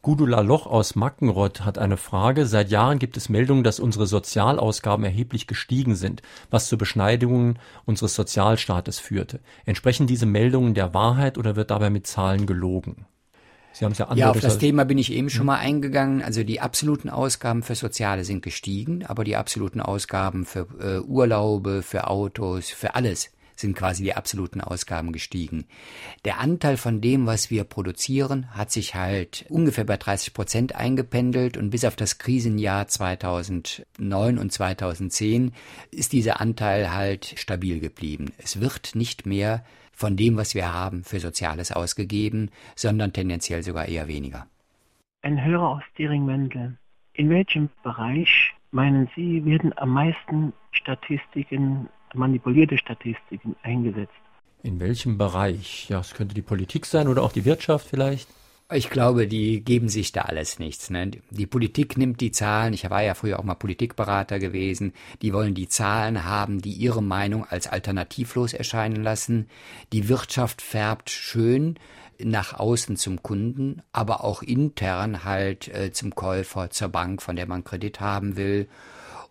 Gudula 0.03 0.41
Loch 0.41 0.67
aus 0.67 0.95
Mackenrott 0.95 1.61
hat 1.61 1.77
eine 1.77 1.95
Frage. 1.95 2.45
Seit 2.45 2.69
Jahren 2.69 2.99
gibt 2.99 3.15
es 3.15 3.29
Meldungen, 3.29 3.63
dass 3.63 3.79
unsere 3.79 4.05
Sozialausgaben 4.05 5.05
erheblich 5.05 5.47
gestiegen 5.47 5.95
sind, 5.95 6.21
was 6.51 6.67
zu 6.67 6.77
Beschneidungen 6.77 7.57
unseres 7.85 8.13
Sozialstaates 8.13 8.99
führte. 8.99 9.39
Entsprechen 9.63 10.05
diese 10.05 10.25
Meldungen 10.25 10.73
der 10.73 10.93
Wahrheit 10.93 11.37
oder 11.37 11.55
wird 11.55 11.71
dabei 11.71 11.89
mit 11.89 12.05
Zahlen 12.05 12.45
gelogen? 12.45 13.05
Sie 13.71 13.85
haben 13.85 13.93
es 13.93 13.97
ja 13.97 14.13
Ja, 14.13 14.31
auf 14.31 14.41
das 14.41 14.57
Thema 14.57 14.83
bin 14.83 14.97
ich 14.97 15.09
eben 15.09 15.29
schon 15.29 15.45
mal 15.45 15.59
eingegangen. 15.59 16.21
Also 16.21 16.43
die 16.43 16.59
absoluten 16.59 17.09
Ausgaben 17.09 17.63
für 17.63 17.75
Soziale 17.75 18.25
sind 18.25 18.43
gestiegen, 18.43 19.05
aber 19.05 19.23
die 19.23 19.37
absoluten 19.37 19.79
Ausgaben 19.79 20.43
für 20.43 20.67
äh, 20.81 20.99
Urlaube, 20.99 21.81
für 21.81 22.09
Autos, 22.09 22.69
für 22.71 22.95
alles 22.95 23.31
sind 23.55 23.75
quasi 23.75 24.03
die 24.03 24.13
absoluten 24.13 24.61
Ausgaben 24.61 25.11
gestiegen. 25.11 25.65
Der 26.25 26.39
Anteil 26.39 26.77
von 26.77 27.01
dem, 27.01 27.25
was 27.25 27.49
wir 27.49 27.63
produzieren, 27.63 28.47
hat 28.55 28.71
sich 28.71 28.95
halt 28.95 29.45
ungefähr 29.49 29.85
bei 29.85 29.97
30 29.97 30.33
Prozent 30.33 30.75
eingependelt 30.75 31.57
und 31.57 31.69
bis 31.69 31.85
auf 31.85 31.95
das 31.95 32.17
Krisenjahr 32.17 32.87
2009 32.87 34.37
und 34.37 34.51
2010 34.51 35.53
ist 35.91 36.13
dieser 36.13 36.41
Anteil 36.41 36.93
halt 36.93 37.33
stabil 37.37 37.79
geblieben. 37.79 38.33
Es 38.37 38.59
wird 38.59 38.95
nicht 38.95 39.25
mehr 39.25 39.63
von 39.91 40.17
dem, 40.17 40.37
was 40.37 40.55
wir 40.55 40.73
haben, 40.73 41.03
für 41.03 41.19
Soziales 41.19 41.71
ausgegeben, 41.71 42.49
sondern 42.75 43.13
tendenziell 43.13 43.63
sogar 43.63 43.87
eher 43.87 44.07
weniger. 44.07 44.47
Ein 45.21 45.43
Hörer 45.43 45.69
aus 45.69 45.83
Diering-Mendel. 45.97 46.77
In 47.13 47.29
welchem 47.29 47.69
Bereich, 47.83 48.53
meinen 48.71 49.09
Sie, 49.15 49.45
werden 49.45 49.71
am 49.77 49.89
meisten 49.89 50.51
Statistiken 50.71 51.87
manipulierte 52.13 52.77
Statistiken 52.77 53.55
eingesetzt. 53.63 54.13
In 54.63 54.79
welchem 54.79 55.17
Bereich? 55.17 55.89
Ja, 55.89 55.99
es 55.99 56.13
könnte 56.13 56.33
die 56.33 56.41
Politik 56.41 56.85
sein 56.85 57.07
oder 57.07 57.23
auch 57.23 57.33
die 57.33 57.45
Wirtschaft 57.45 57.87
vielleicht. 57.89 58.29
Ich 58.71 58.89
glaube, 58.89 59.27
die 59.27 59.63
geben 59.63 59.89
sich 59.89 60.13
da 60.13 60.21
alles 60.21 60.57
nichts. 60.57 60.89
Ne? 60.89 61.11
Die 61.29 61.45
Politik 61.45 61.97
nimmt 61.97 62.21
die 62.21 62.31
Zahlen. 62.31 62.73
Ich 62.73 62.89
war 62.89 63.03
ja 63.03 63.13
früher 63.13 63.39
auch 63.39 63.43
mal 63.43 63.55
Politikberater 63.55 64.39
gewesen. 64.39 64.93
Die 65.21 65.33
wollen 65.33 65.53
die 65.53 65.67
Zahlen 65.67 66.23
haben, 66.23 66.61
die 66.61 66.71
ihre 66.71 67.03
Meinung 67.03 67.45
als 67.45 67.67
alternativlos 67.67 68.53
erscheinen 68.53 69.03
lassen. 69.03 69.47
Die 69.91 70.07
Wirtschaft 70.07 70.61
färbt 70.61 71.09
schön 71.09 71.77
nach 72.19 72.53
außen 72.53 72.95
zum 72.95 73.21
Kunden, 73.21 73.81
aber 73.91 74.23
auch 74.23 74.41
intern 74.41 75.23
halt 75.23 75.67
äh, 75.67 75.91
zum 75.91 76.15
Käufer, 76.15 76.69
zur 76.69 76.89
Bank, 76.89 77.21
von 77.21 77.35
der 77.35 77.47
man 77.47 77.63
Kredit 77.63 77.99
haben 77.99 78.37
will. 78.37 78.67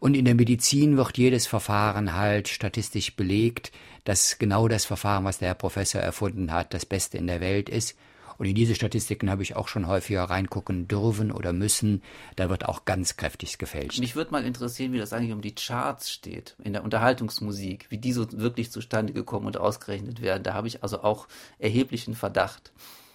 Und 0.02 0.16
in 0.16 0.24
der 0.24 0.34
Medizin 0.34 0.96
wird 0.96 1.16
jedes 1.16 1.46
Verfahren 1.46 2.14
halt 2.16 2.48
statistisch 2.48 3.14
belegt, 3.14 3.70
dass 4.02 4.36
genau 4.38 4.66
das 4.66 4.84
Verfahren, 4.84 5.24
was 5.24 5.38
der 5.38 5.46
Herr 5.46 5.54
Professor 5.54 6.00
erfunden 6.00 6.50
hat, 6.50 6.74
das 6.74 6.84
Beste 6.84 7.18
in 7.18 7.28
der 7.28 7.40
Welt 7.40 7.68
ist. 7.68 7.96
Und 8.36 8.46
in 8.46 8.56
diese 8.56 8.74
Statistiken 8.74 9.30
habe 9.30 9.44
ich 9.44 9.54
auch 9.54 9.68
schon 9.68 9.86
häufiger 9.86 10.24
reingucken 10.24 10.88
dürfen 10.88 11.30
oder 11.30 11.52
müssen. 11.52 12.02
Da 12.34 12.50
wird 12.50 12.64
auch 12.64 12.84
ganz 12.84 13.16
kräftig 13.16 13.58
gefälscht. 13.58 14.00
Mich 14.00 14.16
würde 14.16 14.32
mal 14.32 14.44
interessieren, 14.44 14.92
wie 14.92 14.98
das 14.98 15.12
eigentlich 15.12 15.34
um 15.34 15.40
die 15.40 15.54
Charts 15.54 16.10
steht 16.10 16.56
in 16.64 16.72
der 16.72 16.82
Unterhaltungsmusik, 16.82 17.86
wie 17.90 17.98
die 17.98 18.12
so 18.12 18.26
wirklich 18.32 18.72
zustande 18.72 19.12
gekommen 19.12 19.46
und 19.46 19.56
ausgerechnet 19.56 20.20
werden. 20.20 20.42
Da 20.42 20.54
habe 20.54 20.66
ich 20.66 20.82
also 20.82 21.04
auch 21.04 21.28
erheblichen 21.60 22.16
Verdacht. 22.16 22.72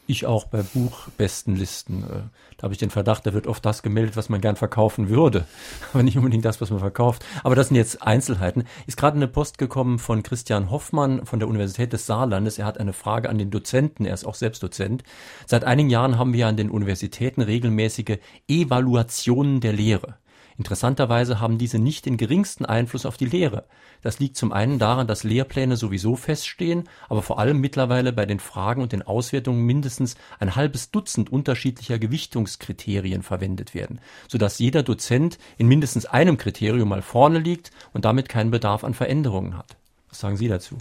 Ich 0.10 0.26
auch 0.26 0.46
bei 0.46 0.64
Buchbestenlisten. 0.64 2.04
Äh, 2.04 2.08
da 2.56 2.64
habe 2.64 2.74
ich 2.74 2.80
den 2.80 2.90
Verdacht, 2.90 3.28
da 3.28 3.34
wird 3.34 3.46
oft 3.46 3.66
das 3.66 3.84
gemeldet, 3.84 4.16
was 4.16 4.30
man 4.30 4.40
gern 4.40 4.56
verkaufen 4.56 5.10
würde, 5.10 5.46
aber 5.94 6.02
nicht 6.02 6.18
unbedingt 6.18 6.46
das, 6.46 6.62
was 6.62 6.70
man 6.70 6.80
verkauft. 6.80 7.26
Aber 7.44 7.56
das 7.56 7.68
sind 7.68 7.76
jetzt 7.76 8.02
Einzelheiten. 8.02 8.64
Ist 8.88 8.96
gerade 8.96 9.18
eine 9.18 9.28
Post 9.28 9.58
gekommen 9.58 10.00
von 10.00 10.24
Christian 10.24 10.72
Hoffmann 10.72 11.26
von 11.26 11.40
der 11.40 11.50
Universität 11.50 11.92
des 11.92 12.06
Saarlandes. 12.06 12.58
Er 12.58 12.66
hat 12.66 12.80
eine 12.80 12.94
Frage 12.94 13.30
an 13.30 13.38
den 13.38 13.52
Dozenten. 13.52 14.06
Er 14.06 14.14
ist 14.14 14.26
auch 14.26 14.36
selbst 14.36 14.64
Dozent. 14.64 15.04
Seit 15.46 15.66
einigen 15.66 15.90
Jahren 15.90 16.18
haben 16.18 16.32
wir 16.32 16.48
an 16.48 16.56
den 16.56 16.72
Universitäten 16.72 17.42
regelmäßige 17.42 18.20
Evaluationen 18.48 19.60
der 19.60 19.74
Lehre. 19.74 20.16
Interessanterweise 20.58 21.40
haben 21.40 21.60
diese 21.60 21.78
nicht 21.78 22.08
den 22.08 22.18
geringsten 22.18 22.66
Einfluss 22.66 23.06
auf 23.06 23.16
die 23.16 23.26
Lehre. 23.26 23.66
Das 24.02 24.20
liegt 24.20 24.38
zum 24.38 24.52
einen 24.52 24.80
daran, 24.80 25.06
dass 25.06 25.24
Lehrpläne 25.24 25.78
sowieso 25.78 26.16
feststehen, 26.16 26.90
aber 27.10 27.22
vor 27.22 27.38
allem 27.38 27.60
mittlerweile 27.60 28.12
bei 28.12 28.26
den 28.26 28.40
Fragen 28.40 28.82
und 28.82 28.92
den 28.92 29.04
Auswertungen 29.04 29.66
mindestens 29.66 30.16
ein 30.40 30.56
halbes 30.56 30.90
Dutzend 30.90 31.32
unterschiedlicher 31.32 32.00
Gewichtungskriterien 32.00 33.22
verwendet 33.22 33.76
werden, 33.76 34.00
sodass 34.28 34.58
jeder 34.58 34.82
Dozent 34.82 35.38
in 35.58 35.68
mindestens 35.68 36.08
einem 36.08 36.38
Kriterium 36.38 36.90
mal 36.90 37.04
vorne 37.04 37.38
liegt 37.38 37.70
und 37.94 38.06
damit 38.06 38.28
keinen 38.28 38.50
Bedarf 38.50 38.84
an 38.84 38.96
Veränderungen 38.96 39.58
hat. 39.58 39.78
Was 40.10 40.20
sagen 40.20 40.38
Sie 40.38 40.48
dazu? 40.48 40.78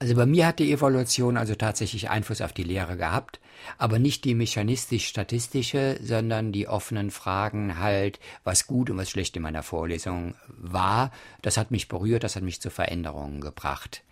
Also 0.00 0.14
bei 0.14 0.26
mir 0.26 0.46
hat 0.46 0.58
die 0.58 0.72
Evaluation 0.72 1.36
also 1.36 1.54
tatsächlich 1.54 2.08
Einfluss 2.08 2.40
auf 2.40 2.54
die 2.54 2.64
Lehre 2.64 2.96
gehabt, 2.96 3.38
aber 3.78 3.98
nicht 3.98 4.24
die 4.24 4.34
mechanistisch-statistische, 4.34 5.98
sondern 6.02 6.52
die 6.52 6.68
offenen 6.68 7.10
Fragen 7.10 7.78
halt, 7.78 8.20
was 8.44 8.66
gut 8.66 8.90
und 8.90 8.96
was 8.96 9.10
schlecht 9.10 9.36
in 9.36 9.42
meiner 9.42 9.62
Vorlesung 9.62 10.34
war. 10.48 11.10
Das 11.42 11.56
hat 11.56 11.70
mich 11.70 11.88
berührt, 11.88 12.24
das 12.24 12.36
hat 12.36 12.42
mich 12.42 12.60
zu 12.60 12.70
Veränderungen 12.70 13.40
gebracht. 13.40 14.02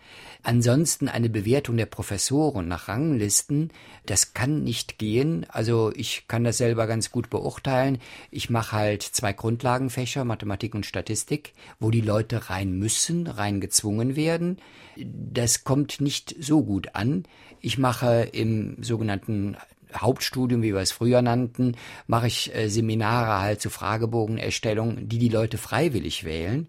Ansonsten 0.41 1.09
eine 1.09 1.29
Bewertung 1.29 1.75
der 1.75 1.85
Professoren 1.85 2.67
nach 2.67 2.87
Ranglisten, 2.87 3.71
das 4.05 4.33
kann 4.33 4.63
nicht 4.63 4.97
gehen. 4.97 5.45
Also 5.49 5.91
ich 5.93 6.27
kann 6.27 6.45
das 6.45 6.57
selber 6.57 6.87
ganz 6.87 7.11
gut 7.11 7.29
beurteilen. 7.29 7.99
Ich 8.31 8.49
mache 8.49 8.71
halt 8.71 9.03
zwei 9.03 9.33
Grundlagenfächer, 9.33 10.23
Mathematik 10.23 10.75
und 10.75 10.85
Statistik, 10.85 11.53
wo 11.79 11.91
die 11.91 12.01
Leute 12.01 12.49
rein 12.49 12.71
müssen, 12.71 13.27
rein 13.27 13.59
gezwungen 13.59 14.15
werden. 14.15 14.57
Das 14.95 15.65
kommt 15.65 15.99
nicht 15.99 16.35
so 16.39 16.63
gut 16.63 16.95
an. 16.95 17.25
Ich 17.59 17.77
mache 17.77 18.29
im 18.31 18.81
sogenannten 18.81 19.57
Hauptstudium, 19.93 20.61
wie 20.61 20.73
wir 20.73 20.81
es 20.81 20.91
früher 20.91 21.21
nannten, 21.21 21.75
mache 22.07 22.27
ich 22.27 22.55
äh, 22.55 22.69
Seminare 22.69 23.41
halt 23.41 23.61
zu 23.61 23.69
Fragebogenerstellung, 23.69 25.09
die 25.09 25.17
die 25.17 25.29
Leute 25.29 25.57
freiwillig 25.57 26.23
wählen. 26.23 26.67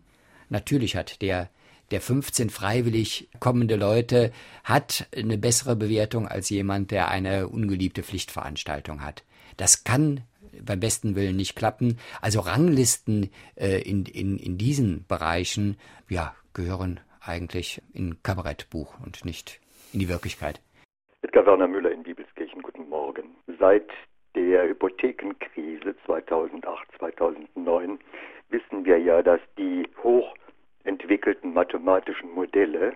Natürlich 0.48 0.96
hat 0.96 1.22
der 1.22 1.48
der 1.90 2.00
15 2.00 2.50
freiwillig 2.50 3.28
kommende 3.40 3.76
Leute 3.76 4.32
hat 4.64 5.08
eine 5.14 5.38
bessere 5.38 5.76
Bewertung 5.76 6.28
als 6.28 6.50
jemand, 6.50 6.90
der 6.90 7.08
eine 7.08 7.48
ungeliebte 7.48 8.02
Pflichtveranstaltung 8.02 9.04
hat. 9.04 9.24
Das 9.56 9.84
kann 9.84 10.22
beim 10.64 10.80
besten 10.80 11.16
Willen 11.16 11.36
nicht 11.36 11.56
klappen. 11.56 11.98
Also 12.20 12.40
Ranglisten 12.40 13.30
äh, 13.56 13.80
in, 13.82 14.04
in, 14.06 14.38
in 14.38 14.58
diesen 14.58 15.06
Bereichen, 15.06 15.76
ja, 16.08 16.34
gehören 16.54 17.00
eigentlich 17.20 17.82
in 17.92 18.22
Kabarettbuch 18.22 18.98
und 19.04 19.24
nicht 19.24 19.60
in 19.92 20.00
die 20.00 20.08
Wirklichkeit. 20.08 20.60
Edgar 21.22 21.46
Werner 21.46 21.68
Müller 21.68 21.92
in 21.92 22.02
Bibelskirchen, 22.02 22.62
guten 22.62 22.88
Morgen. 22.88 23.36
Seit 23.58 23.88
der 24.34 24.68
Hypothekenkrise 24.68 25.94
2008, 26.06 26.88
2009 26.98 27.98
wissen 28.48 28.84
wir 28.84 28.98
ja, 28.98 29.22
dass 29.22 29.40
die 29.58 29.88
hoch 30.02 30.34
entwickelten 31.10 31.52
mathematischen 31.54 32.30
Modelle 32.32 32.92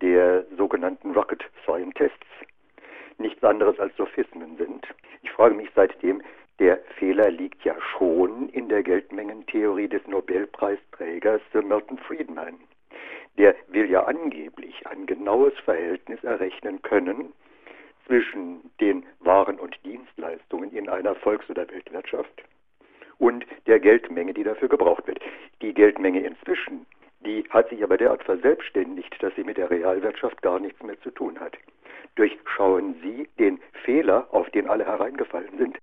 der 0.00 0.46
sogenannten 0.56 1.10
Rocket 1.10 1.44
Scientists 1.62 2.26
nichts 3.18 3.44
anderes 3.44 3.78
als 3.78 3.94
Sophismen 3.96 4.56
sind. 4.56 4.86
Ich 5.22 5.30
frage 5.30 5.54
mich 5.54 5.68
seitdem, 5.74 6.22
der 6.58 6.78
Fehler 6.98 7.30
liegt 7.30 7.62
ja 7.62 7.74
schon 7.98 8.48
in 8.48 8.70
der 8.70 8.82
Geldmengentheorie 8.82 9.88
des 9.88 10.06
Nobelpreisträgers 10.06 11.42
Sir 11.52 11.60
Milton 11.62 11.98
Friedman. 11.98 12.54
Der 13.36 13.54
will 13.68 13.90
ja 13.90 14.04
angeblich 14.04 14.86
ein 14.86 15.04
genaues 15.04 15.52
Verhältnis 15.66 16.24
errechnen 16.24 16.80
können 16.80 17.34
zwischen 18.06 18.70
den 18.80 19.04
Waren 19.20 19.60
und 19.60 19.78
Dienstleistungen 19.84 20.72
in 20.72 20.88
einer 20.88 21.14
Volks- 21.16 21.50
oder 21.50 21.68
Weltwirtschaft 21.68 22.42
und 23.18 23.44
der 23.66 23.80
Geldmenge, 23.80 24.32
die 24.32 24.44
dafür 24.44 24.68
gebraucht 24.68 25.06
wird. 25.06 25.20
Die 25.62 25.74
Geldmenge 25.74 26.20
inzwischen 26.20 26.86
die 27.24 27.44
hat 27.50 27.68
sich 27.68 27.82
aber 27.82 27.96
derart 27.96 28.22
verselbstständigt, 28.24 29.14
dass 29.20 29.34
sie 29.36 29.44
mit 29.44 29.56
der 29.56 29.70
Realwirtschaft 29.70 30.42
gar 30.42 30.60
nichts 30.60 30.82
mehr 30.82 31.00
zu 31.00 31.10
tun 31.10 31.38
hat. 31.40 31.56
Durchschauen 32.16 32.94
Sie 33.02 33.28
den 33.38 33.58
Fehler, 33.84 34.28
auf 34.30 34.48
den 34.50 34.68
alle 34.68 34.84
hereingefallen 34.84 35.58
sind? 35.58 35.78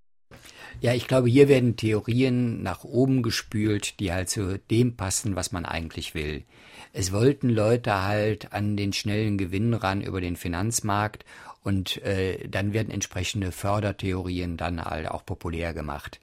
Ja, 0.79 0.93
ich 0.93 1.07
glaube, 1.07 1.29
hier 1.29 1.49
werden 1.49 1.75
Theorien 1.75 2.63
nach 2.63 2.83
oben 2.83 3.21
gespült, 3.21 3.99
die 3.99 4.11
halt 4.11 4.29
zu 4.29 4.57
dem 4.71 4.95
passen, 4.95 5.35
was 5.35 5.51
man 5.51 5.65
eigentlich 5.65 6.15
will. 6.15 6.43
Es 6.93 7.13
wollten 7.13 7.49
Leute 7.49 8.03
halt 8.03 8.53
an 8.53 8.77
den 8.77 8.93
schnellen 8.93 9.37
Gewinn 9.37 9.73
ran 9.73 10.01
über 10.01 10.21
den 10.21 10.35
Finanzmarkt 10.35 11.25
und 11.63 12.03
äh, 12.03 12.47
dann 12.47 12.73
werden 12.73 12.91
entsprechende 12.91 13.51
Fördertheorien 13.51 14.57
dann 14.57 14.83
halt 14.83 15.09
auch 15.09 15.25
populär 15.25 15.73
gemacht. 15.73 16.19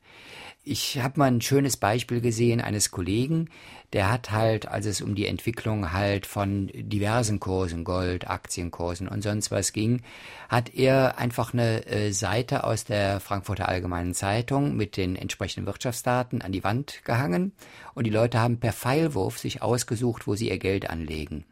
Ich 0.65 1.01
habe 1.01 1.21
mal 1.21 1.27
ein 1.27 1.41
schönes 1.41 1.77
Beispiel 1.77 2.21
gesehen 2.21 2.61
eines 2.61 2.91
Kollegen, 2.91 3.49
der 3.93 4.11
hat 4.11 4.31
halt, 4.31 4.69
als 4.69 4.87
es 4.87 5.01
um 5.01 5.15
die 5.15 5.27
Entwicklung 5.27 5.93
halt 5.93 6.27
von 6.27 6.71
diversen 6.75 7.41
Kursen, 7.41 7.85
Gold, 7.85 8.29
Aktienkursen 8.29 9.09
und 9.09 9.23
sonst 9.23 9.51
was 9.51 9.73
ging, 9.73 10.03
hat 10.49 10.75
er 10.75 11.19
einfach 11.19 11.55
eine 11.55 11.87
äh, 11.87 12.13
Seite 12.13 12.65
aus 12.65 12.85
der 12.85 13.21
Frankfurter 13.21 13.69
Allgemeinen 13.69 14.15
Zeitung 14.15 14.77
mit 14.77 14.97
den 14.97 15.17
entsprechenden 15.17 15.67
Wirtschaftsdaten 15.67 16.43
an 16.43 16.53
die 16.53 16.65
Wand 16.65 17.03
gehangen 17.05 17.53
und 17.95 18.05
die 18.05 18.11
Leute 18.11 18.41
haben 18.41 18.61
per 18.61 18.73
Pfeilwurf 18.73 19.39
sich 19.39 19.63
ausgesucht, 19.63 20.27
wo 20.27 20.35
sie 20.35 20.51
ihr 20.51 20.59
Geld 20.59 20.91
anlegen. 20.91 21.45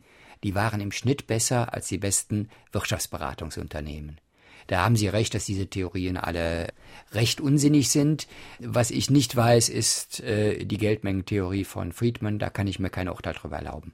Die 0.44 0.54
waren 0.54 0.80
im 0.80 0.92
Schnitt 0.92 1.26
besser 1.26 1.72
als 1.72 1.88
die 1.88 1.98
besten 1.98 2.50
Wirtschaftsberatungsunternehmen. 2.72 4.20
Da 4.66 4.84
haben 4.84 4.96
Sie 4.96 5.08
recht, 5.08 5.34
dass 5.34 5.46
diese 5.46 5.66
Theorien 5.66 6.16
alle 6.16 6.68
recht 7.12 7.40
unsinnig 7.40 7.90
sind. 7.90 8.26
Was 8.58 8.90
ich 8.90 9.10
nicht 9.10 9.36
weiß, 9.36 9.68
ist 9.68 10.20
äh, 10.20 10.64
die 10.64 10.78
Geldmengentheorie 10.78 11.64
von 11.64 11.92
Friedman. 11.92 12.38
Da 12.38 12.50
kann 12.50 12.66
ich 12.66 12.78
mir 12.78 12.90
kein 12.90 13.08
Urteil 13.08 13.34
drüber 13.34 13.56
erlauben. 13.56 13.92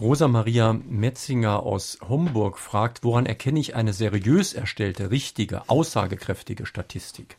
Rosa 0.00 0.26
Maria 0.26 0.72
Metzinger 0.72 1.62
aus 1.62 1.98
Homburg 2.06 2.58
fragt, 2.58 3.04
woran 3.04 3.26
erkenne 3.26 3.60
ich 3.60 3.76
eine 3.76 3.92
seriös 3.92 4.52
erstellte, 4.52 5.10
richtige, 5.10 5.68
aussagekräftige 5.68 6.66
Statistik? 6.66 7.36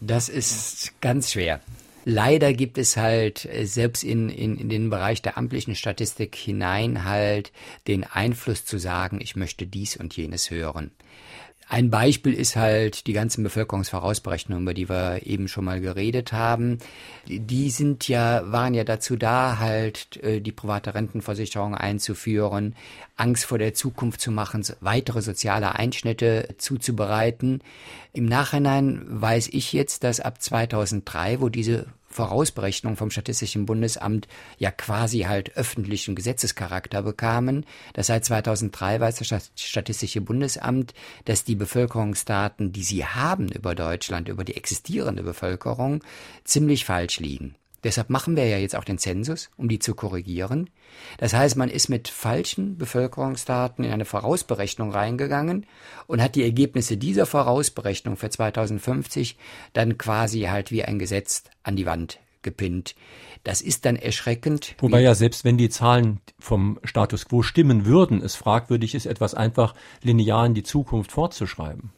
Das 0.00 0.30
ist 0.30 0.98
ganz 1.02 1.32
schwer. 1.32 1.60
Leider 2.06 2.54
gibt 2.54 2.78
es 2.78 2.96
halt 2.96 3.44
äh, 3.44 3.66
selbst 3.66 4.02
in, 4.02 4.30
in, 4.30 4.56
in 4.56 4.68
den 4.70 4.88
Bereich 4.88 5.20
der 5.20 5.36
amtlichen 5.36 5.74
Statistik 5.74 6.34
hinein 6.34 7.04
halt 7.04 7.52
den 7.86 8.04
Einfluss 8.04 8.64
zu 8.64 8.78
sagen, 8.78 9.20
ich 9.20 9.36
möchte 9.36 9.66
dies 9.66 9.96
und 9.96 10.16
jenes 10.16 10.50
hören. 10.50 10.92
Ein 11.72 11.88
Beispiel 11.88 12.34
ist 12.34 12.56
halt 12.56 13.06
die 13.06 13.12
ganzen 13.12 13.44
Bevölkerungsvorausberechnungen, 13.44 14.64
über 14.64 14.74
die 14.74 14.88
wir 14.88 15.24
eben 15.24 15.46
schon 15.46 15.64
mal 15.64 15.80
geredet 15.80 16.32
haben. 16.32 16.78
Die 17.28 17.70
sind 17.70 18.08
ja, 18.08 18.42
waren 18.50 18.74
ja 18.74 18.82
dazu 18.82 19.14
da, 19.14 19.58
halt 19.60 20.16
äh, 20.16 20.40
die 20.40 20.50
private 20.50 20.96
Rentenversicherung 20.96 21.76
einzuführen, 21.76 22.74
Angst 23.16 23.44
vor 23.44 23.58
der 23.58 23.72
Zukunft 23.72 24.20
zu 24.20 24.32
machen, 24.32 24.66
weitere 24.80 25.22
soziale 25.22 25.76
Einschnitte 25.76 26.56
zuzubereiten. 26.58 27.62
Im 28.12 28.26
Nachhinein 28.26 29.04
weiß 29.08 29.50
ich 29.52 29.72
jetzt, 29.72 30.02
dass 30.02 30.18
ab 30.18 30.42
2003, 30.42 31.40
wo 31.40 31.50
diese 31.50 31.86
Vorausberechnungen 32.10 32.96
vom 32.96 33.10
Statistischen 33.10 33.66
Bundesamt 33.66 34.26
ja 34.58 34.70
quasi 34.70 35.20
halt 35.20 35.56
öffentlichen 35.56 36.14
Gesetzescharakter 36.14 37.02
bekamen, 37.02 37.64
dass 37.92 38.08
seit 38.08 38.24
2003 38.24 39.00
weiß 39.00 39.18
das 39.18 39.52
Statistische 39.54 40.20
Bundesamt, 40.20 40.92
dass 41.24 41.44
die 41.44 41.54
Bevölkerungsdaten, 41.54 42.72
die 42.72 42.82
sie 42.82 43.04
haben 43.04 43.48
über 43.48 43.74
Deutschland, 43.74 44.28
über 44.28 44.44
die 44.44 44.56
existierende 44.56 45.22
Bevölkerung, 45.22 46.02
ziemlich 46.44 46.84
falsch 46.84 47.20
liegen. 47.20 47.54
Deshalb 47.82 48.10
machen 48.10 48.36
wir 48.36 48.46
ja 48.46 48.58
jetzt 48.58 48.76
auch 48.76 48.84
den 48.84 48.98
Zensus, 48.98 49.50
um 49.56 49.68
die 49.68 49.78
zu 49.78 49.94
korrigieren. 49.94 50.70
Das 51.18 51.32
heißt, 51.32 51.56
man 51.56 51.70
ist 51.70 51.88
mit 51.88 52.08
falschen 52.08 52.76
Bevölkerungsdaten 52.76 53.84
in 53.84 53.92
eine 53.92 54.04
Vorausberechnung 54.04 54.92
reingegangen 54.92 55.66
und 56.06 56.22
hat 56.22 56.34
die 56.34 56.42
Ergebnisse 56.42 56.96
dieser 56.96 57.26
Vorausberechnung 57.26 58.16
für 58.16 58.30
2050 58.30 59.38
dann 59.72 59.96
quasi 59.96 60.42
halt 60.42 60.70
wie 60.70 60.84
ein 60.84 60.98
Gesetz 60.98 61.44
an 61.62 61.76
die 61.76 61.86
Wand 61.86 62.20
gepinnt. 62.42 62.94
Das 63.44 63.60
ist 63.60 63.84
dann 63.84 63.96
erschreckend. 63.96 64.74
Wobei 64.78 65.00
ja 65.00 65.14
selbst 65.14 65.44
wenn 65.44 65.56
die 65.58 65.68
Zahlen 65.68 66.20
vom 66.38 66.78
Status 66.84 67.26
quo 67.26 67.42
stimmen 67.42 67.86
würden, 67.86 68.22
es 68.22 68.34
fragwürdig 68.34 68.94
ist, 68.94 69.06
etwas 69.06 69.34
einfach 69.34 69.74
linear 70.02 70.46
in 70.46 70.54
die 70.54 70.62
Zukunft 70.62 71.12
fortzuschreiben. 71.12 71.90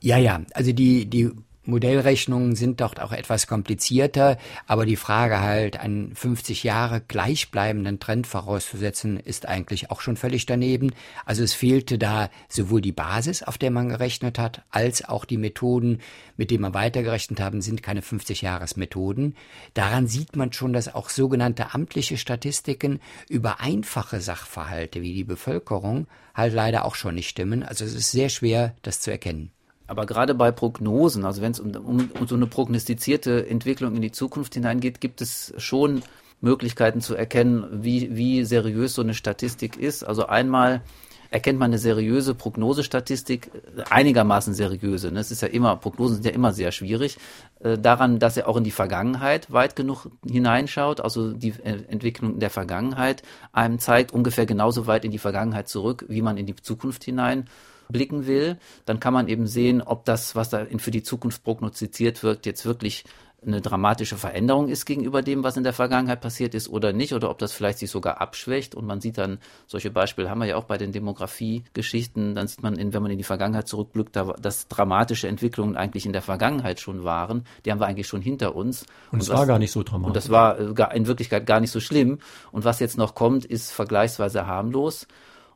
Ja, 0.00 0.18
ja, 0.18 0.42
also 0.52 0.72
die, 0.72 1.06
die 1.06 1.30
Modellrechnungen 1.66 2.54
sind 2.54 2.80
dort 2.80 3.00
auch 3.00 3.12
etwas 3.12 3.46
komplizierter, 3.46 4.38
aber 4.66 4.86
die 4.86 4.96
Frage 4.96 5.40
halt, 5.40 5.78
einen 5.78 6.14
50 6.14 6.62
Jahre 6.62 7.00
gleichbleibenden 7.00 8.00
Trend 8.00 8.26
vorauszusetzen, 8.26 9.18
ist 9.18 9.46
eigentlich 9.46 9.90
auch 9.90 10.00
schon 10.00 10.16
völlig 10.16 10.46
daneben. 10.46 10.92
Also 11.24 11.42
es 11.42 11.54
fehlte 11.54 11.98
da 11.98 12.30
sowohl 12.48 12.80
die 12.80 12.92
Basis, 12.92 13.42
auf 13.42 13.58
der 13.58 13.70
man 13.70 13.88
gerechnet 13.88 14.38
hat, 14.38 14.62
als 14.70 15.04
auch 15.04 15.24
die 15.24 15.38
Methoden, 15.38 16.00
mit 16.36 16.50
denen 16.50 16.62
man 16.62 16.74
weitergerechnet 16.74 17.40
haben, 17.40 17.60
sind 17.62 17.82
keine 17.82 18.02
50 18.02 18.42
Jahresmethoden. 18.42 19.34
Daran 19.74 20.06
sieht 20.06 20.36
man 20.36 20.52
schon, 20.52 20.72
dass 20.72 20.94
auch 20.94 21.08
sogenannte 21.08 21.74
amtliche 21.74 22.16
Statistiken 22.16 23.00
über 23.28 23.60
einfache 23.60 24.20
Sachverhalte 24.20 25.02
wie 25.02 25.14
die 25.14 25.24
Bevölkerung 25.24 26.06
halt 26.34 26.52
leider 26.52 26.84
auch 26.84 26.94
schon 26.94 27.14
nicht 27.14 27.28
stimmen. 27.28 27.62
Also 27.62 27.84
es 27.84 27.94
ist 27.94 28.10
sehr 28.10 28.28
schwer, 28.28 28.74
das 28.82 29.00
zu 29.00 29.10
erkennen. 29.10 29.50
Aber 29.86 30.06
gerade 30.06 30.34
bei 30.34 30.50
Prognosen, 30.50 31.24
also 31.24 31.42
wenn 31.42 31.52
es 31.52 31.60
um, 31.60 31.70
um, 31.76 32.10
um 32.18 32.26
so 32.26 32.34
eine 32.34 32.46
prognostizierte 32.46 33.48
Entwicklung 33.48 33.94
in 33.94 34.02
die 34.02 34.12
Zukunft 34.12 34.54
hineingeht, 34.54 35.00
gibt 35.00 35.20
es 35.20 35.54
schon 35.58 36.02
Möglichkeiten 36.40 37.00
zu 37.00 37.14
erkennen, 37.14 37.66
wie, 37.70 38.16
wie 38.16 38.44
seriös 38.44 38.94
so 38.94 39.02
eine 39.02 39.14
Statistik 39.14 39.76
ist. 39.76 40.02
Also 40.02 40.26
einmal 40.26 40.82
erkennt 41.30 41.58
man 41.58 41.70
eine 41.70 41.78
seriöse 41.78 42.34
Prognosestatistik, 42.34 43.50
einigermaßen 43.90 44.54
seriöse. 44.54 45.10
Ne? 45.10 45.20
Es 45.20 45.30
ist 45.30 45.42
ja 45.42 45.48
immer, 45.48 45.76
Prognosen 45.76 46.16
sind 46.16 46.26
ja 46.26 46.32
immer 46.32 46.52
sehr 46.52 46.72
schwierig, 46.72 47.18
äh, 47.60 47.78
daran, 47.78 48.18
dass 48.18 48.36
er 48.36 48.48
auch 48.48 48.56
in 48.56 48.64
die 48.64 48.70
Vergangenheit 48.70 49.52
weit 49.52 49.76
genug 49.76 50.08
hineinschaut, 50.28 51.00
also 51.00 51.32
die 51.32 51.54
äh, 51.64 51.82
Entwicklung 51.88 52.38
der 52.38 52.50
Vergangenheit 52.50 53.22
einem 53.52 53.78
zeigt, 53.78 54.12
ungefähr 54.12 54.46
genauso 54.46 54.86
weit 54.86 55.04
in 55.04 55.10
die 55.10 55.18
Vergangenheit 55.18 55.68
zurück, 55.68 56.04
wie 56.08 56.22
man 56.22 56.36
in 56.36 56.46
die 56.46 56.56
Zukunft 56.56 57.04
hinein 57.04 57.46
blicken 57.88 58.26
will, 58.26 58.58
dann 58.84 59.00
kann 59.00 59.14
man 59.14 59.28
eben 59.28 59.46
sehen, 59.46 59.82
ob 59.82 60.04
das, 60.04 60.34
was 60.34 60.50
da 60.50 60.66
für 60.78 60.90
die 60.90 61.02
Zukunft 61.02 61.44
prognostiziert 61.44 62.22
wird, 62.22 62.46
jetzt 62.46 62.64
wirklich 62.66 63.04
eine 63.46 63.60
dramatische 63.60 64.16
Veränderung 64.16 64.68
ist 64.68 64.86
gegenüber 64.86 65.22
dem, 65.22 65.44
was 65.44 65.56
in 65.56 65.62
der 65.62 65.72
Vergangenheit 65.72 66.20
passiert 66.20 66.54
ist 66.54 66.68
oder 66.68 66.92
nicht, 66.92 67.12
oder 67.12 67.30
ob 67.30 67.38
das 67.38 67.52
vielleicht 67.52 67.78
sich 67.78 67.90
sogar 67.90 68.20
abschwächt. 68.20 68.74
Und 68.74 68.86
man 68.86 69.00
sieht 69.00 69.18
dann, 69.18 69.38
solche 69.66 69.90
Beispiele 69.90 70.28
haben 70.28 70.38
wir 70.38 70.46
ja 70.46 70.56
auch 70.56 70.64
bei 70.64 70.78
den 70.78 70.90
Demografie-Geschichten, 70.90 72.34
dann 72.34 72.48
sieht 72.48 72.62
man, 72.62 72.76
wenn 72.76 73.02
man 73.02 73.10
in 73.10 73.18
die 73.18 73.24
Vergangenheit 73.24 73.68
zurückblickt, 73.68 74.16
dass 74.16 74.68
dramatische 74.68 75.28
Entwicklungen 75.28 75.76
eigentlich 75.76 76.06
in 76.06 76.12
der 76.12 76.22
Vergangenheit 76.22 76.80
schon 76.80 77.04
waren. 77.04 77.44
Die 77.64 77.70
haben 77.70 77.78
wir 77.78 77.86
eigentlich 77.86 78.08
schon 78.08 78.22
hinter 78.22 78.56
uns. 78.56 78.84
Und 79.12 79.22
es 79.22 79.28
war 79.28 79.46
gar 79.46 79.58
nicht 79.58 79.72
so 79.72 79.82
dramatisch. 79.82 80.08
Und 80.08 80.16
das 80.16 80.30
war 80.30 80.58
äh, 80.58 80.96
in 80.96 81.06
Wirklichkeit 81.06 81.46
gar 81.46 81.60
nicht 81.60 81.70
so 81.70 81.80
schlimm. 81.80 82.18
Und 82.52 82.64
was 82.64 82.80
jetzt 82.80 82.98
noch 82.98 83.14
kommt, 83.14 83.44
ist 83.44 83.70
vergleichsweise 83.70 84.46
harmlos. 84.46 85.06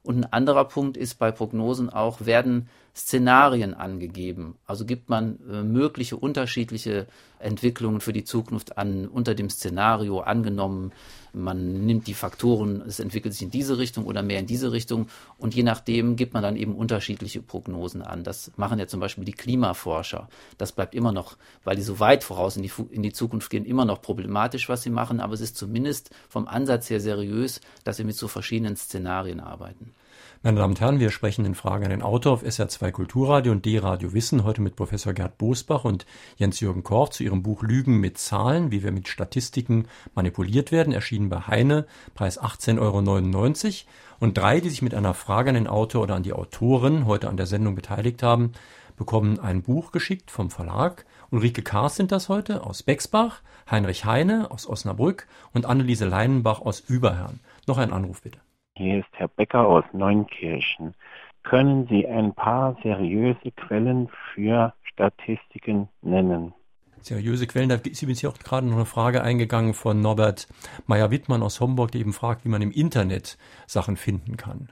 Und 0.02 0.16
ein 0.16 0.32
anderer 0.32 0.64
Punkt 0.64 0.96
ist 0.96 1.18
bei 1.18 1.30
Prognosen 1.30 1.90
auch, 1.90 2.24
werden 2.24 2.68
Szenarien 2.96 3.74
angegeben. 3.74 4.56
Also 4.66 4.84
gibt 4.84 5.08
man 5.08 5.38
äh, 5.50 5.62
mögliche 5.62 6.16
unterschiedliche 6.16 7.06
Entwicklungen 7.38 8.00
für 8.00 8.12
die 8.12 8.24
Zukunft 8.24 8.78
an 8.78 9.06
unter 9.06 9.34
dem 9.34 9.50
Szenario 9.50 10.20
angenommen. 10.20 10.92
Man 11.32 11.86
nimmt 11.86 12.06
die 12.06 12.14
Faktoren, 12.14 12.82
es 12.82 13.00
entwickelt 13.00 13.34
sich 13.34 13.42
in 13.42 13.50
diese 13.50 13.78
Richtung 13.78 14.04
oder 14.04 14.22
mehr 14.22 14.40
in 14.40 14.46
diese 14.46 14.72
Richtung 14.72 15.08
und 15.38 15.54
je 15.54 15.62
nachdem 15.62 16.16
gibt 16.16 16.34
man 16.34 16.42
dann 16.42 16.56
eben 16.56 16.74
unterschiedliche 16.74 17.42
Prognosen 17.42 18.02
an. 18.02 18.24
Das 18.24 18.52
machen 18.56 18.78
ja 18.78 18.86
zum 18.86 19.00
Beispiel 19.00 19.24
die 19.24 19.32
Klimaforscher. 19.32 20.28
Das 20.58 20.72
bleibt 20.72 20.94
immer 20.94 21.12
noch, 21.12 21.36
weil 21.64 21.76
die 21.76 21.82
so 21.82 22.00
weit 22.00 22.24
voraus 22.24 22.56
in 22.56 22.62
die, 22.62 22.72
in 22.90 23.02
die 23.02 23.12
Zukunft 23.12 23.50
gehen, 23.50 23.64
immer 23.64 23.84
noch 23.84 24.02
problematisch, 24.02 24.68
was 24.68 24.82
sie 24.82 24.90
machen, 24.90 25.20
aber 25.20 25.34
es 25.34 25.40
ist 25.40 25.56
zumindest 25.56 26.10
vom 26.28 26.48
Ansatz 26.48 26.90
her 26.90 27.00
seriös, 27.00 27.60
dass 27.84 27.96
sie 27.96 28.04
mit 28.04 28.16
so 28.16 28.28
verschiedenen 28.28 28.76
Szenarien 28.76 29.40
arbeiten. 29.40 29.94
Meine 30.42 30.56
Damen 30.56 30.72
und 30.72 30.80
Herren, 30.80 31.00
wir 31.00 31.10
sprechen 31.10 31.44
in 31.44 31.54
Frage 31.54 31.84
an 31.84 31.90
den 31.90 32.00
Autor 32.00 32.32
auf 32.32 32.42
SR2 32.42 32.92
Kulturradio 32.92 33.52
und 33.52 33.66
D-Radio 33.66 34.14
Wissen, 34.14 34.42
heute 34.42 34.62
mit 34.62 34.74
Professor 34.74 35.12
Gerd 35.12 35.36
Bosbach 35.36 35.84
und 35.84 36.06
Jens-Jürgen 36.38 36.82
Korf 36.82 37.10
zu 37.10 37.22
ihrem 37.22 37.42
Buch 37.42 37.62
Lügen 37.62 38.00
mit 38.00 38.16
Zahlen, 38.16 38.70
wie 38.70 38.82
wir 38.82 38.90
mit 38.90 39.06
Statistiken 39.06 39.86
manipuliert 40.14 40.72
werden, 40.72 40.94
erschienen 40.94 41.28
bei 41.28 41.40
Heine, 41.40 41.84
Preis 42.14 42.40
18,99 42.40 42.78
Euro. 42.80 43.90
Und 44.20 44.38
drei, 44.38 44.60
die 44.60 44.70
sich 44.70 44.80
mit 44.80 44.94
einer 44.94 45.12
Frage 45.12 45.50
an 45.50 45.56
den 45.56 45.66
Autor 45.66 46.04
oder 46.04 46.14
an 46.14 46.22
die 46.22 46.32
Autorin 46.32 47.04
heute 47.04 47.28
an 47.28 47.36
der 47.36 47.44
Sendung 47.44 47.74
beteiligt 47.74 48.22
haben, 48.22 48.52
bekommen 48.96 49.40
ein 49.40 49.60
Buch 49.60 49.92
geschickt 49.92 50.30
vom 50.30 50.48
Verlag. 50.48 51.04
Ulrike 51.30 51.60
Kaas 51.60 51.96
sind 51.96 52.12
das 52.12 52.30
heute 52.30 52.64
aus 52.64 52.82
Bexbach, 52.82 53.42
Heinrich 53.70 54.06
Heine 54.06 54.50
aus 54.50 54.66
Osnabrück 54.66 55.26
und 55.52 55.66
Anneliese 55.66 56.06
Leinenbach 56.06 56.62
aus 56.62 56.80
Überherrn. 56.80 57.40
Noch 57.66 57.76
ein 57.76 57.92
Anruf 57.92 58.22
bitte. 58.22 58.38
Hier 58.80 59.00
ist 59.00 59.10
Herr 59.12 59.28
Becker 59.28 59.66
aus 59.66 59.84
Neunkirchen. 59.92 60.94
Können 61.42 61.86
Sie 61.88 62.08
ein 62.08 62.32
paar 62.32 62.78
seriöse 62.82 63.50
Quellen 63.54 64.08
für 64.32 64.72
Statistiken 64.84 65.90
nennen? 66.00 66.54
Seriöse 67.02 67.46
Quellen, 67.46 67.68
da 67.68 67.74
ist 67.74 68.00
übrigens 68.00 68.20
hier 68.20 68.30
auch 68.30 68.38
gerade 68.38 68.66
noch 68.66 68.76
eine 68.76 68.86
Frage 68.86 69.22
eingegangen 69.22 69.74
von 69.74 70.00
Norbert 70.00 70.48
Meyer-Wittmann 70.86 71.42
aus 71.42 71.60
Homburg, 71.60 71.92
der 71.92 72.00
eben 72.00 72.14
fragt, 72.14 72.46
wie 72.46 72.48
man 72.48 72.62
im 72.62 72.70
Internet 72.70 73.36
Sachen 73.66 73.98
finden 73.98 74.38
kann. 74.38 74.70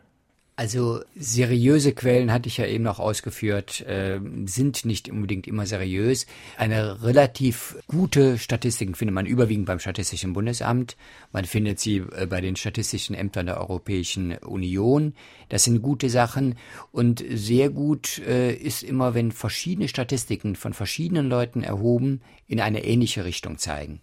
Also 0.59 1.03
seriöse 1.15 1.93
Quellen 1.93 2.33
hatte 2.33 2.49
ich 2.49 2.57
ja 2.57 2.67
eben 2.67 2.83
noch 2.83 2.99
ausgeführt, 2.99 3.81
äh, 3.83 4.19
sind 4.47 4.85
nicht 4.85 5.09
unbedingt 5.09 5.47
immer 5.47 5.67
seriös. 5.67 6.27
Eine 6.57 7.01
relativ 7.05 7.77
gute 7.87 8.39
Statistiken 8.39 8.97
findet 8.97 9.15
man 9.15 9.25
überwiegend 9.25 9.67
beim 9.67 9.79
Statistischen 9.79 10.33
Bundesamt. 10.33 10.97
Man 11.31 11.45
findet 11.45 11.79
sie 11.79 11.99
äh, 11.99 12.27
bei 12.27 12.41
den 12.41 12.57
statistischen 12.57 13.15
Ämtern 13.15 13.47
der 13.47 13.61
Europäischen 13.61 14.37
Union. 14.39 15.15
Das 15.49 15.63
sind 15.63 15.81
gute 15.81 16.11
Sachen. 16.11 16.57
Und 16.91 17.25
sehr 17.31 17.71
gut 17.71 18.19
äh, 18.27 18.53
ist 18.53 18.83
immer, 18.83 19.15
wenn 19.15 19.31
verschiedene 19.31 19.87
Statistiken 19.87 20.57
von 20.57 20.73
verschiedenen 20.73 21.29
Leuten 21.29 21.63
erhoben 21.63 22.21
in 22.49 22.61
eine 22.61 22.85
ähnliche 22.85 23.25
Richtung 23.25 23.59
zeigen. 23.59 24.01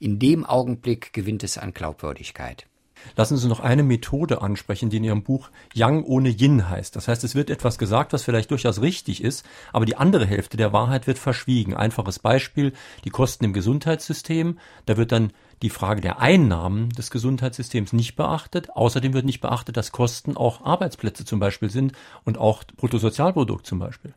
In 0.00 0.18
dem 0.18 0.44
Augenblick 0.44 1.12
gewinnt 1.12 1.44
es 1.44 1.56
an 1.56 1.72
Glaubwürdigkeit. 1.72 2.66
Lassen 3.16 3.36
Sie 3.36 3.48
noch 3.48 3.60
eine 3.60 3.82
Methode 3.82 4.42
ansprechen, 4.42 4.90
die 4.90 4.98
in 4.98 5.04
Ihrem 5.04 5.22
Buch 5.22 5.50
Yang 5.72 6.04
ohne 6.04 6.28
Yin 6.28 6.68
heißt. 6.68 6.96
Das 6.96 7.08
heißt, 7.08 7.24
es 7.24 7.34
wird 7.34 7.50
etwas 7.50 7.78
gesagt, 7.78 8.12
was 8.12 8.22
vielleicht 8.22 8.50
durchaus 8.50 8.80
richtig 8.80 9.22
ist, 9.22 9.44
aber 9.72 9.86
die 9.86 9.96
andere 9.96 10.26
Hälfte 10.26 10.56
der 10.56 10.72
Wahrheit 10.72 11.06
wird 11.06 11.18
verschwiegen. 11.18 11.74
Einfaches 11.74 12.18
Beispiel, 12.18 12.72
die 13.04 13.10
Kosten 13.10 13.44
im 13.44 13.52
Gesundheitssystem. 13.52 14.58
Da 14.86 14.96
wird 14.96 15.12
dann 15.12 15.32
die 15.62 15.70
Frage 15.70 16.00
der 16.00 16.20
Einnahmen 16.20 16.90
des 16.90 17.10
Gesundheitssystems 17.10 17.92
nicht 17.92 18.16
beachtet. 18.16 18.70
Außerdem 18.76 19.14
wird 19.14 19.24
nicht 19.24 19.40
beachtet, 19.40 19.76
dass 19.76 19.92
Kosten 19.92 20.36
auch 20.36 20.64
Arbeitsplätze 20.64 21.24
zum 21.24 21.40
Beispiel 21.40 21.70
sind 21.70 21.92
und 22.24 22.38
auch 22.38 22.64
Bruttosozialprodukt 22.76 23.66
zum 23.66 23.78
Beispiel. 23.78 24.14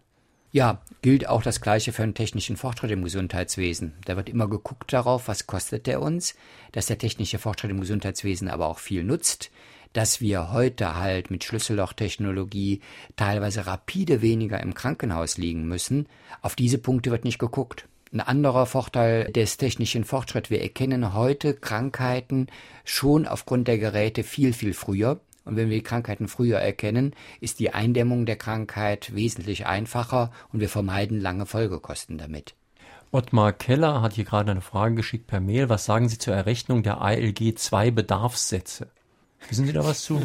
Ja, 0.51 0.81
gilt 1.01 1.27
auch 1.27 1.41
das 1.41 1.59
Gleiche 1.59 1.91
für 1.91 2.03
einen 2.03 2.13
technischen 2.13 2.55
Fortschritt 2.55 2.91
im 2.91 3.03
Gesundheitswesen. 3.03 3.93
Da 4.05 4.15
wird 4.15 4.29
immer 4.29 4.47
geguckt 4.49 4.93
darauf, 4.93 5.27
was 5.27 5.45
kostet 5.45 5.87
der 5.87 6.01
uns, 6.01 6.35
dass 6.71 6.85
der 6.85 6.97
technische 6.97 7.37
Fortschritt 7.37 7.71
im 7.71 7.81
Gesundheitswesen 7.81 8.47
aber 8.47 8.67
auch 8.67 8.79
viel 8.79 9.03
nutzt, 9.03 9.51
dass 9.91 10.21
wir 10.21 10.51
heute 10.53 10.95
halt 10.95 11.31
mit 11.31 11.43
Schlüssellochtechnologie 11.43 12.81
teilweise 13.17 13.67
rapide 13.67 14.21
weniger 14.21 14.61
im 14.61 14.73
Krankenhaus 14.73 15.37
liegen 15.37 15.67
müssen. 15.67 16.07
Auf 16.41 16.55
diese 16.55 16.77
Punkte 16.77 17.11
wird 17.11 17.25
nicht 17.25 17.39
geguckt. 17.39 17.87
Ein 18.13 18.21
anderer 18.21 18.65
Vorteil 18.65 19.31
des 19.33 19.57
technischen 19.57 20.05
Fortschritts, 20.05 20.49
wir 20.49 20.61
erkennen 20.61 21.13
heute 21.13 21.55
Krankheiten 21.55 22.47
schon 22.85 23.27
aufgrund 23.27 23.67
der 23.67 23.79
Geräte 23.79 24.23
viel, 24.23 24.53
viel 24.53 24.73
früher. 24.73 25.19
Und 25.47 25.55
wenn 25.55 25.69
wir 25.69 25.77
die 25.77 25.83
Krankheiten 25.83 26.27
früher 26.27 26.59
erkennen, 26.59 27.15
ist 27.39 27.59
die 27.59 27.73
Eindämmung 27.73 28.25
der 28.25 28.35
Krankheit 28.35 29.15
wesentlich 29.15 29.65
einfacher 29.65 30.31
und 30.51 30.59
wir 30.59 30.69
vermeiden 30.69 31.21
lange 31.21 31.45
Folgekosten 31.45 32.17
damit. 32.17 32.53
Ottmar 33.11 33.53
Keller 33.53 34.01
hat 34.01 34.13
hier 34.13 34.25
gerade 34.25 34.51
eine 34.51 34.61
Frage 34.61 34.95
geschickt 34.95 35.27
per 35.27 35.39
Mail. 35.39 35.69
Was 35.69 35.85
sagen 35.85 36.09
Sie 36.09 36.17
zur 36.17 36.35
Errechnung 36.35 36.83
der 36.83 36.99
ALG 37.01 37.55
2 37.55 37.91
Bedarfssätze? 37.91 38.89
Wissen 39.49 39.65
Sie 39.65 39.73
da 39.73 39.83
was 39.83 40.03
zu? 40.03 40.21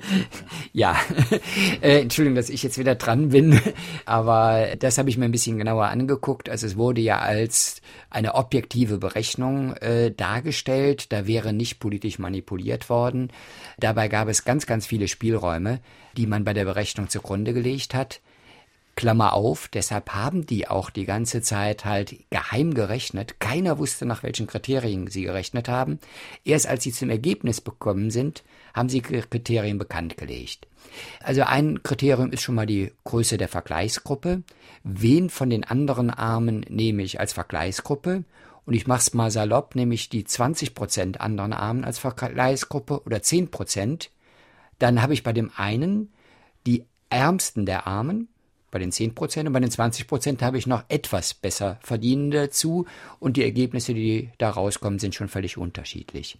ja, 0.72 0.96
äh, 1.82 2.00
Entschuldigung, 2.00 2.36
dass 2.36 2.48
ich 2.48 2.62
jetzt 2.62 2.78
wieder 2.78 2.94
dran 2.94 3.28
bin, 3.28 3.60
aber 4.06 4.76
das 4.78 4.96
habe 4.96 5.10
ich 5.10 5.18
mir 5.18 5.26
ein 5.26 5.32
bisschen 5.32 5.58
genauer 5.58 5.86
angeguckt. 5.86 6.48
Also 6.48 6.66
es 6.66 6.76
wurde 6.76 7.00
ja 7.00 7.18
als 7.18 7.82
eine 8.10 8.34
objektive 8.34 8.98
Berechnung 8.98 9.74
äh, 9.74 10.12
dargestellt, 10.12 11.12
da 11.12 11.26
wäre 11.26 11.52
nicht 11.52 11.78
politisch 11.78 12.18
manipuliert 12.18 12.88
worden. 12.88 13.30
Dabei 13.78 14.08
gab 14.08 14.28
es 14.28 14.44
ganz, 14.44 14.66
ganz 14.66 14.86
viele 14.86 15.08
Spielräume, 15.08 15.80
die 16.16 16.26
man 16.26 16.44
bei 16.44 16.54
der 16.54 16.64
Berechnung 16.64 17.08
zugrunde 17.10 17.52
gelegt 17.52 17.92
hat. 17.92 18.20
Klammer 18.98 19.34
auf, 19.34 19.68
deshalb 19.68 20.10
haben 20.16 20.44
die 20.44 20.66
auch 20.66 20.90
die 20.90 21.04
ganze 21.04 21.40
Zeit 21.40 21.84
halt 21.84 22.16
geheim 22.30 22.74
gerechnet. 22.74 23.38
Keiner 23.38 23.78
wusste, 23.78 24.06
nach 24.06 24.24
welchen 24.24 24.48
Kriterien 24.48 25.06
sie 25.06 25.22
gerechnet 25.22 25.68
haben. 25.68 26.00
Erst 26.44 26.66
als 26.66 26.82
sie 26.82 26.90
zum 26.90 27.08
Ergebnis 27.08 27.60
bekommen 27.60 28.10
sind, 28.10 28.42
haben 28.74 28.88
sie 28.88 29.00
Kriterien 29.00 29.78
bekannt 29.78 30.16
gelegt. 30.16 30.66
Also 31.22 31.44
ein 31.44 31.84
Kriterium 31.84 32.32
ist 32.32 32.42
schon 32.42 32.56
mal 32.56 32.66
die 32.66 32.90
Größe 33.04 33.38
der 33.38 33.46
Vergleichsgruppe. 33.46 34.42
Wen 34.82 35.30
von 35.30 35.48
den 35.48 35.62
anderen 35.62 36.10
Armen 36.10 36.66
nehme 36.68 37.04
ich 37.04 37.20
als 37.20 37.32
Vergleichsgruppe? 37.32 38.24
Und 38.66 38.74
ich 38.74 38.88
mache 38.88 38.98
es 38.98 39.14
mal 39.14 39.30
salopp, 39.30 39.76
nehme 39.76 39.94
ich 39.94 40.08
die 40.08 40.24
20 40.24 40.74
Prozent 40.74 41.20
anderen 41.20 41.52
Armen 41.52 41.84
als 41.84 42.00
Vergleichsgruppe 42.00 43.04
oder 43.04 43.22
10 43.22 43.52
Prozent. 43.52 44.10
Dann 44.80 45.00
habe 45.02 45.14
ich 45.14 45.22
bei 45.22 45.32
dem 45.32 45.52
einen 45.54 46.12
die 46.66 46.84
Ärmsten 47.10 47.64
der 47.64 47.86
Armen, 47.86 48.26
bei 48.70 48.78
den 48.78 48.92
10 48.92 49.14
Prozent 49.14 49.46
und 49.46 49.52
bei 49.52 49.60
den 49.60 49.70
20 49.70 50.06
Prozent 50.06 50.42
habe 50.42 50.58
ich 50.58 50.66
noch 50.66 50.84
etwas 50.88 51.34
besser 51.34 51.78
Verdienende 51.82 52.38
dazu 52.38 52.86
und 53.18 53.36
die 53.36 53.44
Ergebnisse, 53.44 53.94
die 53.94 54.30
da 54.38 54.50
rauskommen, 54.50 54.98
sind 54.98 55.14
schon 55.14 55.28
völlig 55.28 55.56
unterschiedlich. 55.56 56.38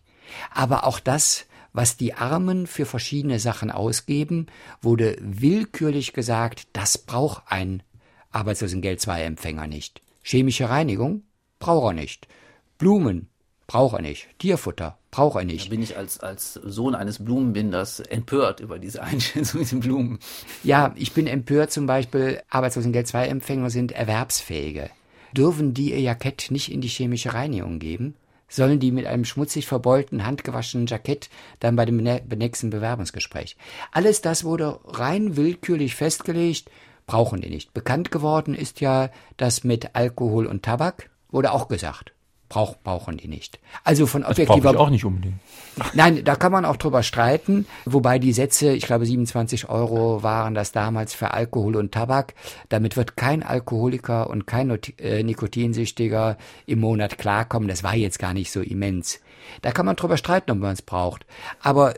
Aber 0.52 0.86
auch 0.86 1.00
das, 1.00 1.46
was 1.72 1.96
die 1.96 2.14
Armen 2.14 2.66
für 2.66 2.86
verschiedene 2.86 3.38
Sachen 3.38 3.70
ausgeben, 3.70 4.46
wurde 4.82 5.16
willkürlich 5.20 6.12
gesagt, 6.12 6.68
das 6.72 6.98
braucht 6.98 7.42
ein 7.46 7.82
Arbeitslosengeld 8.30 9.00
2 9.00 9.22
Empfänger 9.22 9.66
nicht. 9.66 10.02
Chemische 10.22 10.68
Reinigung 10.68 11.22
braucht 11.58 11.90
er 11.90 11.94
nicht. 11.94 12.28
Blumen 12.76 13.28
braucht 13.68 13.94
er 13.94 14.02
nicht. 14.02 14.26
Tierfutter 14.38 14.98
braucht 15.12 15.36
er 15.36 15.44
nicht. 15.44 15.66
Da 15.66 15.70
bin 15.70 15.82
ich 15.82 15.96
als, 15.96 16.18
als 16.18 16.54
Sohn 16.54 16.96
eines 16.96 17.24
Blumenbinders 17.24 18.00
empört 18.00 18.58
über 18.58 18.80
diese 18.80 19.02
Einschätzung 19.04 19.60
mit 19.60 19.70
den 19.70 19.80
Blumen. 19.80 20.18
Ja, 20.64 20.92
ich 20.96 21.12
bin 21.12 21.28
empört 21.28 21.70
zum 21.70 21.86
Beispiel, 21.86 22.42
Arbeitslosengeld 22.50 23.06
2 23.06 23.28
Empfänger 23.28 23.70
sind 23.70 23.92
Erwerbsfähige. 23.92 24.90
Dürfen 25.32 25.74
die 25.74 25.92
ihr 25.92 26.00
Jackett 26.00 26.50
nicht 26.50 26.72
in 26.72 26.80
die 26.80 26.88
chemische 26.88 27.34
Reinigung 27.34 27.78
geben? 27.78 28.16
Sollen 28.48 28.80
die 28.80 28.90
mit 28.90 29.04
einem 29.04 29.26
schmutzig 29.26 29.66
verbeulten, 29.66 30.24
handgewaschenen 30.24 30.86
Jackett 30.86 31.28
dann 31.60 31.76
bei 31.76 31.84
dem 31.84 31.98
nächsten 31.98 32.70
Bewerbungsgespräch? 32.70 33.58
Alles 33.92 34.22
das 34.22 34.42
wurde 34.44 34.80
rein 34.86 35.36
willkürlich 35.36 35.94
festgelegt, 35.94 36.70
brauchen 37.06 37.42
die 37.42 37.50
nicht. 37.50 37.74
Bekannt 37.74 38.10
geworden 38.10 38.54
ist 38.54 38.80
ja 38.80 39.10
das 39.36 39.64
mit 39.64 39.94
Alkohol 39.94 40.46
und 40.46 40.62
Tabak, 40.62 41.10
wurde 41.30 41.52
auch 41.52 41.68
gesagt. 41.68 42.14
Brauch, 42.48 42.76
brauchen 42.82 43.18
die 43.18 43.28
nicht. 43.28 43.58
Also 43.84 44.06
von 44.06 44.24
objektiver. 44.24 44.60
Das 44.60 44.72
ich 44.72 44.78
auch 44.78 44.90
nicht 44.90 45.04
unbedingt. 45.04 45.36
Nein, 45.94 46.24
da 46.24 46.34
kann 46.34 46.50
man 46.50 46.64
auch 46.64 46.76
drüber 46.76 47.02
streiten, 47.02 47.66
wobei 47.84 48.18
die 48.18 48.32
Sätze, 48.32 48.72
ich 48.72 48.86
glaube 48.86 49.04
27 49.04 49.68
Euro 49.68 50.22
waren 50.22 50.54
das 50.54 50.72
damals 50.72 51.14
für 51.14 51.32
Alkohol 51.32 51.76
und 51.76 51.92
Tabak. 51.92 52.34
Damit 52.68 52.96
wird 52.96 53.16
kein 53.16 53.42
Alkoholiker 53.42 54.30
und 54.30 54.46
kein 54.46 54.70
äh, 54.98 55.22
Nikotinsüchtiger 55.22 56.38
im 56.66 56.80
Monat 56.80 57.18
klarkommen. 57.18 57.68
Das 57.68 57.82
war 57.82 57.94
jetzt 57.94 58.18
gar 58.18 58.32
nicht 58.32 58.50
so 58.50 58.60
immens. 58.60 59.20
Da 59.62 59.70
kann 59.70 59.86
man 59.86 59.96
drüber 59.96 60.16
streiten, 60.16 60.50
ob 60.50 60.58
man 60.58 60.72
es 60.72 60.82
braucht. 60.82 61.26
Aber 61.60 61.94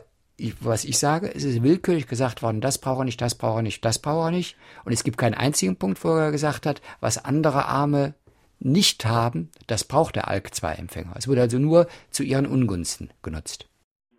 was 0.59 0.85
ich 0.85 0.97
sage, 0.97 1.33
es 1.33 1.43
ist 1.43 1.61
willkürlich 1.61 2.07
gesagt 2.07 2.41
worden, 2.41 2.61
das 2.61 2.77
brauche 2.77 3.03
ich 3.03 3.05
nicht, 3.05 3.21
das 3.21 3.35
brauche 3.35 3.59
ich 3.59 3.63
nicht, 3.63 3.85
das 3.85 3.99
brauche 3.99 4.29
ich 4.29 4.35
nicht. 4.35 4.57
Und 4.85 4.91
es 4.91 5.03
gibt 5.03 5.17
keinen 5.17 5.35
einzigen 5.35 5.75
Punkt, 5.75 6.03
wo 6.03 6.15
er 6.15 6.31
gesagt 6.31 6.65
hat, 6.65 6.81
was 6.99 7.23
andere 7.23 7.65
Arme 7.65 8.15
nicht 8.61 9.05
haben, 9.05 9.49
das 9.67 9.83
braucht 9.83 10.15
der 10.15 10.29
ALK-2-Empfänger. 10.29 11.13
Es 11.17 11.27
wurde 11.27 11.41
also 11.41 11.59
nur 11.59 11.87
zu 12.09 12.23
ihren 12.23 12.45
Ungunsten 12.45 13.09
genutzt. 13.21 13.67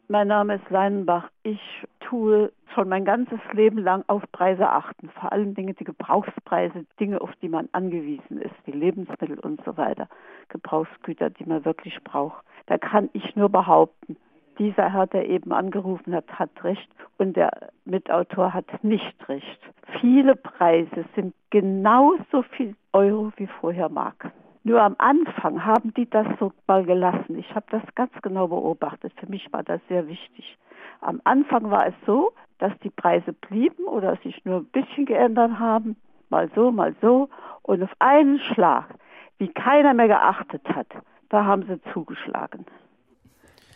Mein 0.09 0.29
Name 0.29 0.57
ist 0.57 0.69
Leinenbach. 0.69 1.31
Ich 1.43 1.61
tue 2.01 2.53
schon 2.75 2.89
mein 2.89 3.05
ganzes 3.05 3.39
Leben 3.53 3.79
lang 3.79 4.05
auf 4.09 4.23
Preise 4.33 4.69
achten. 4.69 5.09
Vor 5.11 5.33
allem 5.33 5.55
Dinge, 5.55 5.75
die 5.75 5.85
Gebrauchspreise, 5.85 6.85
Dinge, 7.01 7.21
auf 7.21 7.31
die 7.41 7.49
man 7.49 7.69
angewiesen 7.73 8.41
ist, 8.41 8.55
wie 8.65 8.73
Lebensmittel 8.73 9.39
und 9.39 9.63
so 9.65 9.77
weiter. 9.77 10.09
Gebrauchsgüter, 10.49 11.31
die 11.31 11.45
man 11.45 11.65
wirklich 11.65 12.03
braucht. 12.05 12.45
Da 12.67 12.79
kann 12.79 13.09
ich 13.13 13.37
nur 13.37 13.49
behaupten, 13.49 14.17
dieser 14.63 14.93
Herr, 14.93 15.07
der 15.09 15.29
eben 15.29 15.53
angerufen 15.53 16.15
hat, 16.15 16.39
hat 16.39 16.51
recht 16.63 16.89
und 17.19 17.37
der 17.37 17.51
Mitautor 17.85 18.55
hat 18.55 18.67
nicht 18.85 19.29
recht. 19.29 19.61
Viele 20.01 20.37
Preise 20.37 21.05
sind 21.17 21.35
genauso 21.51 22.43
viel 22.57 22.77
Euro 22.93 23.33
wie 23.37 23.49
vorher 23.61 23.89
Mark. 23.89 24.31
Nur 24.65 24.81
am 24.81 24.95
Anfang 24.99 25.65
haben 25.65 25.93
die 25.95 26.09
das 26.09 26.27
so 26.39 26.53
mal 26.69 26.85
gelassen. 26.85 27.37
Ich 27.37 27.53
habe 27.55 27.67
das 27.71 27.83
ganz 27.97 28.13
genau 28.23 28.47
beobachtet. 28.47 29.13
Für 29.19 29.27
mich 29.27 29.53
war 29.53 29.65
das 29.65 29.81
sehr 29.89 30.07
wichtig. 30.07 30.57
Am 31.01 31.21
Anfang 31.25 31.69
war 31.71 31.89
es 31.89 31.95
so, 32.07 32.33
dass 32.59 32.73
die 32.85 32.91
Preise 32.91 33.33
blieben 33.33 33.85
oder 33.85 34.17
sich 34.23 34.45
nur 34.45 34.59
ein 34.59 34.67
bisschen 34.67 35.07
geändert 35.07 35.59
haben, 35.59 35.97
mal 36.31 36.49
so, 36.55 36.71
mal 36.71 36.95
so. 37.03 37.29
Und 37.63 37.83
auf 37.83 37.93
einen 37.99 38.39
Schlag, 38.39 38.95
wie 39.39 39.49
keiner 39.49 39.95
mehr 39.95 40.07
geachtet 40.07 40.63
hat, 40.69 40.87
da 41.31 41.45
haben 41.45 41.65
sie 41.65 41.81
zugeschlagen. 41.93 42.65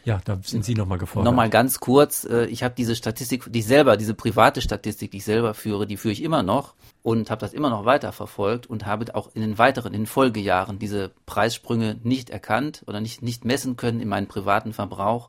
Ja, 0.07 0.21
da 0.25 0.39
sind 0.41 0.65
Sie 0.65 0.75
nochmal 0.75 0.99
gefordert. 0.99 1.25
Nochmal 1.25 1.51
ganz 1.51 1.81
kurz, 1.81 2.25
äh, 2.25 2.47
ich 2.47 2.63
habe 2.63 2.77
diese 2.79 2.95
Statistik, 2.95 3.53
die 3.53 3.59
ich 3.59 3.67
selber, 3.67 3.97
diese 3.97 4.15
private 4.15 4.63
Statistik, 4.63 5.11
die 5.11 5.17
ich 5.17 5.25
selber 5.25 5.53
führe, 5.53 5.85
die 5.85 5.97
führe 5.97 6.13
ich 6.13 6.23
immer 6.23 6.45
noch 6.45 6.75
und 7.03 7.29
habe 7.29 7.41
das 7.41 7.53
immer 7.53 7.71
noch 7.71 7.85
weiter 7.85 8.13
verfolgt 8.13 8.69
und 8.69 8.87
habe 8.87 9.13
auch 9.17 9.35
in 9.35 9.43
den 9.43 9.59
weiteren, 9.59 9.93
in 9.93 10.03
den 10.03 10.07
Folgejahren 10.07 10.79
diese 10.79 11.11
Preissprünge 11.27 11.99
nicht 12.05 12.31
erkannt 12.31 12.85
oder 12.87 13.01
nicht, 13.01 13.21
nicht 13.21 13.45
messen 13.45 13.77
können 13.77 13.99
in 13.99 14.07
meinem 14.07 14.29
privaten 14.29 14.73
Verbrauch 14.73 15.27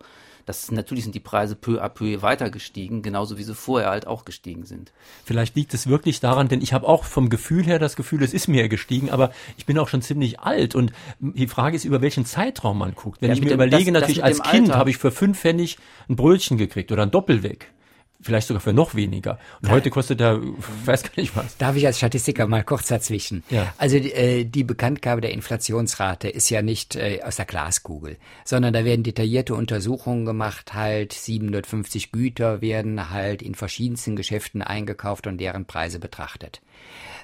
das 0.48 0.72
natürlich 0.72 1.04
sind 1.04 1.14
die 1.14 1.20
Preise 1.20 1.56
peu 1.56 1.84
à 1.84 1.90
peu 1.90 2.22
weiter 2.22 2.50
gestiegen, 2.50 3.02
genauso 3.02 3.38
wie 3.38 3.44
sie 3.44 3.54
vorher 3.54 3.90
halt 3.90 4.08
auch 4.08 4.24
gestiegen 4.24 4.66
sind. 4.66 4.94
Vielleicht 5.26 5.58
liegt 5.58 5.74
es 5.74 5.88
wirklich 5.88 6.22
daran, 6.22 6.48
denn 6.48 6.62
ich 6.62 6.72
habe 6.72 6.88
auch 6.88 7.04
vom 7.04 7.30
Gefühl 7.30 7.66
her 7.66 7.80
das 7.80 7.98
Gefühl, 7.98 8.24
es 8.24 8.34
ist 8.34 8.48
mehr 8.48 8.70
gestiegen, 8.70 9.10
aber 9.10 9.32
ich 9.58 9.66
bin 9.66 9.78
auch 9.78 9.90
schon 9.90 10.02
ziemlich 10.02 10.40
alt 10.40 10.74
und 10.74 10.94
die 11.20 11.48
Frage 11.48 11.76
ist, 11.76 11.84
über 11.84 12.02
welchen 12.02 12.26
Zeitraum 12.26 12.78
man 12.78 12.96
guckt. 12.96 13.22
Wenn 13.22 13.28
ja, 13.28 13.36
ich 13.36 13.42
mir 13.42 13.50
dem, 13.50 13.56
überlege, 13.56 13.92
das, 13.92 14.02
natürlich 14.02 14.22
das 14.22 14.40
als 14.40 14.50
Kind 14.50 14.74
habe 14.74 14.90
ich 14.90 14.98
für 14.98 15.12
fünf 15.12 15.38
Pfennig 15.38 15.78
ein 16.08 16.16
Brötchen 16.16 16.58
gekriegt 16.58 16.94
oder 16.94 17.04
ein 17.04 17.12
Doppelweg 17.12 17.74
vielleicht 18.22 18.48
sogar 18.48 18.62
für 18.62 18.74
noch 18.74 18.96
weniger. 18.96 19.40
Und 19.62 19.70
heute 19.70 19.90
kostet 19.90 20.22
er, 20.22 20.40
weiß 20.86 21.04
gar 21.04 21.12
nicht 21.16 21.36
was. 21.36 21.58
Darf 21.58 21.76
ich 21.76 21.86
als 21.86 21.98
Statistiker 21.98 22.48
mal 22.48 22.64
kurz 22.64 22.88
dazwischen? 22.88 23.44
Ja. 23.50 23.74
Also 23.78 23.98
äh, 23.98 24.46
die 24.46 24.64
Bekanntgabe 24.64 25.22
der 25.22 25.32
Inflationsrate 25.32 26.30
ist 26.30 26.50
ja 26.50 26.62
nicht 26.62 26.96
äh, 26.96 27.22
aus 27.24 27.36
der 27.36 27.46
Glaskugel, 27.46 28.18
sondern 28.44 28.74
da 28.74 28.86
werden 28.86 29.04
detaillierte 29.04 29.56
Untersuchungen 29.56 30.26
gemacht, 30.26 30.74
halt 30.74 31.14
750 31.14 32.12
Güter 32.12 32.62
werden 32.62 33.10
halt 33.10 33.42
in 33.42 33.56
verschiedensten 33.56 34.16
Geschäften 34.16 34.62
eingekauft 34.62 35.28
und 35.28 35.38
deren 35.40 35.66
Preise 35.66 36.00
betrachtet. 36.00 36.62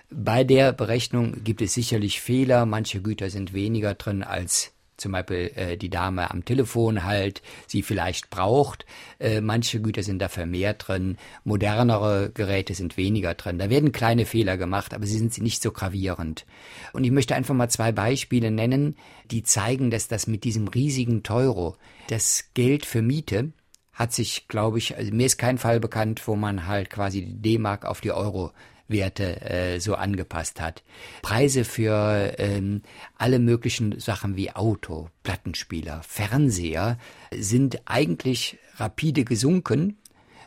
Bei 0.10 0.44
der 0.44 0.74
Berechnung 0.74 1.44
gibt 1.44 1.62
es 1.62 1.74
sicherlich 1.74 2.22
Fehler, 2.22 2.66
manche 2.68 3.02
Güter 3.02 3.32
sind 3.32 3.54
weniger 3.54 3.96
drin 3.96 4.22
als 4.22 4.73
zum 4.98 5.12
Beispiel 5.12 5.52
äh, 5.56 5.78
die 5.78 5.90
Dame 5.90 6.32
am 6.32 6.46
Telefon 6.46 7.04
halt 7.04 7.42
sie 7.68 7.82
vielleicht 7.82 8.30
braucht. 8.30 8.86
Äh, 9.20 9.42
manche 9.42 9.82
Güter 9.82 10.04
sind 10.04 10.20
da 10.20 10.30
vermehrt 10.30 10.88
drin, 10.88 11.18
modernere 11.44 12.32
Geräte 12.34 12.74
sind 12.74 12.98
weniger 12.98 13.34
drin. 13.34 13.60
Da 13.60 13.70
werden 13.70 13.92
kleine 13.92 14.26
Fehler 14.26 14.58
gemacht, 14.58 14.94
aber 14.94 15.06
sie 15.06 15.18
sind 15.18 15.38
nicht 15.40 15.62
so 15.62 15.72
gravierend. 15.72 16.46
Und 16.94 17.04
ich 17.04 17.12
möchte 17.12 17.36
einfach 17.36 17.56
mal 17.56 17.70
zwei 17.70 17.92
Beispiele 17.92 18.52
nennen, 18.52 18.96
die 19.32 19.44
zeigen, 19.44 19.92
dass 19.92 20.08
das 20.08 20.28
mit 20.28 20.44
diesem 20.44 20.68
riesigen 20.68 21.24
Teuro, 21.24 21.76
das 22.08 22.50
Geld 22.54 22.86
für 22.86 23.02
Miete, 23.02 23.52
hat 23.94 24.12
sich, 24.12 24.48
glaube 24.48 24.80
ich, 24.80 24.98
also 24.98 25.14
mir 25.14 25.28
ist 25.28 25.38
kein 25.38 25.58
Fall 25.58 25.80
bekannt, 25.80 26.28
wo 26.28 26.36
man 26.36 26.68
halt 26.68 26.90
quasi 26.90 27.24
die 27.24 27.42
D-Mark 27.42 27.86
auf 27.86 28.02
die 28.02 28.12
Euro 28.12 28.52
Werte 28.88 29.42
äh, 29.42 29.80
so 29.80 29.96
angepasst 29.96 30.62
hat. 30.62 30.84
Preise 31.22 31.64
für 31.64 32.34
ähm, 32.38 32.82
alle 33.18 33.40
möglichen 33.40 34.00
Sachen 34.00 34.36
wie 34.36 34.52
Auto, 34.52 35.10
Plattenspieler, 35.24 36.02
Fernseher 36.04 36.98
sind 37.32 37.82
eigentlich 37.86 38.58
rapide 38.76 39.24
gesunken, 39.24 39.98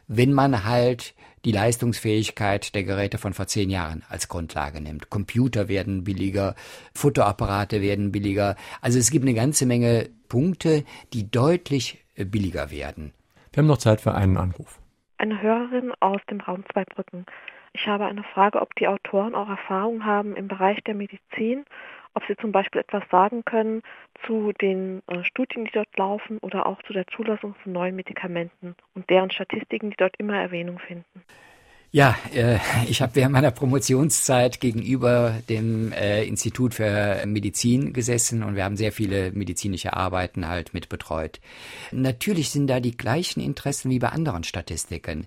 wenn 0.09 0.32
man 0.32 0.64
halt 0.64 1.14
die 1.45 1.53
Leistungsfähigkeit 1.53 2.74
der 2.74 2.82
Geräte 2.82 3.18
von 3.18 3.32
vor 3.32 3.47
zehn 3.47 3.70
Jahren 3.70 4.03
als 4.09 4.28
Grundlage 4.28 4.80
nimmt. 4.80 5.11
Computer 5.11 5.68
werden 5.68 6.03
billiger, 6.03 6.57
Fotoapparate 6.93 7.80
werden 7.80 8.11
billiger. 8.11 8.57
Also 8.80 8.99
es 8.99 9.11
gibt 9.11 9.24
eine 9.24 9.34
ganze 9.34 9.64
Menge 9.64 10.09
Punkte, 10.28 10.84
die 11.12 11.30
deutlich 11.30 12.05
äh, 12.16 12.24
billiger 12.24 12.70
werden. 12.70 13.12
Wir 13.53 13.62
haben 13.62 13.68
noch 13.68 13.78
Zeit 13.78 14.01
für 14.01 14.14
einen 14.14 14.37
Anruf. 14.37 14.80
Eine 15.18 15.41
Hörerin 15.41 15.93
aus 16.01 16.20
dem 16.28 16.41
Raum 16.41 16.64
Zweibrücken. 16.72 17.24
Ich 17.79 17.87
habe 17.87 18.07
eine 18.07 18.22
Frage, 18.22 18.62
ob 18.62 18.74
die 18.77 18.89
Autoren 18.89 19.35
auch 19.35 19.51
Erfahrung 19.51 20.07
haben 20.07 20.35
im 20.35 20.49
Bereich 20.49 20.83
der 20.85 20.95
Medizin, 20.95 21.66
ob 22.14 22.24
sie 22.27 22.35
zum 22.35 22.51
Beispiel 22.51 22.81
etwas 22.81 23.03
sagen 23.11 23.45
können 23.45 23.83
zu 24.24 24.53
den 24.55 25.03
äh, 25.09 25.22
Studien, 25.24 25.66
die 25.66 25.72
dort 25.72 25.95
laufen 25.99 26.39
oder 26.39 26.64
auch 26.64 26.83
zu 26.85 26.95
der 26.95 27.07
Zulassung 27.07 27.55
von 27.62 27.72
neuen 27.72 27.95
Medikamenten 27.95 28.77
und 28.95 29.11
deren 29.11 29.31
Statistiken, 29.31 29.91
die 29.91 29.97
dort 29.99 30.16
immer 30.16 30.39
Erwähnung 30.39 30.79
finden. 30.79 31.22
Ja, 31.97 32.14
äh, 32.34 32.59
ich 32.90 33.01
habe 33.01 33.14
während 33.14 33.32
meiner 33.32 33.51
Promotionszeit 33.51 34.61
gegenüber 34.61 35.40
dem 35.49 35.92
äh, 35.92 36.24
Institut 36.24 36.74
für 36.74 37.22
Medizin 37.24 37.94
gesessen 37.94 38.42
und 38.42 38.55
wir 38.55 38.64
haben 38.64 38.76
sehr 38.76 38.92
viele 38.92 39.32
medizinische 39.32 39.94
Arbeiten 39.94 40.47
halt 40.47 40.74
mit 40.74 40.90
betreut. 40.90 41.40
Natürlich 41.92 42.51
sind 42.51 42.66
da 42.66 42.80
die 42.80 42.99
gleichen 42.99 43.40
Interessen 43.40 43.90
wie 43.90 43.99
bei 43.99 44.11
anderen 44.11 44.44
Statistiken. 44.44 45.26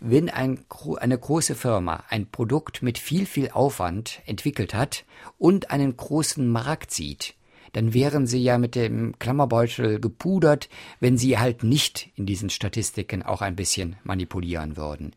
Wenn 0.00 0.28
ein, 0.28 0.58
eine 0.98 1.16
große 1.16 1.54
Firma 1.54 2.02
ein 2.08 2.26
Produkt 2.26 2.82
mit 2.82 2.98
viel, 2.98 3.24
viel 3.24 3.50
Aufwand 3.52 4.20
entwickelt 4.26 4.74
hat 4.74 5.04
und 5.38 5.70
einen 5.70 5.96
großen 5.96 6.48
Markt 6.48 6.90
sieht, 6.90 7.36
dann 7.72 7.94
wären 7.94 8.26
sie 8.26 8.42
ja 8.42 8.58
mit 8.58 8.74
dem 8.74 9.18
Klammerbeutel 9.18 10.00
gepudert, 10.00 10.68
wenn 11.00 11.18
sie 11.18 11.38
halt 11.38 11.62
nicht 11.62 12.10
in 12.16 12.26
diesen 12.26 12.50
Statistiken 12.50 13.22
auch 13.22 13.42
ein 13.42 13.56
bisschen 13.56 13.96
manipulieren 14.04 14.76
würden. 14.76 15.12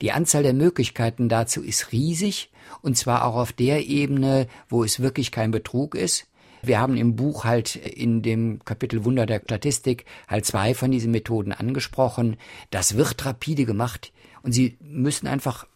Die 0.00 0.12
Anzahl 0.12 0.42
der 0.42 0.54
Möglichkeiten 0.54 1.28
dazu 1.28 1.62
ist 1.62 1.92
riesig, 1.92 2.50
und 2.82 2.96
zwar 2.96 3.24
auch 3.24 3.36
auf 3.36 3.52
der 3.52 3.86
Ebene, 3.86 4.48
wo 4.68 4.84
es 4.84 5.00
wirklich 5.00 5.30
kein 5.30 5.50
Betrug 5.50 5.94
ist. 5.94 6.26
Wir 6.62 6.80
haben 6.80 6.96
im 6.96 7.14
Buch 7.14 7.44
halt 7.44 7.76
in 7.76 8.22
dem 8.22 8.64
Kapitel 8.64 9.04
Wunder 9.04 9.24
der 9.26 9.40
Statistik 9.40 10.04
halt 10.26 10.46
zwei 10.46 10.74
von 10.74 10.90
diesen 10.90 11.12
Methoden 11.12 11.52
angesprochen. 11.52 12.36
Das 12.70 12.96
wird 12.96 13.24
rapide 13.24 13.64
gemacht 13.64 14.12
und 14.42 14.52
Sie 14.52 14.76
müssen 14.80 15.26
einfach 15.28 15.66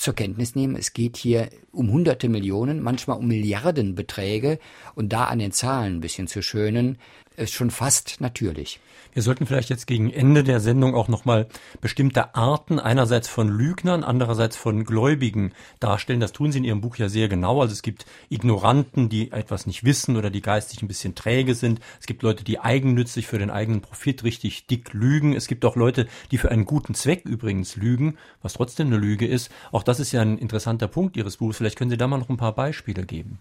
zur 0.00 0.14
Kenntnis 0.14 0.54
nehmen, 0.54 0.76
es 0.76 0.94
geht 0.94 1.18
hier 1.18 1.50
um 1.72 1.92
hunderte 1.92 2.30
Millionen, 2.30 2.80
manchmal 2.80 3.18
um 3.18 3.26
Milliardenbeträge 3.26 4.58
und 4.94 5.12
da 5.12 5.24
an 5.24 5.38
den 5.38 5.52
Zahlen 5.52 5.96
ein 5.96 6.00
bisschen 6.00 6.26
zu 6.26 6.42
schönen, 6.42 6.96
ist 7.40 7.54
schon 7.54 7.70
fast 7.70 8.20
natürlich. 8.20 8.80
Wir 9.12 9.22
sollten 9.22 9.44
vielleicht 9.46 9.70
jetzt 9.70 9.88
gegen 9.88 10.10
Ende 10.10 10.44
der 10.44 10.60
Sendung 10.60 10.94
auch 10.94 11.08
nochmal 11.08 11.48
bestimmte 11.80 12.36
Arten 12.36 12.78
einerseits 12.78 13.26
von 13.26 13.48
Lügnern, 13.48 14.04
andererseits 14.04 14.56
von 14.56 14.84
Gläubigen 14.84 15.52
darstellen. 15.80 16.20
Das 16.20 16.32
tun 16.32 16.52
Sie 16.52 16.58
in 16.58 16.64
Ihrem 16.64 16.80
Buch 16.80 16.96
ja 16.96 17.08
sehr 17.08 17.28
genau. 17.28 17.60
Also 17.60 17.72
es 17.72 17.82
gibt 17.82 18.06
Ignoranten, 18.28 19.08
die 19.08 19.32
etwas 19.32 19.66
nicht 19.66 19.82
wissen 19.82 20.16
oder 20.16 20.30
die 20.30 20.42
geistig 20.42 20.80
ein 20.82 20.88
bisschen 20.88 21.16
träge 21.16 21.56
sind. 21.56 21.80
Es 21.98 22.06
gibt 22.06 22.22
Leute, 22.22 22.44
die 22.44 22.60
eigennützig 22.60 23.26
für 23.26 23.38
den 23.38 23.50
eigenen 23.50 23.80
Profit 23.80 24.22
richtig 24.22 24.68
dick 24.68 24.92
lügen. 24.92 25.34
Es 25.34 25.48
gibt 25.48 25.64
auch 25.64 25.74
Leute, 25.74 26.06
die 26.30 26.38
für 26.38 26.52
einen 26.52 26.64
guten 26.64 26.94
Zweck 26.94 27.24
übrigens 27.24 27.74
lügen, 27.74 28.16
was 28.42 28.52
trotzdem 28.52 28.86
eine 28.86 28.98
Lüge 28.98 29.26
ist. 29.26 29.50
Auch 29.72 29.82
das 29.82 29.98
ist 29.98 30.12
ja 30.12 30.20
ein 30.20 30.38
interessanter 30.38 30.86
Punkt 30.86 31.16
Ihres 31.16 31.38
Buchs. 31.38 31.56
Vielleicht 31.56 31.76
können 31.76 31.90
Sie 31.90 31.96
da 31.96 32.06
mal 32.06 32.18
noch 32.18 32.28
ein 32.28 32.36
paar 32.36 32.54
Beispiele 32.54 33.04
geben. 33.04 33.40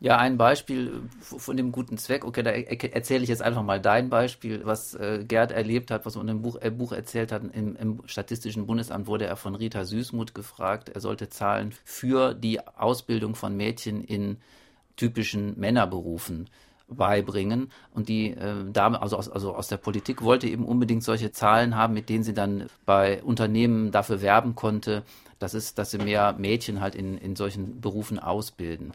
Ja, 0.00 0.18
ein 0.18 0.36
Beispiel 0.36 1.02
von 1.20 1.56
dem 1.56 1.72
guten 1.72 1.96
Zweck. 1.96 2.24
Okay, 2.24 2.42
da 2.42 2.50
erzähle 2.50 3.22
ich 3.22 3.28
jetzt 3.28 3.42
einfach 3.42 3.62
mal 3.62 3.80
dein 3.80 4.10
Beispiel, 4.10 4.60
was 4.64 4.94
äh, 4.94 5.24
Gerd 5.26 5.52
erlebt 5.52 5.90
hat, 5.90 6.04
was 6.04 6.16
in 6.16 6.26
dem 6.26 6.42
Buch, 6.42 6.56
äh, 6.60 6.70
Buch 6.70 6.92
erzählt 6.92 7.32
hat. 7.32 7.42
Im, 7.54 7.76
Im, 7.76 8.02
Statistischen 8.06 8.66
Bundesamt 8.66 9.06
wurde 9.06 9.26
er 9.26 9.36
von 9.36 9.54
Rita 9.54 9.84
Süßmuth 9.84 10.34
gefragt, 10.34 10.90
er 10.90 11.00
sollte 11.00 11.30
Zahlen 11.30 11.72
für 11.84 12.34
die 12.34 12.60
Ausbildung 12.66 13.34
von 13.34 13.56
Mädchen 13.56 14.02
in 14.02 14.36
typischen 14.96 15.58
Männerberufen 15.58 16.50
beibringen. 16.88 17.70
Und 17.92 18.08
die 18.08 18.30
äh, 18.30 18.70
Dame, 18.70 19.00
also 19.00 19.16
aus, 19.16 19.30
also 19.30 19.54
aus 19.54 19.68
der 19.68 19.78
Politik, 19.78 20.22
wollte 20.22 20.48
eben 20.48 20.66
unbedingt 20.66 21.02
solche 21.02 21.32
Zahlen 21.32 21.76
haben, 21.76 21.94
mit 21.94 22.08
denen 22.08 22.24
sie 22.24 22.34
dann 22.34 22.66
bei 22.84 23.22
Unternehmen 23.22 23.90
dafür 23.90 24.20
werben 24.20 24.54
konnte, 24.54 25.02
dass, 25.38 25.54
es, 25.54 25.74
dass 25.74 25.92
sie 25.92 25.98
mehr 25.98 26.34
Mädchen 26.38 26.80
halt 26.80 26.94
in, 26.94 27.16
in 27.16 27.36
solchen 27.36 27.80
Berufen 27.80 28.18
ausbilden. 28.18 28.92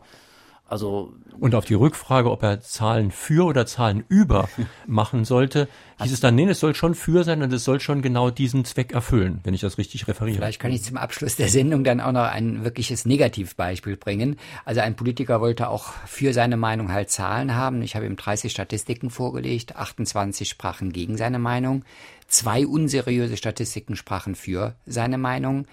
Also 0.70 1.13
und 1.39 1.55
auf 1.55 1.63
die 1.63 1.74
Rückfrage, 1.74 2.30
ob 2.30 2.43
er 2.43 2.59
Zahlen 2.61 3.11
für 3.11 3.45
oder 3.45 3.65
Zahlen 3.65 4.03
über 4.09 4.49
machen 4.88 5.24
sollte, 5.24 5.70
hieß 6.01 6.11
es 6.11 6.20
dann, 6.20 6.36
nee, 6.36 6.45
es 6.45 6.59
soll 6.59 6.76
schon 6.76 6.95
für 6.95 7.24
sein 7.24 7.41
und 7.41 7.53
es 7.53 7.63
soll 7.63 7.80
schon 7.80 8.01
genau 8.01 8.30
diesen 8.30 8.65
Zweck 8.65 8.91
erfüllen, 8.91 9.39
wenn 9.43 9.53
ich 9.53 9.61
das 9.61 9.78
richtig 9.78 10.07
referiere. 10.07 10.38
Vielleicht 10.38 10.59
kann 10.59 10.72
ich 10.72 10.84
zum 10.84 10.97
Abschluss 10.97 11.38
der 11.38 11.47
Sendung 11.47 11.84
dann 11.84 12.01
auch 12.01 12.11
noch 12.11 12.26
ein 12.26 12.63
wirkliches 12.65 13.05
Negativbeispiel 13.05 13.95
bringen. 13.95 14.36
Also 14.65 14.82
ein 14.82 14.95
Politiker 14.95 15.39
wollte 15.39 15.70
auch 15.70 15.93
für 16.05 16.34
seine 16.34 16.57
Meinung 16.57 16.91
halt 16.91 17.09
Zahlen 17.09 17.55
haben. 17.55 17.82
Ich 17.82 17.95
habe 17.95 18.05
ihm 18.05 18.17
30 18.17 18.51
Statistiken 18.51 19.09
vorgelegt, 19.09 19.78
28 19.78 20.49
sprachen 20.49 20.91
gegen 20.91 21.15
seine 21.15 21.39
Meinung. 21.39 21.84
Zwei 22.30 22.67
unseriöse 22.67 23.38
Statistiken 23.38 23.95
sprachen 23.95 24.36
für 24.36 24.75
seine 24.86 25.17
Meinung. 25.17 25.65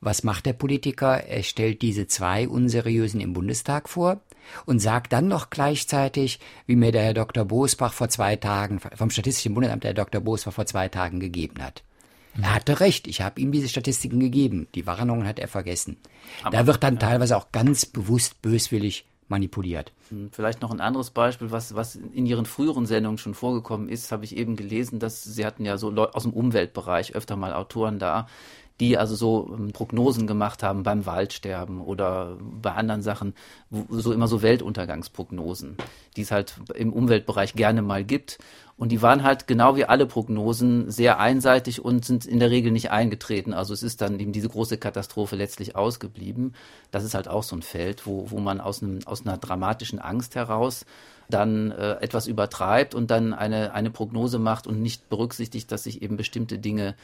Was 0.00 0.22
macht 0.22 0.46
der 0.46 0.52
Politiker? 0.52 1.24
Er 1.24 1.42
stellt 1.42 1.82
diese 1.82 2.06
zwei 2.06 2.48
unseriösen 2.48 3.20
im 3.20 3.32
Bundestag 3.32 3.88
vor 3.88 4.20
und 4.64 4.78
sagt 4.78 5.12
dann 5.12 5.26
noch 5.26 5.50
gleichzeitig, 5.50 6.38
wie 6.66 6.76
mir 6.76 6.92
der 6.92 7.02
Herr 7.02 7.14
Dr. 7.14 7.44
Bosbach 7.44 7.92
vor 7.92 8.08
zwei 8.08 8.36
Tagen, 8.36 8.78
vom 8.78 9.10
Statistischen 9.10 9.54
Bundesamt 9.54 9.82
der 9.82 9.88
Herr 9.88 10.04
Dr. 10.04 10.20
Bosbach 10.20 10.52
vor 10.52 10.66
zwei 10.66 10.88
Tagen 10.88 11.18
gegeben 11.18 11.60
hat. 11.60 11.82
Er 12.40 12.54
hatte 12.54 12.80
recht, 12.80 13.06
ich 13.06 13.20
habe 13.20 13.40
ihm 13.40 13.50
diese 13.50 13.68
Statistiken 13.68 14.20
gegeben. 14.20 14.68
Die 14.74 14.86
Warnungen 14.86 15.26
hat 15.26 15.38
er 15.38 15.48
vergessen. 15.48 15.96
Aber, 16.42 16.56
da 16.56 16.66
wird 16.66 16.82
dann 16.82 16.98
teilweise 16.98 17.36
auch 17.36 17.52
ganz 17.52 17.86
bewusst 17.86 18.40
böswillig 18.40 19.04
manipuliert. 19.28 19.92
Hm, 20.10 20.30
vielleicht 20.32 20.62
noch 20.62 20.70
ein 20.70 20.80
anderes 20.80 21.10
Beispiel, 21.10 21.50
was, 21.50 21.74
was 21.74 21.96
in 21.96 22.26
Ihren 22.26 22.46
früheren 22.46 22.86
Sendungen 22.86 23.18
schon 23.18 23.34
vorgekommen 23.34 23.88
ist, 23.88 24.12
habe 24.12 24.24
ich 24.24 24.36
eben 24.36 24.56
gelesen, 24.56 24.98
dass 24.98 25.24
Sie 25.24 25.44
hatten 25.44 25.64
ja 25.64 25.78
so 25.78 25.92
aus 25.92 26.24
dem 26.24 26.32
Umweltbereich 26.32 27.14
öfter 27.14 27.36
mal 27.36 27.52
Autoren 27.52 27.98
da, 27.98 28.26
die 28.80 28.98
also 28.98 29.14
so 29.14 29.54
ähm, 29.56 29.72
Prognosen 29.72 30.26
gemacht 30.26 30.62
haben 30.62 30.82
beim 30.82 31.06
Waldsterben 31.06 31.80
oder 31.80 32.36
bei 32.40 32.72
anderen 32.72 33.02
Sachen, 33.02 33.34
wo, 33.70 33.86
so 34.00 34.12
immer 34.12 34.26
so 34.26 34.42
Weltuntergangsprognosen, 34.42 35.76
die 36.16 36.22
es 36.22 36.30
halt 36.30 36.56
im 36.74 36.92
Umweltbereich 36.92 37.54
gerne 37.54 37.82
mal 37.82 38.04
gibt. 38.04 38.38
Und 38.76 38.90
die 38.90 39.02
waren 39.02 39.22
halt 39.22 39.46
genau 39.46 39.76
wie 39.76 39.84
alle 39.84 40.04
Prognosen 40.04 40.90
sehr 40.90 41.20
einseitig 41.20 41.84
und 41.84 42.04
sind 42.04 42.26
in 42.26 42.40
der 42.40 42.50
Regel 42.50 42.72
nicht 42.72 42.90
eingetreten. 42.90 43.54
Also 43.54 43.72
es 43.72 43.84
ist 43.84 44.00
dann 44.00 44.18
eben 44.18 44.32
diese 44.32 44.48
große 44.48 44.78
Katastrophe 44.78 45.36
letztlich 45.36 45.76
ausgeblieben. 45.76 46.54
Das 46.90 47.04
ist 47.04 47.14
halt 47.14 47.28
auch 47.28 47.44
so 47.44 47.54
ein 47.54 47.62
Feld, 47.62 48.04
wo, 48.04 48.30
wo 48.32 48.40
man 48.40 48.60
aus, 48.60 48.82
einem, 48.82 48.98
aus 49.06 49.24
einer 49.24 49.38
dramatischen 49.38 50.00
Angst 50.00 50.34
heraus 50.34 50.86
dann 51.30 51.70
äh, 51.70 51.92
etwas 52.00 52.26
übertreibt 52.26 52.94
und 52.94 53.10
dann 53.10 53.32
eine, 53.32 53.72
eine 53.74 53.90
Prognose 53.90 54.40
macht 54.40 54.66
und 54.66 54.82
nicht 54.82 55.08
berücksichtigt, 55.08 55.70
dass 55.70 55.84
sich 55.84 56.02
eben 56.02 56.16
bestimmte 56.16 56.58
Dinge 56.58 56.96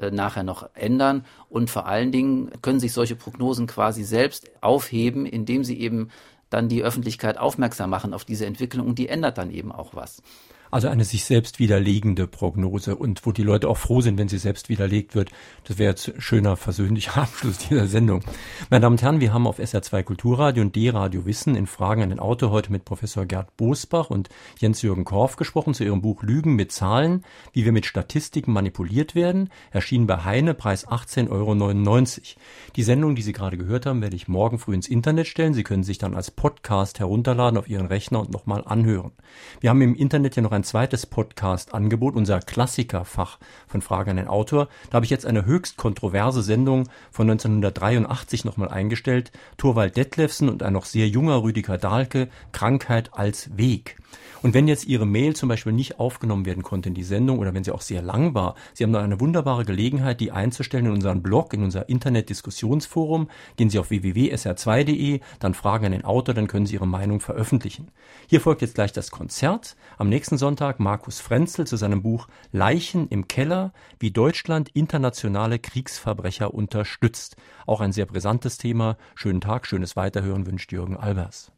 äh, 0.00 0.10
nachher 0.10 0.44
noch 0.44 0.70
ändern. 0.74 1.26
Und 1.50 1.68
vor 1.68 1.86
allen 1.86 2.10
Dingen 2.10 2.50
können 2.62 2.80
sich 2.80 2.94
solche 2.94 3.16
Prognosen 3.16 3.66
quasi 3.66 4.02
selbst 4.02 4.50
aufheben, 4.62 5.26
indem 5.26 5.62
sie 5.62 5.78
eben 5.78 6.08
dann 6.48 6.68
die 6.70 6.82
Öffentlichkeit 6.82 7.36
aufmerksam 7.36 7.90
machen 7.90 8.14
auf 8.14 8.24
diese 8.24 8.46
Entwicklung 8.46 8.86
und 8.86 8.98
die 8.98 9.08
ändert 9.08 9.36
dann 9.36 9.50
eben 9.50 9.70
auch 9.70 9.94
was. 9.94 10.22
Also 10.70 10.88
eine 10.88 11.04
sich 11.04 11.24
selbst 11.24 11.58
widerlegende 11.58 12.26
Prognose 12.26 12.96
und 12.96 13.24
wo 13.24 13.32
die 13.32 13.42
Leute 13.42 13.68
auch 13.68 13.78
froh 13.78 14.00
sind, 14.00 14.18
wenn 14.18 14.28
sie 14.28 14.38
selbst 14.38 14.68
widerlegt 14.68 15.14
wird. 15.14 15.30
Das 15.64 15.78
wäre 15.78 15.90
jetzt 15.90 16.08
ein 16.08 16.20
schöner 16.20 16.56
versöhnlicher 16.56 17.16
Abschluss 17.22 17.58
dieser 17.58 17.86
Sendung. 17.86 18.22
Meine 18.70 18.82
Damen 18.82 18.94
und 18.94 19.02
Herren, 19.02 19.20
wir 19.20 19.32
haben 19.32 19.46
auf 19.46 19.58
SR2 19.58 20.02
Kulturradio 20.02 20.62
und 20.62 20.76
D-Radio 20.76 21.24
Wissen 21.24 21.54
in 21.56 21.66
Fragen 21.66 22.02
an 22.02 22.10
den 22.10 22.20
Autor 22.20 22.50
heute 22.50 22.70
mit 22.70 22.84
Professor 22.84 23.24
Gerd 23.24 23.56
Bosbach 23.56 24.10
und 24.10 24.28
Jens-Jürgen 24.58 25.04
Korf 25.04 25.36
gesprochen 25.36 25.74
zu 25.74 25.84
ihrem 25.84 26.02
Buch 26.02 26.22
Lügen 26.22 26.54
mit 26.54 26.72
Zahlen, 26.72 27.24
wie 27.52 27.64
wir 27.64 27.72
mit 27.72 27.86
Statistiken 27.86 28.52
manipuliert 28.52 29.14
werden, 29.14 29.50
erschienen 29.70 30.06
bei 30.06 30.24
Heine, 30.24 30.54
Preis 30.54 30.86
18,99 30.86 31.28
Euro. 31.30 32.32
Die 32.76 32.82
Sendung, 32.82 33.14
die 33.14 33.22
Sie 33.22 33.32
gerade 33.32 33.56
gehört 33.56 33.86
haben, 33.86 34.02
werde 34.02 34.16
ich 34.16 34.28
morgen 34.28 34.58
früh 34.58 34.74
ins 34.74 34.88
Internet 34.88 35.26
stellen. 35.26 35.54
Sie 35.54 35.64
können 35.64 35.84
sich 35.84 35.98
dann 35.98 36.14
als 36.14 36.30
Podcast 36.30 36.98
herunterladen 36.98 37.58
auf 37.58 37.68
Ihren 37.68 37.86
Rechner 37.86 38.20
und 38.20 38.30
nochmal 38.30 38.62
anhören. 38.64 39.12
Wir 39.60 39.70
haben 39.70 39.82
im 39.82 39.94
Internet 39.94 40.36
ja 40.36 40.42
noch 40.42 40.52
ein 40.52 40.57
zweites 40.64 41.06
Podcast-Angebot, 41.06 42.14
unser 42.14 42.40
Klassikerfach 42.40 43.38
von 43.66 43.82
Frage 43.82 44.10
an 44.10 44.16
den 44.16 44.28
Autor. 44.28 44.68
Da 44.90 44.96
habe 44.96 45.04
ich 45.04 45.10
jetzt 45.10 45.26
eine 45.26 45.44
höchst 45.44 45.76
kontroverse 45.76 46.42
Sendung 46.42 46.88
von 47.10 47.30
1983 47.30 48.44
nochmal 48.44 48.68
eingestellt. 48.68 49.32
Thorwald 49.56 49.96
Detlefsen 49.96 50.48
und 50.48 50.62
ein 50.62 50.72
noch 50.72 50.84
sehr 50.84 51.08
junger 51.08 51.42
Rüdiger 51.42 51.78
Dahlke, 51.78 52.28
Krankheit 52.52 53.10
als 53.14 53.56
Weg. 53.56 53.96
Und 54.42 54.54
wenn 54.54 54.68
jetzt 54.68 54.86
Ihre 54.86 55.06
Mail 55.06 55.34
zum 55.34 55.48
Beispiel 55.48 55.72
nicht 55.72 55.98
aufgenommen 55.98 56.46
werden 56.46 56.62
konnte 56.62 56.88
in 56.88 56.94
die 56.94 57.02
Sendung 57.02 57.40
oder 57.40 57.54
wenn 57.54 57.64
sie 57.64 57.72
auch 57.72 57.80
sehr 57.80 58.02
lang 58.02 58.34
war, 58.34 58.54
Sie 58.72 58.84
haben 58.84 58.92
da 58.92 59.02
eine 59.02 59.20
wunderbare 59.20 59.64
Gelegenheit, 59.64 60.20
die 60.20 60.30
einzustellen 60.30 60.86
in 60.86 60.92
unseren 60.92 61.22
Blog, 61.22 61.52
in 61.54 61.64
unser 61.64 61.88
Internet-Diskussionsforum. 61.88 63.28
Gehen 63.56 63.70
Sie 63.70 63.78
auf 63.78 63.90
www.sr2.de, 63.90 65.20
dann 65.40 65.54
fragen 65.54 65.86
an 65.86 65.92
den 65.92 66.04
Autor, 66.04 66.34
dann 66.34 66.46
können 66.46 66.66
Sie 66.66 66.74
Ihre 66.74 66.86
Meinung 66.86 67.20
veröffentlichen. 67.20 67.88
Hier 68.28 68.40
folgt 68.40 68.62
jetzt 68.62 68.76
gleich 68.76 68.92
das 68.92 69.10
Konzert. 69.10 69.76
Am 69.96 70.08
nächsten 70.08 70.38
Sonntag 70.38 70.78
Markus 70.78 71.18
Frenzel 71.18 71.66
zu 71.66 71.76
seinem 71.76 72.02
Buch 72.02 72.28
Leichen 72.52 73.08
im 73.08 73.26
Keller, 73.26 73.72
wie 73.98 74.12
Deutschland 74.12 74.68
internationale 74.70 75.58
Kriegsverbrecher 75.58 76.54
unterstützt. 76.54 77.36
Auch 77.66 77.80
ein 77.80 77.92
sehr 77.92 78.06
brisantes 78.06 78.58
Thema. 78.58 78.96
Schönen 79.16 79.40
Tag, 79.40 79.66
schönes 79.66 79.96
Weiterhören 79.96 80.46
wünscht 80.46 80.72
Jürgen 80.72 80.96
Albers. 80.96 81.50